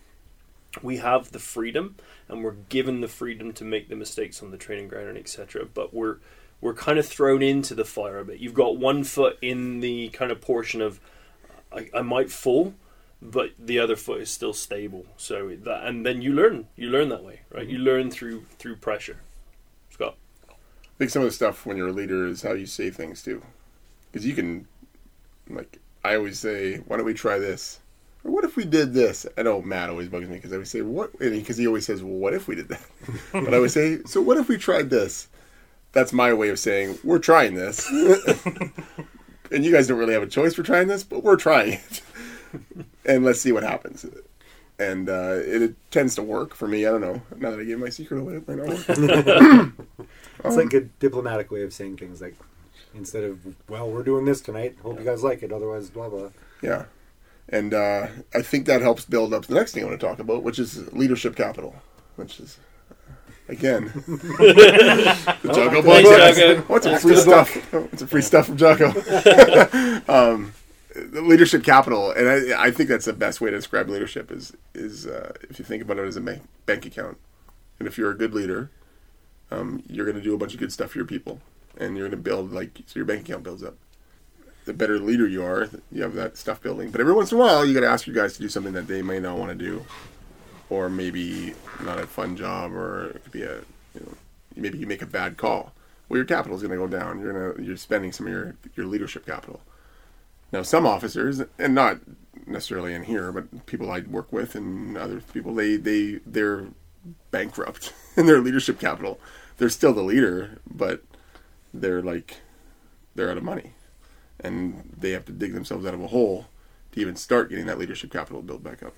we 0.81 0.97
have 0.97 1.31
the 1.31 1.39
freedom 1.39 1.95
and 2.27 2.43
we're 2.43 2.55
given 2.69 3.01
the 3.01 3.07
freedom 3.07 3.53
to 3.53 3.63
make 3.63 3.87
the 3.89 3.95
mistakes 3.95 4.41
on 4.41 4.51
the 4.51 4.57
training 4.57 4.87
ground 4.87 5.09
and 5.09 5.17
etc. 5.17 5.65
But 5.73 5.93
we're 5.93 6.17
we're 6.61 6.73
kind 6.73 6.97
of 6.97 7.05
thrown 7.05 7.41
into 7.41 7.75
the 7.75 7.85
fire 7.85 8.19
a 8.19 8.25
bit. 8.25 8.39
You've 8.39 8.53
got 8.53 8.77
one 8.77 9.03
foot 9.03 9.37
in 9.41 9.81
the 9.81 10.09
kind 10.09 10.31
of 10.31 10.41
portion 10.41 10.81
of 10.81 10.99
I, 11.71 11.89
I 11.93 12.01
might 12.01 12.31
fall, 12.31 12.73
but 13.31 13.51
the 13.59 13.79
other 13.79 13.95
foot 13.95 14.21
is 14.21 14.29
still 14.29 14.53
stable. 14.53 15.05
So 15.17 15.55
that 15.63 15.85
and 15.85 16.05
then 16.05 16.21
you 16.21 16.33
learn. 16.33 16.67
You 16.75 16.89
learn 16.89 17.09
that 17.09 17.23
way, 17.23 17.41
right? 17.51 17.67
You 17.67 17.77
mm-hmm. 17.77 17.85
learn 17.85 18.11
through 18.11 18.45
through 18.57 18.77
pressure. 18.77 19.17
Scott. 19.89 20.15
I 20.49 20.97
think 20.97 21.11
some 21.11 21.23
of 21.23 21.27
the 21.27 21.33
stuff 21.33 21.65
when 21.65 21.77
you're 21.77 21.89
a 21.89 21.93
leader 21.93 22.25
is 22.27 22.41
how 22.41 22.53
you 22.53 22.65
say 22.65 22.89
things 22.89 23.21
too, 23.21 23.41
because 24.11 24.25
you 24.25 24.33
can, 24.33 24.67
like, 25.49 25.79
I 26.03 26.15
always 26.15 26.39
say, 26.39 26.77
"Why 26.77 26.97
don't 26.97 27.05
we 27.05 27.13
try 27.13 27.37
this?" 27.37 27.79
Or 28.23 28.31
what 28.31 28.43
if 28.43 28.55
we 28.55 28.65
did 28.65 28.93
this? 28.93 29.25
I 29.37 29.43
know 29.43 29.57
oh, 29.57 29.61
Matt 29.61 29.89
always 29.89 30.09
bugs 30.09 30.27
me 30.27 30.35
because 30.35 30.51
I 30.51 30.55
always 30.55 30.71
say, 30.71 30.81
"What?" 30.81 31.17
Because 31.19 31.57
he 31.57 31.67
always 31.67 31.85
says, 31.85 32.01
"Well, 32.03 32.13
what 32.13 32.33
if 32.33 32.47
we 32.47 32.55
did 32.55 32.69
that?" 32.69 32.85
but 33.33 33.53
I 33.53 33.57
always 33.57 33.73
say, 33.73 33.99
"So 34.05 34.21
what 34.21 34.37
if 34.37 34.47
we 34.47 34.57
tried 34.57 34.89
this?" 34.89 35.27
That's 35.91 36.11
my 36.11 36.33
way 36.33 36.49
of 36.49 36.59
saying 36.59 36.99
we're 37.05 37.19
trying 37.19 37.55
this, 37.55 37.89
and 39.51 39.63
you 39.63 39.71
guys 39.71 39.87
don't 39.87 39.97
really 39.97 40.13
have 40.13 40.23
a 40.23 40.27
choice 40.27 40.53
for 40.53 40.61
trying 40.61 40.89
this, 40.89 41.05
but 41.05 41.23
we're 41.23 41.37
trying 41.37 41.73
it, 41.73 42.01
and 43.05 43.23
let's 43.23 43.41
see 43.41 43.51
what 43.51 43.63
happens. 43.63 44.05
And 44.77 45.09
uh, 45.09 45.39
it, 45.45 45.61
it 45.61 45.75
tends 45.91 46.15
to 46.15 46.23
work 46.23 46.53
for 46.53 46.67
me. 46.67 46.85
I 46.85 46.91
don't 46.91 47.01
know. 47.01 47.21
Now 47.37 47.51
that 47.51 47.59
I 47.59 47.63
gave 47.63 47.79
my 47.79 47.89
secret 47.89 48.19
away, 48.19 48.35
it 48.35 48.47
might 48.47 48.57
not 48.57 48.67
work. 48.87 49.71
It's 50.43 50.57
like 50.57 50.73
a 50.73 50.81
diplomatic 50.81 51.49
way 51.49 51.63
of 51.63 51.73
saying 51.73 51.97
things 51.97 52.21
like, 52.21 52.35
instead 52.93 53.23
of, 53.23 53.39
well, 53.69 53.89
we're 53.89 54.03
doing 54.03 54.25
this 54.25 54.41
tonight. 54.41 54.75
Hope 54.83 54.99
you 54.99 55.05
guys 55.05 55.23
like 55.23 55.41
it. 55.43 55.51
Otherwise, 55.51 55.89
blah, 55.89 56.09
blah. 56.09 56.29
Yeah. 56.61 56.85
And 57.49 57.73
uh, 57.73 58.07
I 58.33 58.41
think 58.41 58.65
that 58.65 58.81
helps 58.81 59.05
build 59.05 59.33
up 59.33 59.45
the 59.45 59.55
next 59.55 59.73
thing 59.73 59.83
I 59.83 59.87
want 59.87 59.99
to 59.99 60.05
talk 60.05 60.19
about, 60.19 60.43
which 60.43 60.59
is 60.59 60.91
leadership 60.93 61.35
capital, 61.35 61.75
which 62.15 62.39
is, 62.39 62.57
again, 63.47 63.85
the 64.07 65.31
Jocko 65.43 65.81
Thanks, 65.81 66.09
podcast. 66.09 66.35
Jocko. 66.35 66.61
What's 66.61 66.85
a 66.85 66.99
free 66.99 67.15
stuff? 67.15 67.73
What's 67.73 68.01
a 68.01 68.07
free 68.07 68.21
stuff 68.21 68.47
from 68.47 68.57
Jocko? 68.57 68.87
um, 70.07 70.53
the 70.64 70.64
leadership 70.95 71.63
capital, 71.63 72.11
and 72.11 72.27
I, 72.27 72.65
I 72.65 72.71
think 72.71 72.89
that's 72.89 73.05
the 73.05 73.13
best 73.13 73.41
way 73.41 73.49
to 73.49 73.57
describe 73.57 73.89
leadership 73.89 74.31
is 74.31 74.53
is 74.73 75.05
uh, 75.05 75.33
if 75.49 75.59
you 75.59 75.65
think 75.65 75.83
about 75.83 75.97
it 75.97 76.07
as 76.07 76.17
a 76.17 76.21
bank, 76.21 76.85
account, 76.85 77.17
and 77.79 77.87
if 77.87 77.97
you're 77.97 78.11
a 78.11 78.17
good 78.17 78.33
leader, 78.33 78.71
um, 79.51 79.83
you're 79.87 80.05
going 80.05 80.17
to 80.17 80.23
do 80.23 80.33
a 80.33 80.37
bunch 80.37 80.53
of 80.53 80.59
good 80.59 80.71
stuff 80.71 80.91
for 80.91 80.97
your 80.97 81.07
people, 81.07 81.41
and 81.77 81.97
you're 81.97 82.07
going 82.07 82.17
to 82.17 82.23
build 82.23 82.51
like 82.51 82.81
so 82.85 82.99
your 82.99 83.05
bank 83.05 83.21
account 83.27 83.43
builds 83.43 83.63
up 83.63 83.75
the 84.65 84.73
better 84.73 84.99
leader 84.99 85.27
you 85.27 85.43
are, 85.43 85.69
you 85.91 86.01
have 86.01 86.15
that 86.15 86.37
stuff 86.37 86.61
building. 86.61 86.89
But 86.89 86.99
every 86.99 87.13
once 87.13 87.31
in 87.31 87.37
a 87.37 87.41
while, 87.41 87.65
you 87.65 87.73
got 87.73 87.81
to 87.81 87.89
ask 87.89 88.07
your 88.07 88.15
guys 88.15 88.33
to 88.33 88.41
do 88.41 88.49
something 88.49 88.73
that 88.73 88.87
they 88.87 89.01
may 89.01 89.19
not 89.19 89.37
want 89.37 89.51
to 89.51 89.55
do, 89.55 89.85
or 90.69 90.89
maybe 90.89 91.53
not 91.83 91.99
a 91.99 92.07
fun 92.07 92.35
job, 92.35 92.73
or 92.73 93.09
it 93.09 93.23
could 93.23 93.31
be 93.31 93.43
a, 93.43 93.57
you 93.93 94.01
know, 94.01 94.13
maybe 94.55 94.77
you 94.79 94.87
make 94.87 95.03
a 95.03 95.07
bad 95.07 95.37
call. 95.37 95.71
Well, 96.09 96.17
your 96.17 96.25
capital 96.25 96.55
is 96.55 96.63
going 96.63 96.71
to 96.71 96.77
go 96.77 96.87
down. 96.87 97.19
You're 97.19 97.53
gonna 97.53 97.63
you're 97.63 97.77
spending 97.77 98.11
some 98.11 98.27
of 98.27 98.33
your 98.33 98.55
your 98.75 98.85
leadership 98.85 99.25
capital. 99.25 99.61
Now, 100.51 100.61
some 100.61 100.85
officers, 100.85 101.41
and 101.57 101.75
not 101.75 101.99
necessarily 102.45 102.93
in 102.93 103.03
here, 103.03 103.31
but 103.31 103.65
people 103.65 103.91
I 103.91 104.01
work 104.01 104.31
with 104.31 104.55
and 104.55 104.97
other 104.97 105.21
people, 105.33 105.53
they 105.53 105.75
they 105.75 106.19
they're 106.25 106.67
bankrupt 107.31 107.93
in 108.17 108.25
their 108.25 108.39
leadership 108.39 108.79
capital. 108.79 109.19
They're 109.57 109.69
still 109.69 109.93
the 109.93 110.03
leader, 110.03 110.59
but 110.69 111.03
they're 111.73 112.01
like 112.01 112.37
they're 113.15 113.31
out 113.31 113.37
of 113.37 113.43
money 113.43 113.73
and 114.39 114.93
they 114.97 115.11
have 115.11 115.25
to 115.25 115.31
dig 115.31 115.53
themselves 115.53 115.85
out 115.85 115.93
of 115.93 116.01
a 116.01 116.07
hole 116.07 116.45
to 116.91 116.99
even 116.99 117.15
start 117.15 117.49
getting 117.49 117.65
that 117.65 117.79
leadership 117.79 118.11
capital 118.11 118.41
built 118.41 118.63
back 118.63 118.83
up. 118.83 118.93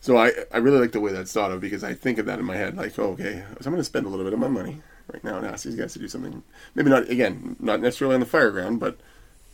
So 0.00 0.16
I, 0.16 0.32
I 0.52 0.58
really 0.58 0.78
like 0.78 0.92
the 0.92 1.00
way 1.00 1.12
that's 1.12 1.32
thought 1.32 1.50
of 1.50 1.60
because 1.60 1.82
I 1.82 1.94
think 1.94 2.18
of 2.18 2.26
that 2.26 2.38
in 2.38 2.44
my 2.44 2.56
head 2.56 2.76
like, 2.76 2.96
oh, 2.98 3.12
okay, 3.12 3.44
so 3.60 3.66
I'm 3.66 3.72
going 3.72 3.76
to 3.78 3.84
spend 3.84 4.06
a 4.06 4.08
little 4.08 4.24
bit 4.24 4.32
of 4.32 4.38
my 4.38 4.48
money 4.48 4.82
right 5.12 5.24
now 5.24 5.38
and 5.38 5.46
ask 5.46 5.64
these 5.64 5.74
guys 5.74 5.92
to 5.94 5.98
do 5.98 6.08
something. 6.08 6.42
Maybe 6.74 6.90
not, 6.90 7.08
again, 7.08 7.56
not 7.58 7.80
necessarily 7.80 8.14
on 8.14 8.20
the 8.20 8.26
fire 8.26 8.50
ground, 8.50 8.78
but, 8.78 8.98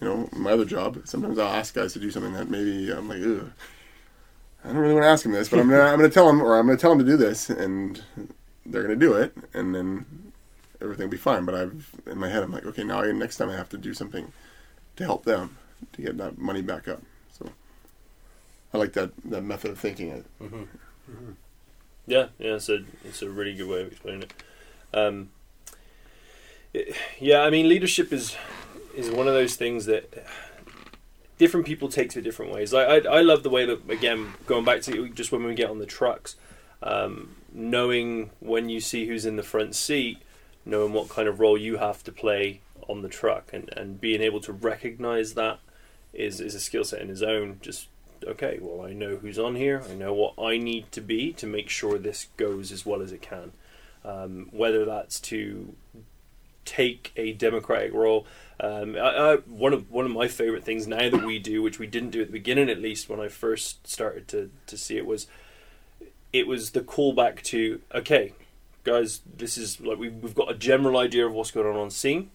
you 0.00 0.08
know, 0.08 0.28
my 0.32 0.52
other 0.52 0.64
job, 0.64 1.00
sometimes 1.04 1.38
I'll 1.38 1.54
ask 1.54 1.74
guys 1.74 1.92
to 1.94 1.98
do 2.00 2.10
something 2.10 2.32
that 2.34 2.50
maybe 2.50 2.90
I'm 2.90 3.08
like, 3.08 3.22
ugh, 3.22 3.50
I 4.64 4.68
don't 4.68 4.76
really 4.78 4.94
want 4.94 5.04
to 5.04 5.08
ask 5.08 5.22
them 5.22 5.32
this, 5.32 5.48
but 5.48 5.60
I'm 5.60 5.68
to 5.68 5.80
I'm 5.82 5.96
gonna 5.96 6.08
tell 6.10 6.26
them, 6.26 6.42
or 6.42 6.58
I'm 6.58 6.66
to 6.68 6.76
tell 6.76 6.90
them 6.90 6.98
to 6.98 7.04
do 7.04 7.16
this, 7.16 7.50
and 7.50 8.02
they're 8.66 8.86
to 8.86 8.96
do 8.96 9.14
it, 9.14 9.36
and 9.52 9.74
then 9.74 10.32
everything 10.80 11.06
will 11.06 11.10
be 11.12 11.16
fine. 11.18 11.44
But 11.44 11.54
I've, 11.54 11.90
in 12.06 12.18
my 12.18 12.28
head, 12.28 12.42
I'm 12.42 12.52
like, 12.52 12.64
okay, 12.66 12.82
now 12.84 13.02
I, 13.02 13.12
next 13.12 13.36
time 13.36 13.50
I 13.50 13.56
have 13.56 13.68
to 13.70 13.78
do 13.78 13.92
something 13.94 14.32
to 14.96 15.04
help 15.04 15.24
them 15.24 15.56
to 15.92 16.02
get 16.02 16.16
that 16.18 16.38
money 16.38 16.62
back 16.62 16.88
up. 16.88 17.02
So 17.38 17.50
I 18.72 18.78
like 18.78 18.94
that 18.94 19.10
that 19.26 19.42
method 19.42 19.70
of 19.72 19.78
thinking. 19.78 20.08
It. 20.08 20.24
Mm-hmm. 20.42 20.56
Mm-hmm. 20.56 21.30
Yeah, 22.06 22.28
yeah, 22.38 22.54
it's 22.54 22.68
a 22.68 22.84
it's 23.04 23.22
a 23.22 23.28
really 23.30 23.54
good 23.54 23.68
way 23.68 23.82
of 23.82 23.88
explaining 23.92 24.22
it. 24.22 24.32
Um, 24.94 25.30
it- 26.72 26.96
yeah, 27.20 27.42
I 27.42 27.50
mean, 27.50 27.68
leadership 27.68 28.12
is 28.12 28.36
is 28.94 29.10
one 29.10 29.28
of 29.28 29.34
those 29.34 29.56
things 29.56 29.86
that 29.86 30.26
different 31.38 31.66
people 31.66 31.88
take 31.88 32.10
to 32.10 32.22
different 32.22 32.52
ways. 32.52 32.72
Like 32.72 33.06
I, 33.06 33.18
I 33.18 33.20
love 33.22 33.42
the 33.42 33.50
way 33.50 33.66
that 33.66 33.90
again 33.90 34.34
going 34.46 34.64
back 34.64 34.82
to 34.82 35.08
just 35.08 35.32
when 35.32 35.44
we 35.44 35.54
get 35.54 35.70
on 35.70 35.78
the 35.78 35.86
trucks, 35.86 36.36
um, 36.82 37.36
knowing 37.52 38.30
when 38.40 38.68
you 38.68 38.80
see 38.80 39.06
who's 39.06 39.26
in 39.26 39.36
the 39.36 39.42
front 39.42 39.74
seat, 39.74 40.18
knowing 40.64 40.92
what 40.92 41.08
kind 41.08 41.28
of 41.28 41.40
role 41.40 41.58
you 41.58 41.78
have 41.78 42.02
to 42.04 42.12
play 42.12 42.60
on 42.88 43.02
the 43.02 43.08
truck, 43.08 43.50
and, 43.52 43.72
and 43.76 44.00
being 44.00 44.20
able 44.20 44.40
to 44.40 44.52
recognize 44.52 45.34
that 45.34 45.58
is 46.12 46.40
is 46.40 46.54
a 46.54 46.60
skill 46.60 46.84
set 46.84 47.00
in 47.00 47.10
its 47.10 47.22
own. 47.22 47.58
Just 47.60 47.88
okay, 48.26 48.58
well, 48.60 48.86
I 48.86 48.92
know 48.92 49.16
who's 49.16 49.38
on 49.38 49.56
here. 49.56 49.82
I 49.90 49.94
know 49.94 50.12
what 50.12 50.34
I 50.38 50.56
need 50.56 50.92
to 50.92 51.00
be 51.00 51.32
to 51.34 51.46
make 51.46 51.68
sure 51.68 51.98
this 51.98 52.28
goes 52.36 52.72
as 52.72 52.86
well 52.86 53.02
as 53.02 53.12
it 53.12 53.22
can. 53.22 53.52
Um, 54.04 54.48
whether 54.52 54.84
that's 54.84 55.18
to 55.20 55.74
take 56.74 57.12
a 57.16 57.32
democratic 57.32 57.92
role. 57.92 58.26
Um, 58.60 58.96
I, 58.96 58.98
I, 58.98 59.36
one 59.36 59.72
of 59.72 59.90
one 59.90 60.04
of 60.04 60.10
my 60.10 60.28
favorite 60.28 60.64
things 60.64 60.86
now 60.86 61.08
that 61.10 61.24
we 61.24 61.38
do, 61.38 61.62
which 61.62 61.78
we 61.78 61.86
didn't 61.86 62.10
do 62.10 62.20
at 62.20 62.28
the 62.28 62.32
beginning, 62.32 62.68
at 62.68 62.80
least 62.80 63.08
when 63.08 63.20
I 63.20 63.28
first 63.28 63.86
started 63.86 64.28
to, 64.28 64.50
to 64.66 64.76
see 64.76 64.96
it, 64.96 65.06
was 65.06 65.26
it 66.32 66.46
was 66.46 66.70
the 66.70 66.80
callback 66.80 67.42
to 67.44 67.80
okay, 67.94 68.32
guys, 68.82 69.20
this 69.36 69.56
is 69.56 69.80
like 69.80 69.98
we've, 69.98 70.14
we've 70.14 70.34
got 70.34 70.50
a 70.50 70.54
general 70.54 70.98
idea 70.98 71.26
of 71.26 71.32
what's 71.32 71.50
going 71.50 71.66
on 71.66 71.76
on 71.76 71.90
scene, 71.90 72.30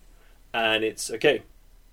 and 0.53 0.83
it's 0.83 1.11
okay. 1.11 1.43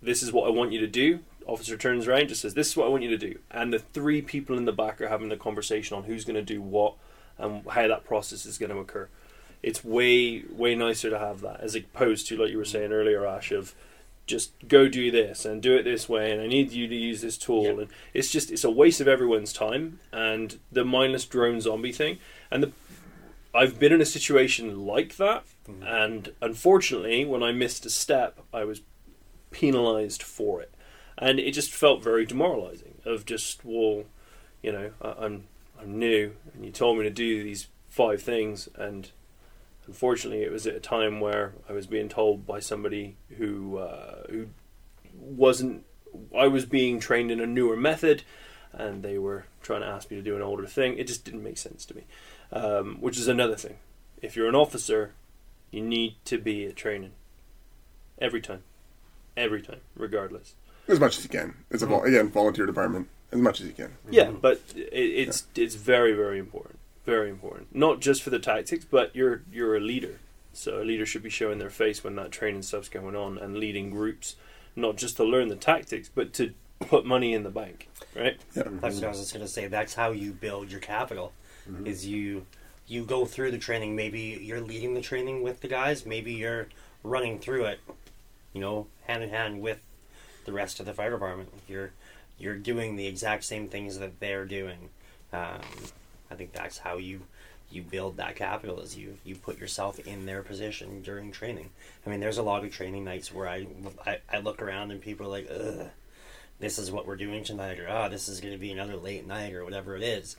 This 0.02 0.22
is 0.22 0.32
what 0.32 0.46
I 0.46 0.50
want 0.50 0.72
you 0.72 0.80
to 0.80 0.86
do. 0.86 1.20
Officer 1.46 1.76
turns 1.76 2.08
around, 2.08 2.28
just 2.28 2.42
says, 2.42 2.54
"This 2.54 2.68
is 2.68 2.76
what 2.76 2.86
I 2.86 2.90
want 2.90 3.02
you 3.02 3.10
to 3.10 3.18
do," 3.18 3.38
and 3.50 3.72
the 3.72 3.78
three 3.78 4.22
people 4.22 4.56
in 4.56 4.64
the 4.64 4.72
back 4.72 5.00
are 5.00 5.08
having 5.08 5.28
the 5.28 5.36
conversation 5.36 5.96
on 5.96 6.04
who's 6.04 6.24
going 6.24 6.36
to 6.36 6.42
do 6.42 6.60
what 6.60 6.94
and 7.38 7.64
how 7.68 7.86
that 7.86 8.04
process 8.04 8.46
is 8.46 8.58
going 8.58 8.70
to 8.70 8.78
occur. 8.78 9.08
It's 9.66 9.82
way 9.84 10.44
way 10.48 10.76
nicer 10.76 11.10
to 11.10 11.18
have 11.18 11.40
that 11.40 11.60
as 11.60 11.74
opposed 11.74 12.28
to 12.28 12.36
like 12.36 12.50
you 12.52 12.58
were 12.58 12.64
saying 12.64 12.92
earlier, 12.92 13.26
Ash, 13.26 13.50
of 13.50 13.74
just 14.24 14.52
go 14.68 14.86
do 14.88 15.10
this 15.10 15.44
and 15.44 15.60
do 15.60 15.76
it 15.76 15.82
this 15.82 16.08
way, 16.08 16.30
and 16.30 16.40
I 16.40 16.46
need 16.46 16.70
you 16.70 16.86
to 16.86 16.94
use 16.94 17.20
this 17.20 17.36
tool, 17.36 17.64
Yeah. 17.64 17.70
and 17.70 17.88
it's 18.14 18.30
just 18.30 18.52
it's 18.52 18.62
a 18.62 18.70
waste 18.70 19.00
of 19.00 19.08
everyone's 19.08 19.52
time. 19.52 19.98
And 20.12 20.60
the 20.70 20.84
mindless 20.84 21.24
drone 21.24 21.60
zombie 21.60 21.90
thing, 21.90 22.18
and 22.48 22.62
the 22.62 22.72
I've 23.52 23.80
been 23.80 23.92
in 23.92 24.00
a 24.00 24.06
situation 24.06 24.86
like 24.86 25.16
that, 25.16 25.42
hmm. 25.66 25.82
and 25.82 26.32
unfortunately, 26.40 27.24
when 27.24 27.42
I 27.42 27.50
missed 27.50 27.84
a 27.86 27.90
step, 27.90 28.38
I 28.54 28.62
was 28.64 28.82
penalised 29.50 30.22
for 30.22 30.60
it, 30.60 30.72
and 31.18 31.40
it 31.40 31.52
just 31.52 31.72
felt 31.72 32.04
very 32.04 32.24
demoralising. 32.24 33.00
Of 33.04 33.24
just, 33.24 33.64
well, 33.64 34.04
you 34.62 34.70
know, 34.70 34.90
I, 35.02 35.24
I'm 35.24 35.44
I'm 35.80 35.98
new, 35.98 36.36
and 36.54 36.64
you 36.64 36.70
told 36.70 36.98
me 36.98 37.02
to 37.02 37.10
do 37.10 37.42
these 37.42 37.66
five 37.88 38.22
things, 38.22 38.68
and 38.76 39.10
unfortunately, 39.86 40.42
it 40.42 40.52
was 40.52 40.66
at 40.66 40.74
a 40.74 40.80
time 40.80 41.20
where 41.20 41.54
I 41.68 41.72
was 41.72 41.86
being 41.86 42.08
told 42.08 42.46
by 42.46 42.60
somebody 42.60 43.16
who 43.38 43.78
uh, 43.78 44.24
who 44.28 44.46
wasn't. 45.14 45.84
I 46.36 46.46
was 46.46 46.64
being 46.64 46.98
trained 47.00 47.30
in 47.30 47.40
a 47.40 47.46
newer 47.46 47.76
method, 47.76 48.22
and 48.72 49.02
they 49.02 49.18
were 49.18 49.46
trying 49.62 49.82
to 49.82 49.86
ask 49.86 50.10
me 50.10 50.16
to 50.16 50.22
do 50.22 50.36
an 50.36 50.42
older 50.42 50.66
thing. 50.66 50.98
It 50.98 51.06
just 51.06 51.24
didn't 51.24 51.42
make 51.42 51.58
sense 51.58 51.84
to 51.86 51.94
me, 51.94 52.04
um, 52.52 52.96
which 53.00 53.18
is 53.18 53.28
another 53.28 53.56
thing. 53.56 53.76
If 54.22 54.36
you're 54.36 54.48
an 54.48 54.54
officer, 54.54 55.12
you 55.70 55.82
need 55.82 56.16
to 56.24 56.38
be 56.38 56.66
at 56.66 56.76
training 56.76 57.12
every 58.18 58.40
time, 58.40 58.62
every 59.36 59.60
time, 59.60 59.80
regardless. 59.94 60.54
As 60.88 61.00
much 61.00 61.18
as 61.18 61.24
you 61.24 61.30
can. 61.30 61.54
It's 61.70 61.82
a 61.82 61.86
vol- 61.86 62.04
again 62.04 62.28
volunteer 62.28 62.66
department. 62.66 63.08
As 63.32 63.40
much 63.40 63.60
as 63.60 63.66
you 63.66 63.72
can. 63.72 63.96
Yeah, 64.08 64.30
but 64.30 64.60
it, 64.74 64.88
it's 64.92 65.46
it's 65.56 65.74
very 65.74 66.12
very 66.12 66.38
important, 66.38 66.78
very 67.06 67.30
important. 67.30 67.74
Not 67.74 68.00
just 68.00 68.22
for 68.22 68.30
the 68.30 68.38
tactics, 68.38 68.84
but 68.84 69.14
you're 69.16 69.42
you're 69.50 69.76
a 69.76 69.80
leader, 69.80 70.18
so 70.52 70.82
a 70.82 70.84
leader 70.84 71.06
should 71.06 71.22
be 71.22 71.30
showing 71.30 71.58
their 71.58 71.70
face 71.70 72.04
when 72.04 72.16
that 72.16 72.32
training 72.32 72.62
stuff's 72.62 72.88
going 72.88 73.16
on 73.16 73.38
and 73.38 73.56
leading 73.56 73.90
groups, 73.90 74.36
not 74.74 74.96
just 74.96 75.16
to 75.16 75.24
learn 75.24 75.48
the 75.48 75.56
tactics, 75.56 76.10
but 76.14 76.32
to 76.34 76.52
put 76.80 77.06
money 77.06 77.32
in 77.32 77.42
the 77.42 77.50
bank, 77.50 77.88
right? 78.14 78.38
That's 78.54 78.96
what 78.96 79.04
I 79.04 79.08
was 79.08 79.20
just 79.20 79.32
gonna 79.32 79.48
say. 79.48 79.68
That's 79.68 79.94
how 79.94 80.10
you 80.10 80.32
build 80.32 80.70
your 80.70 80.80
capital. 80.80 81.32
Is 81.84 82.06
you 82.06 82.46
you 82.86 83.04
go 83.04 83.24
through 83.24 83.50
the 83.50 83.58
training. 83.58 83.96
Maybe 83.96 84.38
you're 84.42 84.60
leading 84.60 84.94
the 84.94 85.00
training 85.00 85.42
with 85.42 85.60
the 85.60 85.68
guys. 85.68 86.06
Maybe 86.06 86.32
you're 86.32 86.68
running 87.02 87.38
through 87.38 87.64
it. 87.64 87.80
You 88.52 88.60
know, 88.60 88.86
hand 89.06 89.22
in 89.22 89.30
hand 89.30 89.60
with 89.60 89.80
the 90.44 90.52
rest 90.52 90.80
of 90.80 90.86
the 90.86 90.94
fire 90.94 91.10
department. 91.10 91.48
You're 91.68 91.92
you're 92.38 92.56
doing 92.56 92.96
the 92.96 93.06
exact 93.06 93.44
same 93.44 93.68
things 93.68 93.98
that 93.98 94.20
they're 94.20 94.44
doing. 94.44 94.90
Um, 95.32 95.60
I 96.30 96.34
think 96.34 96.52
that's 96.52 96.78
how 96.78 96.96
you 96.98 97.22
you 97.70 97.82
build 97.82 98.16
that 98.16 98.36
capital. 98.36 98.80
Is 98.80 98.96
you 98.96 99.18
you 99.24 99.34
put 99.34 99.58
yourself 99.58 99.98
in 100.00 100.26
their 100.26 100.42
position 100.42 101.02
during 101.02 101.32
training. 101.32 101.70
I 102.06 102.10
mean, 102.10 102.20
there's 102.20 102.38
a 102.38 102.42
lot 102.42 102.64
of 102.64 102.72
training 102.72 103.04
nights 103.04 103.32
where 103.32 103.48
I 103.48 103.66
I, 104.06 104.18
I 104.32 104.38
look 104.38 104.62
around 104.62 104.90
and 104.90 105.00
people 105.00 105.26
are 105.26 105.30
like, 105.30 105.48
ugh 105.50 105.88
this 106.58 106.78
is 106.78 106.90
what 106.90 107.06
we're 107.06 107.16
doing 107.16 107.44
tonight, 107.44 107.78
or 107.78 107.88
ah, 107.88 108.08
this 108.08 108.28
is 108.28 108.40
going 108.40 108.54
to 108.54 108.58
be 108.58 108.72
another 108.72 108.96
late 108.96 109.26
night, 109.26 109.52
or 109.52 109.64
whatever 109.64 109.96
it 109.96 110.02
is. 110.02 110.36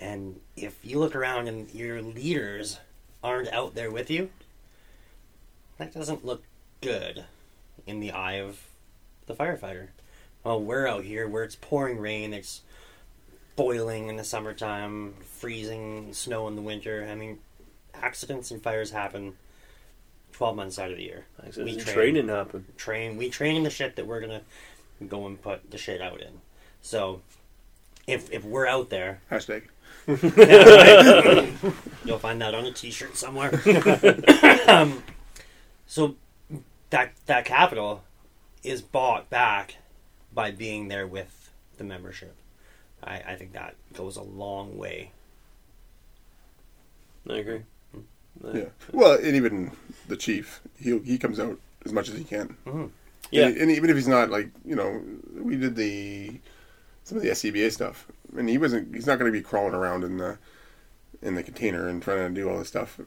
And 0.00 0.40
if 0.56 0.78
you 0.82 0.98
look 0.98 1.14
around 1.14 1.48
and 1.48 1.72
your 1.74 2.00
leaders 2.00 2.80
aren't 3.22 3.52
out 3.52 3.74
there 3.74 3.90
with 3.90 4.10
you, 4.10 4.30
that 5.78 5.92
doesn't 5.92 6.24
look 6.24 6.42
good 6.80 7.24
in 7.86 8.00
the 8.00 8.12
eye 8.12 8.34
of 8.34 8.60
the 9.26 9.34
firefighter. 9.34 9.88
Well, 10.42 10.60
we're 10.60 10.86
out 10.86 11.04
here 11.04 11.28
where 11.28 11.44
it's 11.44 11.56
pouring 11.56 11.98
rain, 11.98 12.32
it's 12.32 12.62
boiling 13.56 14.08
in 14.08 14.16
the 14.16 14.24
summertime, 14.24 15.14
freezing 15.38 16.12
snow 16.12 16.48
in 16.48 16.56
the 16.56 16.62
winter. 16.62 17.06
I 17.10 17.14
mean, 17.14 17.38
accidents 17.94 18.50
and 18.50 18.62
fires 18.62 18.90
happen 18.90 19.34
12 20.32 20.56
months 20.56 20.78
out 20.78 20.90
of 20.90 20.96
the 20.96 21.02
year. 21.02 21.26
We 21.56 21.76
train. 21.76 21.94
training 21.94 22.28
happen. 22.28 22.66
train 22.76 23.16
we 23.16 23.30
train 23.30 23.56
in 23.56 23.62
the 23.62 23.70
shit 23.70 23.96
that 23.96 24.06
we're 24.06 24.20
gonna 24.20 24.42
go 25.08 25.26
and 25.26 25.40
put 25.40 25.70
the 25.70 25.78
shit 25.78 26.00
out 26.00 26.20
in. 26.20 26.40
So 26.80 27.20
if 28.06 28.32
if 28.32 28.44
we're 28.44 28.66
out 28.66 28.90
there, 28.90 29.20
Hashtag. 29.30 29.64
you'll 32.04 32.18
find 32.18 32.40
that 32.40 32.54
on 32.54 32.64
a 32.64 32.72
T-shirt 32.72 33.16
somewhere. 33.16 33.52
um, 34.66 35.02
so 35.86 36.16
that 36.90 37.12
that 37.26 37.44
capital 37.44 38.02
is 38.64 38.82
bought 38.82 39.30
back 39.30 39.76
by 40.34 40.50
being 40.50 40.88
there 40.88 41.06
with 41.06 41.50
the 41.76 41.84
membership. 41.84 42.34
I, 43.02 43.22
I 43.26 43.36
think 43.36 43.52
that 43.52 43.74
goes 43.94 44.16
a 44.16 44.22
long 44.22 44.78
way. 44.78 45.12
I 47.28 47.34
agree. 47.34 47.62
Hmm. 47.92 48.56
Yeah. 48.56 48.64
Well, 48.92 49.14
and 49.14 49.36
even 49.36 49.72
the 50.08 50.16
chief, 50.16 50.60
he 50.78 50.98
he 51.00 51.18
comes 51.18 51.38
out 51.38 51.58
as 51.84 51.92
much 51.92 52.08
as 52.08 52.18
he 52.18 52.24
can. 52.24 52.56
Mm-hmm. 52.66 52.86
Yeah. 53.30 53.46
And, 53.46 53.56
and 53.56 53.70
even 53.70 53.90
if 53.90 53.96
he's 53.96 54.08
not 54.08 54.30
like 54.30 54.50
you 54.64 54.74
know, 54.74 55.02
we 55.34 55.56
did 55.56 55.76
the 55.76 56.40
some 57.04 57.18
of 57.18 57.22
the 57.22 57.30
SCBA 57.30 57.72
stuff, 57.72 58.06
and 58.36 58.48
he 58.48 58.58
wasn't. 58.58 58.94
He's 58.94 59.06
not 59.06 59.18
going 59.18 59.32
to 59.32 59.36
be 59.36 59.42
crawling 59.42 59.74
around 59.74 60.04
in 60.04 60.18
the 60.18 60.38
in 61.20 61.34
the 61.36 61.42
container 61.42 61.88
and 61.88 62.02
trying 62.02 62.34
to 62.34 62.40
do 62.40 62.48
all 62.48 62.58
this 62.58 62.68
stuff. 62.68 63.00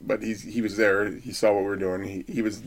But 0.00 0.22
he's 0.22 0.42
he 0.42 0.60
was 0.60 0.76
there. 0.76 1.10
He 1.10 1.32
saw 1.32 1.52
what 1.52 1.62
we 1.62 1.68
were 1.68 1.76
doing. 1.76 2.04
He 2.04 2.32
he 2.32 2.42
was 2.42 2.62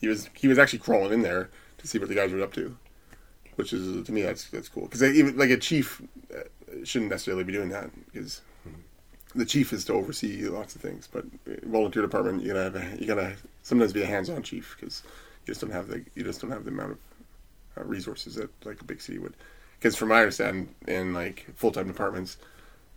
he 0.00 0.08
was 0.08 0.28
he 0.34 0.48
was 0.48 0.58
actually 0.58 0.80
crawling 0.80 1.12
in 1.12 1.22
there 1.22 1.50
to 1.78 1.86
see 1.86 1.98
what 1.98 2.08
the 2.08 2.14
guys 2.14 2.32
were 2.32 2.42
up 2.42 2.52
to, 2.54 2.76
which 3.56 3.72
is 3.72 4.04
to 4.06 4.12
me 4.12 4.22
that's 4.22 4.48
that's 4.50 4.68
cool 4.68 4.84
because 4.84 5.02
even 5.02 5.36
like 5.36 5.50
a 5.50 5.56
chief 5.56 6.02
uh, 6.34 6.40
shouldn't 6.84 7.10
necessarily 7.10 7.44
be 7.44 7.52
doing 7.52 7.68
that 7.68 7.90
because 8.06 8.40
the 9.34 9.44
chief 9.44 9.72
is 9.72 9.84
to 9.86 9.92
oversee 9.92 10.46
lots 10.48 10.76
of 10.76 10.80
things, 10.80 11.08
but 11.10 11.24
volunteer 11.64 12.02
department 12.02 12.42
you 12.42 12.52
gotta 12.52 12.62
have 12.62 12.76
a, 12.76 13.00
you 13.00 13.06
gotta 13.06 13.34
sometimes 13.62 13.92
be 13.92 14.02
a 14.02 14.06
hands-on 14.06 14.42
chief 14.42 14.76
because 14.78 15.02
you 15.44 15.52
just 15.52 15.60
don't 15.60 15.72
have 15.72 15.88
the 15.88 16.04
you 16.14 16.22
just 16.22 16.40
don't 16.40 16.50
have 16.50 16.64
the 16.64 16.70
amount 16.70 16.92
of 16.92 16.98
uh, 17.78 17.84
resources 17.84 18.36
that 18.36 18.50
like 18.64 18.80
a 18.80 18.84
big 18.84 19.00
city 19.00 19.18
would. 19.18 19.34
Because 19.78 19.96
from 19.96 20.08
my 20.10 20.20
understanding, 20.20 20.74
in 20.86 21.12
like 21.12 21.46
full-time 21.56 21.88
departments, 21.88 22.38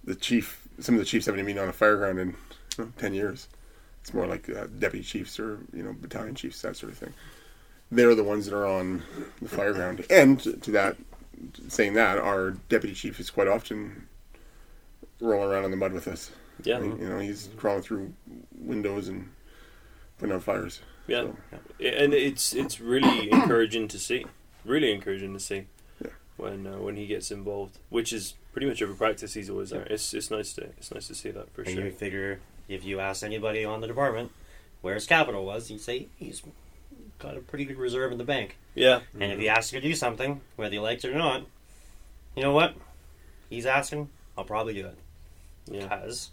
the 0.03 0.15
chief 0.15 0.67
some 0.79 0.95
of 0.95 0.99
the 0.99 1.05
chiefs 1.05 1.25
haven't 1.25 1.39
even 1.39 1.55
been 1.55 1.63
on 1.63 1.69
a 1.69 1.73
fire 1.73 1.97
ground 1.97 2.19
in 2.19 2.35
you 2.77 2.85
know, 2.85 2.91
ten 2.97 3.13
years. 3.13 3.47
It's 4.01 4.13
more 4.13 4.27
like 4.27 4.47
uh, 4.49 4.67
deputy 4.79 5.03
chiefs 5.03 5.39
or 5.39 5.59
you 5.73 5.83
know 5.83 5.95
battalion 5.99 6.35
chiefs 6.35 6.61
that 6.61 6.77
sort 6.77 6.91
of 6.91 6.97
thing. 6.97 7.13
They're 7.91 8.15
the 8.15 8.23
ones 8.23 8.45
that 8.45 8.55
are 8.55 8.65
on 8.65 9.03
the 9.41 9.47
fire 9.49 9.73
ground, 9.73 10.05
and 10.09 10.39
to 10.39 10.71
that, 10.71 10.97
saying 11.69 11.93
that, 11.93 12.17
our 12.17 12.51
deputy 12.69 12.93
chief 12.93 13.19
is 13.19 13.29
quite 13.29 13.47
often 13.47 14.07
rolling 15.21 15.49
around 15.49 15.65
in 15.65 15.71
the 15.71 15.77
mud 15.77 15.93
with 15.93 16.07
us. 16.07 16.31
Yeah. 16.63 16.79
You 16.79 16.95
know, 16.95 17.19
he's 17.19 17.49
crawling 17.55 17.81
through 17.83 18.13
windows 18.59 19.07
and 19.07 19.29
putting 20.17 20.35
out 20.35 20.43
fires. 20.43 20.81
Yeah, 21.07 21.21
So, 21.21 21.37
and 21.85 22.13
it's 22.13 22.53
it's 22.53 22.81
really 22.81 23.31
encouraging 23.31 23.87
to 23.89 23.99
see. 23.99 24.25
Really 24.65 24.91
encouraging 24.91 25.33
to 25.33 25.39
see 25.39 25.67
Yeah. 26.03 26.09
when 26.35 26.67
uh, 26.67 26.79
when 26.79 26.97
he 26.97 27.07
gets 27.07 27.31
involved, 27.31 27.77
which 27.89 28.11
is 28.11 28.33
pretty 28.51 28.67
much 28.67 28.81
every 28.81 28.95
practice 28.95 29.33
he's 29.33 29.49
always 29.49 29.69
there. 29.69 29.83
It's 29.89 30.13
it's 30.13 30.29
nice 30.29 30.51
to 30.53 30.63
it's 30.77 30.91
nice 30.93 31.07
to 31.07 31.15
see 31.15 31.31
that 31.31 31.53
for 31.53 31.61
And 31.61 31.71
sure. 31.75 31.85
you 31.85 31.91
figure 31.91 32.39
if 32.67 32.83
you 32.83 32.99
ask 32.99 33.23
anybody 33.23 33.63
on 33.63 33.79
the 33.79 33.87
department 33.87 34.31
where 34.81 34.95
his 34.95 35.05
capital 35.05 35.45
was, 35.45 35.71
you'd 35.71 35.79
say 35.79 36.07
he's 36.17 36.41
got 37.19 37.37
a 37.37 37.39
pretty 37.39 37.65
good 37.65 37.77
reserve 37.77 38.11
in 38.11 38.17
the 38.17 38.23
bank. 38.23 38.57
Yeah, 38.75 38.99
And 39.19 39.31
if 39.31 39.39
he 39.39 39.49
asks 39.49 39.73
you 39.73 39.79
to 39.81 39.87
do 39.87 39.95
something, 39.95 40.41
whether 40.55 40.73
you 40.75 40.81
like 40.81 41.03
it 41.03 41.09
or 41.11 41.17
not, 41.17 41.43
you 42.35 42.43
know 42.43 42.53
what? 42.53 42.75
He's 43.49 43.65
asking, 43.65 44.09
I'll 44.37 44.43
probably 44.43 44.73
do 44.75 44.85
it. 44.87 44.97
yeah. 45.71 45.81
Because 45.83 46.29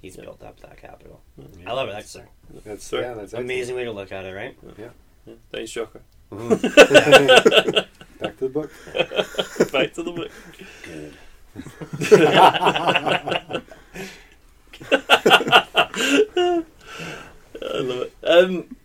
he's 0.00 0.16
Yeah. 0.16 0.22
built 0.22 0.42
up 0.42 0.60
that 0.60 0.78
capital. 0.78 1.20
I 1.66 1.72
love 1.72 1.88
it. 1.88 1.92
That's 1.92 2.14
an 2.14 2.24
That's 2.64 2.84
Sorry. 2.86 3.02
yeah, 3.02 3.14
that's 3.14 3.32
amazing 3.34 3.76
way 3.76 3.84
to 3.84 3.92
look 3.92 4.12
at 4.12 4.24
it, 4.24 4.32
right? 4.34 4.56
yeah. 4.78 4.88
Thanks, 5.52 5.70
Jocko. 5.72 6.00
Back 6.32 6.60
to 8.38 8.40
the 8.40 8.48
book. 8.52 8.70
Back 9.72 9.92
to 9.94 10.02
the 10.02 10.12
book. 10.12 10.30
Good. 10.84 11.14
I 17.62 17.78
love 17.80 18.06
it. 18.06 18.12
Um, 18.24 18.76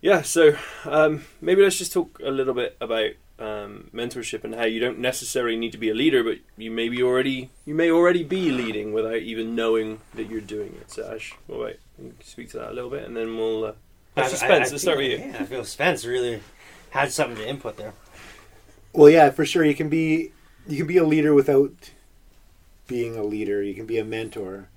yeah, 0.00 0.22
so 0.22 0.56
um, 0.84 1.24
maybe 1.40 1.62
let's 1.62 1.78
just 1.78 1.92
talk 1.92 2.20
a 2.24 2.30
little 2.30 2.54
bit 2.54 2.76
about 2.80 3.10
um, 3.38 3.88
mentorship 3.94 4.44
and 4.44 4.54
how 4.54 4.64
you 4.64 4.80
don't 4.80 4.98
necessarily 4.98 5.56
need 5.56 5.72
to 5.72 5.78
be 5.78 5.90
a 5.90 5.94
leader, 5.94 6.22
but 6.24 6.38
you 6.56 6.70
maybe 6.70 7.02
already 7.02 7.50
you 7.64 7.74
may 7.74 7.90
already 7.90 8.24
be 8.24 8.50
leading 8.50 8.92
without 8.92 9.16
even 9.18 9.54
knowing 9.54 10.00
that 10.14 10.28
you're 10.28 10.40
doing 10.40 10.74
it. 10.80 10.90
So 10.90 11.12
Ash, 11.14 11.34
all 11.48 11.62
right, 11.64 11.78
you 11.98 12.14
can 12.18 12.26
speak 12.26 12.50
to 12.50 12.58
that 12.58 12.70
a 12.70 12.74
little 12.74 12.90
bit, 12.90 13.04
and 13.04 13.16
then 13.16 13.36
we'll. 13.36 13.64
Uh, 13.64 13.72
I- 14.16 14.22
let's 14.22 14.34
I- 14.34 14.46
Spence, 14.46 14.68
I 14.68 14.72
let's 14.72 14.82
start 14.82 14.98
with 14.98 15.10
you. 15.10 15.18
Yeah, 15.18 15.36
I 15.40 15.44
feel 15.44 15.64
Spence 15.64 16.04
really 16.04 16.40
had 16.90 17.12
something 17.12 17.36
to 17.36 17.48
input 17.48 17.76
there. 17.76 17.92
Well, 18.92 19.10
yeah, 19.10 19.30
for 19.30 19.44
sure. 19.44 19.64
You 19.64 19.74
can 19.74 19.88
be 19.88 20.32
you 20.66 20.78
can 20.78 20.86
be 20.86 20.96
a 20.96 21.04
leader 21.04 21.34
without 21.34 21.90
being 22.86 23.16
a 23.16 23.22
leader. 23.22 23.62
You 23.62 23.74
can 23.74 23.86
be 23.86 23.98
a 23.98 24.04
mentor. 24.04 24.68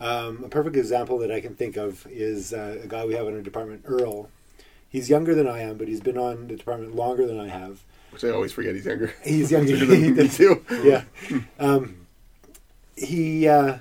Um, 0.00 0.44
a 0.44 0.48
perfect 0.48 0.76
example 0.76 1.18
that 1.18 1.32
I 1.32 1.40
can 1.40 1.56
think 1.56 1.76
of 1.76 2.06
is 2.08 2.52
uh, 2.52 2.78
a 2.82 2.86
guy 2.86 3.04
we 3.04 3.14
have 3.14 3.26
in 3.26 3.34
our 3.34 3.40
department, 3.42 3.82
Earl. 3.84 4.30
He's 4.88 5.10
younger 5.10 5.34
than 5.34 5.46
I 5.46 5.60
am, 5.60 5.76
but 5.76 5.88
he's 5.88 6.00
been 6.00 6.16
on 6.18 6.48
the 6.48 6.56
department 6.56 6.94
longer 6.96 7.26
than 7.26 7.38
I 7.38 7.48
have. 7.48 7.82
which 8.10 8.24
I 8.24 8.30
always 8.30 8.52
forget 8.52 8.74
he's 8.74 8.86
younger. 8.86 9.12
He's 9.24 9.50
younger 9.50 9.76
than 9.84 10.16
me 10.16 10.28
too. 10.28 10.64
yeah. 10.82 11.04
Um, 11.58 12.06
he 12.96 13.46
uh, 13.46 13.78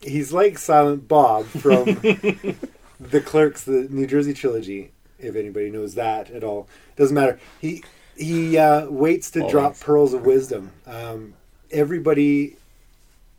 he's 0.00 0.32
like 0.32 0.58
Silent 0.58 1.08
Bob 1.08 1.46
from 1.46 1.84
the 3.00 3.20
Clerks, 3.24 3.64
the 3.64 3.88
New 3.90 4.06
Jersey 4.06 4.32
trilogy. 4.32 4.92
If 5.18 5.34
anybody 5.34 5.70
knows 5.70 5.94
that 5.94 6.30
at 6.30 6.44
all, 6.44 6.68
doesn't 6.96 7.14
matter. 7.14 7.40
He 7.60 7.82
he 8.16 8.56
uh, 8.58 8.88
waits 8.88 9.30
to 9.32 9.40
Always. 9.40 9.52
drop 9.52 9.80
pearls 9.80 10.14
of 10.14 10.24
wisdom. 10.24 10.72
Um, 10.86 11.34
everybody, 11.70 12.56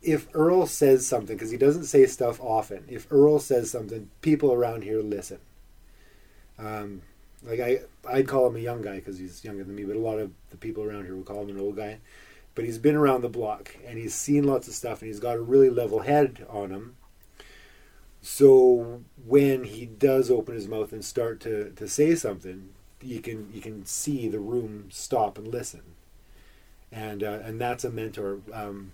if 0.02 0.28
Earl 0.34 0.66
says 0.66 1.06
something, 1.06 1.36
because 1.36 1.50
he 1.50 1.56
doesn't 1.56 1.84
say 1.84 2.04
stuff 2.06 2.40
often. 2.40 2.84
If 2.88 3.06
Earl 3.10 3.38
says 3.38 3.70
something, 3.70 4.10
people 4.22 4.52
around 4.52 4.82
here 4.84 5.00
listen. 5.00 5.38
Um, 6.58 7.02
like 7.44 7.60
I, 7.60 7.80
I'd 8.08 8.26
call 8.26 8.46
him 8.48 8.56
a 8.56 8.60
young 8.60 8.82
guy 8.82 8.96
because 8.96 9.18
he's 9.18 9.44
younger 9.44 9.64
than 9.64 9.74
me, 9.74 9.84
but 9.84 9.96
a 9.96 10.00
lot 10.00 10.18
of 10.18 10.32
the 10.50 10.56
people 10.56 10.82
around 10.82 11.04
here 11.04 11.14
would 11.14 11.26
call 11.26 11.42
him 11.42 11.50
an 11.50 11.60
old 11.60 11.76
guy 11.76 11.98
but 12.58 12.64
he's 12.64 12.78
been 12.78 12.96
around 12.96 13.20
the 13.20 13.28
block 13.28 13.76
and 13.86 14.00
he's 14.00 14.16
seen 14.16 14.42
lots 14.42 14.66
of 14.66 14.74
stuff 14.74 15.00
and 15.00 15.06
he's 15.06 15.20
got 15.20 15.36
a 15.36 15.40
really 15.40 15.70
level 15.70 16.00
head 16.00 16.44
on 16.50 16.70
him. 16.70 16.96
So 18.20 19.04
when 19.24 19.62
he 19.62 19.86
does 19.86 20.28
open 20.28 20.56
his 20.56 20.66
mouth 20.66 20.92
and 20.92 21.04
start 21.04 21.38
to, 21.42 21.70
to 21.76 21.86
say 21.86 22.16
something, 22.16 22.70
you 23.00 23.20
can 23.20 23.48
you 23.54 23.60
can 23.60 23.86
see 23.86 24.26
the 24.26 24.40
room 24.40 24.88
stop 24.90 25.38
and 25.38 25.46
listen, 25.46 25.82
and 26.90 27.22
uh, 27.22 27.38
and 27.44 27.60
that's 27.60 27.84
a 27.84 27.90
mentor. 27.90 28.40
Um, 28.52 28.90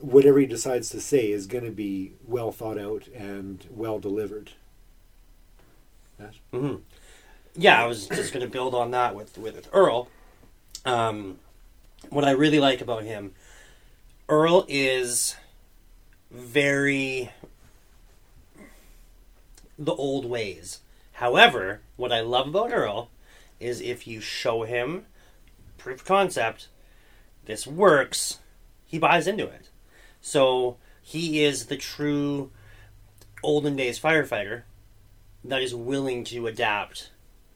whatever 0.00 0.40
he 0.40 0.46
decides 0.46 0.90
to 0.90 1.00
say 1.00 1.30
is 1.30 1.46
going 1.46 1.62
to 1.62 1.70
be 1.70 2.14
well 2.26 2.50
thought 2.50 2.76
out 2.76 3.06
and 3.14 3.64
well 3.70 4.00
delivered. 4.00 4.50
Hmm 6.52 6.76
Yeah, 7.56 7.82
I 7.82 7.86
was 7.86 8.06
just 8.08 8.32
going 8.32 8.44
to 8.44 8.50
build 8.50 8.74
on 8.74 8.90
that 8.92 9.14
with 9.14 9.38
with 9.38 9.68
Earl. 9.72 10.08
Um, 10.84 11.38
what 12.08 12.24
I 12.24 12.30
really 12.30 12.58
like 12.58 12.80
about 12.80 13.04
him, 13.04 13.32
Earl 14.28 14.64
is 14.68 15.36
very 16.30 17.30
the 19.78 19.94
old 19.94 20.24
ways. 20.26 20.80
However, 21.14 21.80
what 21.96 22.12
I 22.12 22.20
love 22.20 22.48
about 22.48 22.72
Earl 22.72 23.10
is 23.58 23.80
if 23.80 24.06
you 24.06 24.20
show 24.20 24.62
him 24.62 25.06
proof 25.76 26.00
of 26.00 26.06
concept, 26.06 26.68
this 27.46 27.66
works, 27.66 28.38
he 28.86 28.98
buys 28.98 29.26
into 29.26 29.44
it. 29.44 29.68
So 30.20 30.76
he 31.02 31.42
is 31.44 31.66
the 31.66 31.76
true 31.76 32.50
olden 33.42 33.76
days 33.76 33.98
firefighter 33.98 34.62
that 35.44 35.62
is 35.62 35.74
willing 35.74 36.24
to 36.24 36.46
adapt 36.46 37.10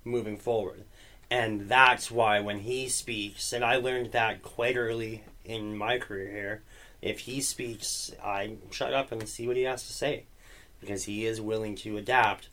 moving 0.04 0.36
forward. 0.36 0.84
And 1.30 1.68
that's 1.68 2.10
why 2.10 2.40
when 2.40 2.60
he 2.60 2.88
speaks, 2.88 3.52
and 3.52 3.64
I 3.64 3.76
learned 3.76 4.12
that 4.12 4.42
quite 4.42 4.76
early 4.76 5.24
in 5.44 5.76
my 5.76 5.98
career 5.98 6.30
here, 6.30 6.62
if 7.02 7.20
he 7.20 7.40
speaks, 7.40 8.12
I 8.22 8.56
shut 8.70 8.94
up 8.94 9.12
and 9.12 9.28
see 9.28 9.46
what 9.46 9.56
he 9.56 9.62
has 9.64 9.86
to 9.86 9.92
say. 9.92 10.24
Because 10.80 11.04
he 11.04 11.24
is 11.24 11.40
willing 11.40 11.76
to 11.76 11.96
adapt, 11.96 12.48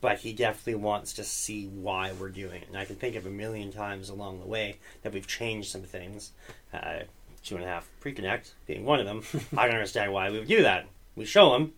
but 0.00 0.18
he 0.18 0.32
definitely 0.32 0.74
wants 0.74 1.14
to 1.14 1.24
see 1.24 1.66
why 1.66 2.12
we're 2.12 2.28
doing 2.28 2.62
it. 2.62 2.68
And 2.68 2.76
I 2.76 2.84
can 2.84 2.96
think 2.96 3.16
of 3.16 3.24
a 3.24 3.30
million 3.30 3.72
times 3.72 4.08
along 4.08 4.40
the 4.40 4.46
way 4.46 4.78
that 5.02 5.12
we've 5.12 5.26
changed 5.26 5.70
some 5.70 5.82
things. 5.82 6.32
Uh, 6.72 7.00
two 7.42 7.56
and 7.56 7.64
a 7.64 7.68
half 7.68 7.88
pre-connect 8.00 8.54
being 8.66 8.84
one 8.84 9.00
of 9.00 9.06
them. 9.06 9.22
I 9.56 9.66
don't 9.66 9.76
understand 9.76 10.12
why 10.12 10.30
we 10.30 10.38
would 10.38 10.48
do 10.48 10.62
that. 10.62 10.86
We 11.16 11.24
show 11.24 11.54
him, 11.54 11.72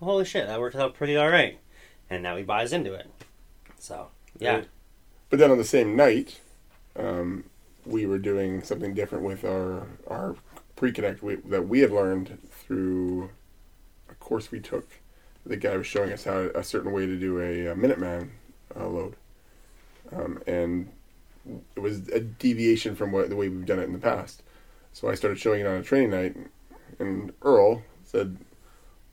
holy 0.00 0.24
shit, 0.24 0.46
that 0.46 0.60
worked 0.60 0.76
out 0.76 0.94
pretty 0.94 1.16
alright. 1.16 1.58
And 2.10 2.22
now 2.22 2.36
he 2.36 2.42
buys 2.42 2.72
into 2.72 2.94
it. 2.94 3.10
So, 3.78 4.08
yeah. 4.38 4.62
But 5.30 5.38
then 5.38 5.50
on 5.50 5.58
the 5.58 5.64
same 5.64 5.96
night, 5.96 6.40
um, 6.96 7.44
we 7.84 8.06
were 8.06 8.18
doing 8.18 8.62
something 8.62 8.94
different 8.94 9.24
with 9.24 9.44
our 9.44 9.86
our 10.06 10.36
pre-connect 10.76 11.22
we, 11.22 11.36
that 11.36 11.68
we 11.68 11.80
had 11.80 11.90
learned 11.90 12.38
through 12.50 13.30
a 14.10 14.14
course 14.14 14.50
we 14.50 14.60
took. 14.60 14.88
The 15.44 15.56
guy 15.56 15.76
was 15.76 15.86
showing 15.86 16.12
us 16.12 16.24
how 16.24 16.50
a 16.54 16.62
certain 16.62 16.92
way 16.92 17.06
to 17.06 17.16
do 17.18 17.40
a, 17.40 17.66
a 17.66 17.74
Minuteman 17.74 18.30
uh, 18.78 18.86
load, 18.86 19.16
um, 20.14 20.40
and 20.46 20.88
it 21.74 21.80
was 21.80 22.08
a 22.08 22.20
deviation 22.20 22.94
from 22.94 23.10
what 23.10 23.28
the 23.28 23.36
way 23.36 23.48
we've 23.48 23.66
done 23.66 23.80
it 23.80 23.84
in 23.84 23.92
the 23.92 23.98
past. 23.98 24.42
So 24.92 25.08
I 25.08 25.14
started 25.14 25.38
showing 25.38 25.60
it 25.60 25.66
on 25.66 25.76
a 25.76 25.82
training 25.82 26.10
night, 26.10 26.36
and 26.98 27.32
Earl 27.42 27.82
said, 28.04 28.36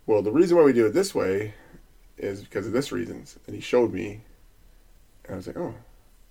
"Well, 0.06 0.22
the 0.22 0.32
reason 0.32 0.58
why 0.58 0.64
we 0.64 0.74
do 0.74 0.86
it 0.86 0.94
this 0.94 1.16
way 1.16 1.54
is 2.20 2.42
because 2.42 2.68
of 2.68 2.74
this 2.74 2.92
reasons." 2.92 3.38
And 3.48 3.56
he 3.56 3.62
showed 3.62 3.94
me, 3.94 4.22
and 5.26 5.34
I 5.34 5.36
was 5.38 5.48
like, 5.48 5.58
"Oh, 5.58 5.76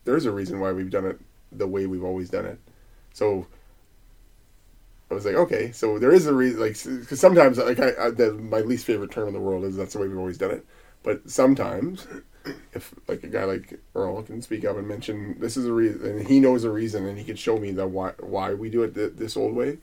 there's 0.05 0.27
a 0.27 0.33
reason 0.33 0.61
why 0.61 0.73
we've 0.73 0.91
done 0.91 1.07
it 1.07 1.21
the 1.53 1.67
way 1.67 1.87
we've 1.87 2.05
always 2.05 2.31
done 2.31 2.47
it." 2.47 2.59
So 3.13 3.47
I 5.11 5.15
was 5.15 5.25
like, 5.25 5.35
"Okay, 5.35 5.73
so 5.73 5.99
there 5.99 6.13
is 6.13 6.27
a 6.27 6.35
reason." 6.35 6.61
Like, 6.61 6.77
because 6.83 7.21
sometimes, 7.21 7.59
like, 7.59 7.81
I, 7.81 7.93
I 7.99 8.11
the, 8.11 8.33
my 8.35 8.61
least 8.61 8.85
favorite 8.85 9.11
term 9.11 9.29
in 9.29 9.35
the 9.35 9.41
world 9.41 9.65
is 9.65 9.77
that's 9.77 9.95
the 9.95 10.01
way 10.01 10.09
we've 10.09 10.19
always 10.19 10.39
done 10.39 10.51
it. 10.51 10.67
But 11.03 11.31
sometimes, 11.31 12.07
if 12.73 12.95
like 13.09 13.25
a 13.25 13.29
guy 13.29 13.45
like 13.45 13.81
Earl 13.95 14.23
can 14.23 14.43
speak 14.43 14.65
up 14.65 14.77
and 14.77 14.87
mention 14.87 15.37
this 15.41 15.57
is 15.57 15.67
a 15.67 15.73
reason, 15.73 16.05
and 16.05 16.27
he 16.27 16.41
knows 16.41 16.65
a 16.65 16.71
reason, 16.71 17.07
and 17.07 17.19
he 17.19 17.25
can 17.25 17.37
show 17.37 17.59
me 17.59 17.71
the 17.73 17.87
why 17.87 18.13
why 18.21 18.55
we 18.55 18.69
do 18.69 18.83
it 18.83 18.95
th- 18.95 19.15
this 19.17 19.37
old 19.37 19.55
way, 19.55 19.79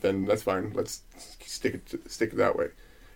then 0.00 0.24
that's 0.24 0.42
fine. 0.42 0.72
Let's 0.74 1.02
stick 1.40 1.74
it 1.74 1.86
to, 1.86 2.00
stick 2.08 2.32
it 2.32 2.36
that 2.36 2.56
way. 2.56 2.68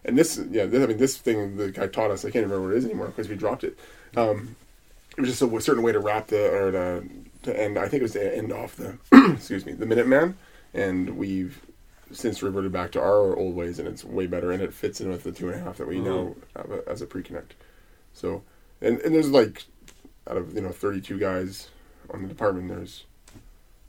And 0.04 0.18
this, 0.18 0.40
yeah, 0.50 0.66
this, 0.66 0.82
I 0.82 0.86
mean, 0.86 0.98
this 0.98 1.16
thing 1.16 1.56
the 1.56 1.70
guy 1.70 1.86
taught 1.86 2.10
us. 2.10 2.24
I 2.24 2.30
can't 2.30 2.44
remember 2.44 2.68
what 2.68 2.74
it 2.74 2.78
is 2.78 2.84
anymore 2.84 3.06
because 3.08 3.28
we 3.28 3.36
dropped 3.36 3.64
it. 3.64 3.78
Um, 4.16 4.56
it 5.16 5.20
was 5.20 5.30
just 5.30 5.42
a 5.42 5.60
certain 5.60 5.82
way 5.82 5.92
to 5.92 6.00
wrap 6.00 6.28
the 6.28 6.50
or 6.50 6.72
to 6.72 7.04
to 7.44 7.60
end. 7.60 7.78
I 7.78 7.88
think 7.88 8.00
it 8.00 8.02
was 8.02 8.12
to 8.12 8.36
end 8.36 8.52
off 8.52 8.76
the 8.76 8.98
excuse 9.34 9.64
me 9.64 9.72
the 9.72 9.86
Minuteman, 9.86 10.34
and 10.74 11.16
we've 11.16 11.60
since 12.10 12.42
reverted 12.42 12.72
back 12.72 12.92
to 12.92 13.00
our 13.00 13.36
old 13.36 13.54
ways, 13.54 13.78
and 13.78 13.88
it's 13.88 14.04
way 14.04 14.26
better, 14.26 14.52
and 14.52 14.62
it 14.62 14.72
fits 14.74 15.00
in 15.00 15.08
with 15.08 15.22
the 15.22 15.32
two 15.32 15.48
and 15.48 15.60
a 15.60 15.64
half 15.64 15.78
that 15.78 15.88
we 15.88 15.98
now 15.98 16.34
have 16.56 16.70
a, 16.70 16.82
as 16.88 17.00
a 17.00 17.06
pre-connect. 17.06 17.54
So, 18.12 18.42
and 18.80 18.98
and 19.00 19.14
there's 19.14 19.30
like 19.30 19.64
out 20.28 20.36
of 20.36 20.54
you 20.54 20.60
know 20.60 20.70
32 20.70 21.18
guys 21.18 21.68
on 22.10 22.22
the 22.22 22.28
department, 22.28 22.68
there's 22.68 23.04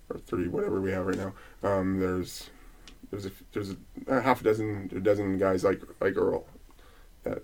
or 0.10 0.20
30 0.20 0.50
whatever 0.50 0.82
we 0.82 0.92
have 0.92 1.06
right 1.06 1.18
now. 1.18 1.34
Um, 1.64 2.00
there's 2.00 2.50
there's 3.12 3.26
a 3.26 3.32
there's 3.54 3.72
a, 3.72 3.78
a 4.08 4.22
half 4.22 4.42
a 4.42 4.44
dozen 4.44 4.90
a 4.96 5.00
dozen 5.00 5.38
guys 5.38 5.64
like 5.64 5.82
like 6.02 6.16
Earl 6.18 6.46
that 7.24 7.44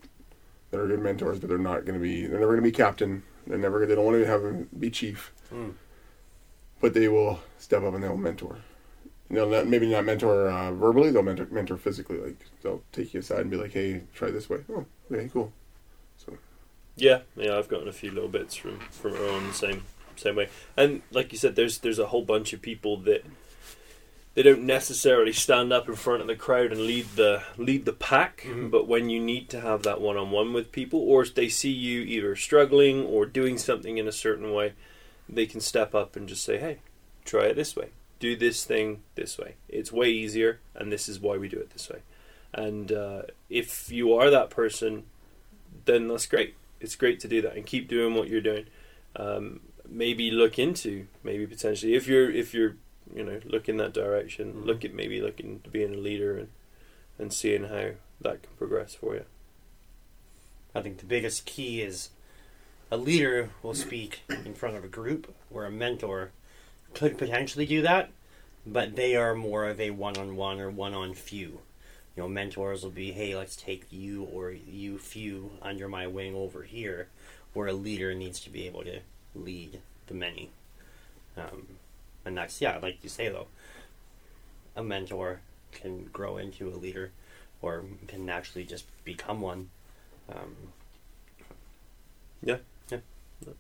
that 0.72 0.80
are 0.80 0.88
good 0.88 1.00
mentors, 1.02 1.40
but 1.40 1.50
they're 1.50 1.58
not 1.58 1.86
going 1.86 1.98
to 1.98 2.04
be 2.04 2.22
they're 2.28 2.40
never 2.40 2.54
going 2.54 2.64
to 2.64 2.70
be 2.70 2.72
captain. 2.72 3.24
They're 3.48 3.58
never 3.58 3.86
they 3.86 3.96
don't 3.96 4.06
want 4.06 4.18
to 4.20 4.26
have 4.28 4.44
him 4.44 4.70
be 4.78 4.90
chief, 4.90 5.32
Mm. 5.52 5.74
but 6.82 6.94
they 6.94 7.08
will 7.08 7.40
step 7.58 7.84
up 7.84 7.94
and 7.94 8.04
they'll 8.04 8.18
mentor. 8.18 8.58
They'll 9.32 9.50
not, 9.50 9.68
maybe 9.68 9.88
not 9.90 10.06
mentor 10.06 10.48
uh, 10.50 10.72
verbally. 10.72 11.12
They'll 11.12 11.22
mentor 11.24 11.48
mentor 11.52 11.78
physically. 11.78 12.18
Like 12.18 12.46
they'll 12.64 12.82
take 12.92 13.14
you 13.14 13.20
aside 13.20 13.42
and 13.42 13.52
be 13.52 13.58
like, 13.58 13.72
"Hey, 13.74 14.02
try 14.14 14.32
this 14.32 14.50
way." 14.50 14.60
Oh, 14.72 14.86
okay, 15.12 15.30
cool. 15.32 15.52
So 16.18 16.38
Yeah, 16.96 17.20
yeah, 17.36 17.58
I've 17.58 17.68
gotten 17.70 17.88
a 17.88 17.92
few 17.94 18.12
little 18.12 18.30
bits 18.30 18.56
from 18.56 18.80
from 18.90 19.14
Earl 19.14 19.38
in 19.38 19.48
the 19.48 19.54
same 19.54 19.84
same 20.16 20.36
way. 20.36 20.50
And 20.76 21.02
like 21.12 21.32
you 21.32 21.38
said, 21.38 21.56
there's 21.56 21.78
there's 21.80 22.00
a 22.00 22.08
whole 22.08 22.24
bunch 22.24 22.54
of 22.54 22.62
people 22.62 22.98
that 23.02 23.24
they 24.36 24.44
don't 24.44 24.64
necessarily 24.64 25.34
stand 25.34 25.74
up 25.74 25.90
in 25.90 25.96
front 25.96 26.22
of 26.22 26.28
the 26.28 26.36
crowd 26.36 26.72
and 26.72 26.82
lead 26.82 27.08
the 27.16 27.44
lead 27.58 27.86
the 27.86 27.94
pack, 27.94 28.46
but 28.70 28.88
when 28.88 29.10
you 29.10 29.20
need 29.20 29.50
to 29.50 29.62
have 29.62 29.84
that 29.84 30.02
one 30.02 30.18
on 30.18 30.32
one 30.32 30.54
with 30.54 30.72
people, 30.72 31.00
or 31.00 31.24
if 31.24 31.36
they 31.36 31.50
see 31.50 31.72
you 31.72 32.02
either 32.02 32.36
struggling 32.36 33.04
or 33.04 33.26
doing 33.26 33.58
something 33.58 33.98
in 33.98 34.08
a 34.08 34.12
certain 34.12 34.54
way, 34.54 34.74
they 35.28 35.46
can 35.46 35.62
step 35.62 35.96
up 35.96 36.16
and 36.16 36.30
just 36.30 36.44
say, 36.44 36.58
"Hey, 36.58 36.80
try 37.26 37.46
it 37.46 37.56
this 37.56 37.76
way. 37.76 37.90
Do 38.20 38.36
this 38.36 38.66
thing 38.66 39.02
this 39.16 39.38
way. 39.38 39.56
It's 39.68 39.92
way 39.92 40.10
easier, 40.10 40.60
and 40.76 40.92
this 40.92 41.10
is 41.10 41.20
why 41.20 41.38
we 41.38 41.48
do 41.48 41.58
it 41.60 41.72
this 41.72 41.90
way." 41.90 42.00
And 42.54 42.92
uh, 42.92 43.22
if 43.50 43.92
you 43.92 44.14
are 44.14 44.30
that 44.30 44.50
person, 44.50 45.04
then 45.86 46.08
that's 46.08 46.26
great. 46.26 46.56
It's 46.80 46.96
great 46.96 47.20
to 47.22 47.28
do 47.28 47.42
that 47.42 47.56
and 47.56 47.66
keep 47.66 47.88
doing 47.88 48.16
what 48.16 48.30
you're 48.30 48.42
doing. 48.42 48.66
Um, 49.16 49.62
maybe 49.88 50.30
look 50.30 50.60
into 50.60 51.08
maybe 51.24 51.48
potentially 51.48 51.96
if 51.96 52.08
you're 52.08 52.30
if 52.30 52.54
you're 52.54 52.76
you 53.14 53.24
know 53.24 53.40
look 53.46 53.68
in 53.70 53.78
that 53.78 53.94
direction, 53.94 54.54
Mhm. 54.54 54.66
look 54.66 54.86
at 54.86 54.94
maybe 54.94 55.22
looking 55.22 55.60
to 55.62 55.70
being 55.70 55.94
a 55.94 55.98
leader 55.98 56.38
and 56.38 56.50
and 57.18 57.34
seeing 57.34 57.66
how 57.66 57.92
that 58.22 58.44
can 58.44 58.52
progress 58.58 58.96
for 58.96 59.16
you. 59.16 59.26
I 60.74 60.82
think 60.82 61.00
the 61.00 61.06
biggest 61.06 61.46
key 61.46 61.82
is 61.82 62.10
a 62.92 62.98
leader 62.98 63.50
will 63.62 63.74
speak 63.74 64.22
in 64.30 64.54
front 64.54 64.78
of 64.78 64.84
a 64.84 64.88
group, 64.88 65.34
where 65.50 65.66
a 65.66 65.72
mentor 65.72 66.32
could 66.94 67.18
potentially 67.18 67.66
do 67.66 67.82
that, 67.82 68.10
but 68.66 68.96
they 68.96 69.16
are 69.16 69.36
more 69.36 69.66
of 69.66 69.80
a 69.80 69.92
one 69.92 70.18
on 70.18 70.36
one 70.36 70.60
or 70.60 70.70
one 70.70 70.94
on 70.94 71.14
few. 71.14 71.62
You 72.16 72.24
know, 72.24 72.28
mentors 72.28 72.84
will 72.84 72.92
be, 72.92 73.12
hey, 73.12 73.36
let's 73.36 73.56
take 73.56 73.86
you 73.92 74.24
or 74.24 74.52
you 74.52 74.98
few 74.98 75.52
under 75.62 75.88
my 75.88 76.08
wing 76.08 76.36
over 76.36 76.64
here, 76.64 77.08
where 77.54 77.68
a 77.68 77.74
leader 77.74 78.14
needs 78.16 78.40
to 78.42 78.50
be 78.50 78.66
able 78.66 78.84
to 78.84 79.00
lead 79.36 79.82
the 80.08 80.14
many. 80.14 80.50
Um, 81.38 81.79
and 82.30 82.38
that's, 82.38 82.62
yeah, 82.62 82.78
like 82.82 83.04
you 83.04 83.10
say 83.10 83.28
though, 83.28 83.48
a 84.76 84.84
mentor 84.84 85.42
can 85.72 86.06
grow 86.14 86.38
into 86.38 86.70
a 86.70 86.78
leader 86.78 87.12
or 87.62 87.84
can 88.08 88.30
actually 88.30 88.64
just 88.64 88.86
become 89.04 89.42
one. 89.42 89.70
Um, 90.30 90.56
yeah. 92.44 92.58
yeah. 92.92 93.00
yeah. 93.46 93.54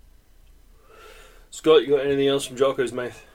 Scott, 1.49 1.81
you 1.81 1.95
got 1.95 2.05
anything 2.05 2.27
else 2.27 2.45
from 2.45 2.57
Jocko's 2.57 2.93
mouth? 2.93 3.25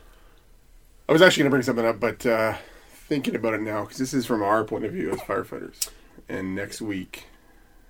I 1.09 1.13
was 1.13 1.21
actually 1.21 1.43
going 1.43 1.51
to 1.51 1.55
bring 1.57 1.63
something 1.63 1.85
up, 1.85 1.99
but 1.99 2.25
uh, 2.25 2.55
thinking 2.93 3.35
about 3.35 3.55
it 3.55 3.61
now 3.61 3.83
because 3.83 3.99
this 3.99 4.15
is 4.15 4.25
from 4.25 4.41
our 4.43 4.63
point 4.63 4.85
of 4.85 4.93
view 4.93 5.11
as 5.11 5.19
firefighters, 5.19 5.91
and 6.29 6.55
next 6.55 6.81
week 6.81 7.27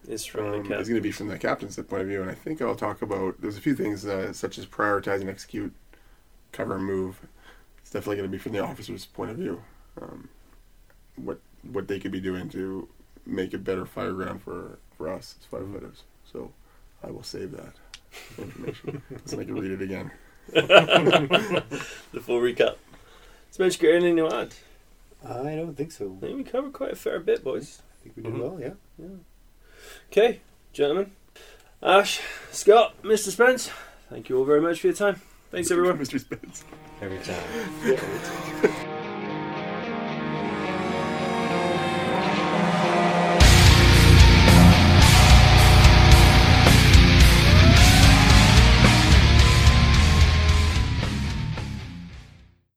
It's 0.09 0.25
from 0.25 0.47
um, 0.47 0.69
the 0.69 0.79
is 0.79 0.89
going 0.89 1.01
to 1.01 1.03
be 1.03 1.13
from 1.13 1.29
the 1.29 1.39
captain's 1.39 1.77
point 1.77 2.03
of 2.03 2.09
view, 2.09 2.23
and 2.23 2.31
I 2.31 2.35
think 2.35 2.63
I'll 2.63 2.75
talk 2.75 3.03
about 3.03 3.41
there's 3.41 3.59
a 3.59 3.61
few 3.61 3.77
things 3.77 4.07
uh, 4.07 4.33
such 4.33 4.59
as 4.59 4.67
prioritize 4.67 5.21
and 5.21 5.29
execute, 5.29 5.73
cover 6.53 6.77
and 6.77 6.85
move. 6.85 7.21
It's 7.95 8.01
definitely 8.03 8.17
going 8.17 8.29
to 8.31 8.37
be 8.37 8.43
from 8.43 8.51
the 8.55 8.59
officer's 8.59 9.07
point 9.07 9.31
of 9.31 9.37
view. 9.37 9.63
Um, 10.03 10.29
what 11.15 11.39
what 11.63 11.87
they 11.87 12.01
could 12.01 12.11
be 12.11 12.19
doing 12.21 12.49
to 12.49 12.89
make 13.25 13.55
a 13.55 13.59
better 13.59 13.87
fire 13.87 14.13
ground 14.13 14.43
for 14.43 14.81
for 14.99 15.09
us 15.09 15.37
as 15.39 15.47
firefighters. 15.47 16.03
So 16.33 16.51
I 17.05 17.13
will 17.13 17.23
save 17.23 17.53
that 17.53 17.75
information 18.37 19.01
so 19.27 19.39
I 19.39 19.45
can 19.45 19.55
read 19.55 19.71
it 19.71 19.81
again. 19.81 20.11
the 20.49 22.21
full 22.21 22.41
recap. 22.41 22.79
Spence, 23.53 23.77
got 23.77 23.91
anything 23.93 24.17
to 24.17 24.27
add? 24.35 24.55
I 25.25 25.55
don't 25.55 25.77
think 25.77 25.93
so. 25.93 26.17
I 26.21 26.27
think 26.27 26.37
we 26.39 26.43
covered 26.43 26.73
quite 26.73 26.91
a 26.95 26.97
fair 26.97 27.21
bit, 27.21 27.45
boys. 27.45 27.81
I 27.81 28.03
think 28.03 28.17
we 28.17 28.23
did 28.25 28.33
Mhm. 28.33 28.41
well. 28.41 28.61
Yeah. 28.61 29.07
Okay, 30.11 30.41
gentlemen. 30.73 31.13
Ash, 31.81 32.21
Scott, 32.51 33.01
Mr. 33.05 33.31
Spence, 33.31 33.71
thank 34.11 34.29
you 34.29 34.37
all 34.39 34.45
very 34.45 34.61
much 34.61 34.81
for 34.81 34.89
your 34.89 34.97
time. 34.97 35.21
Thanks, 35.53 35.71
everyone. 35.71 35.97
Mr. 35.99 36.19
Spence. 36.19 36.65
Every 37.01 37.19
time. 37.19 38.91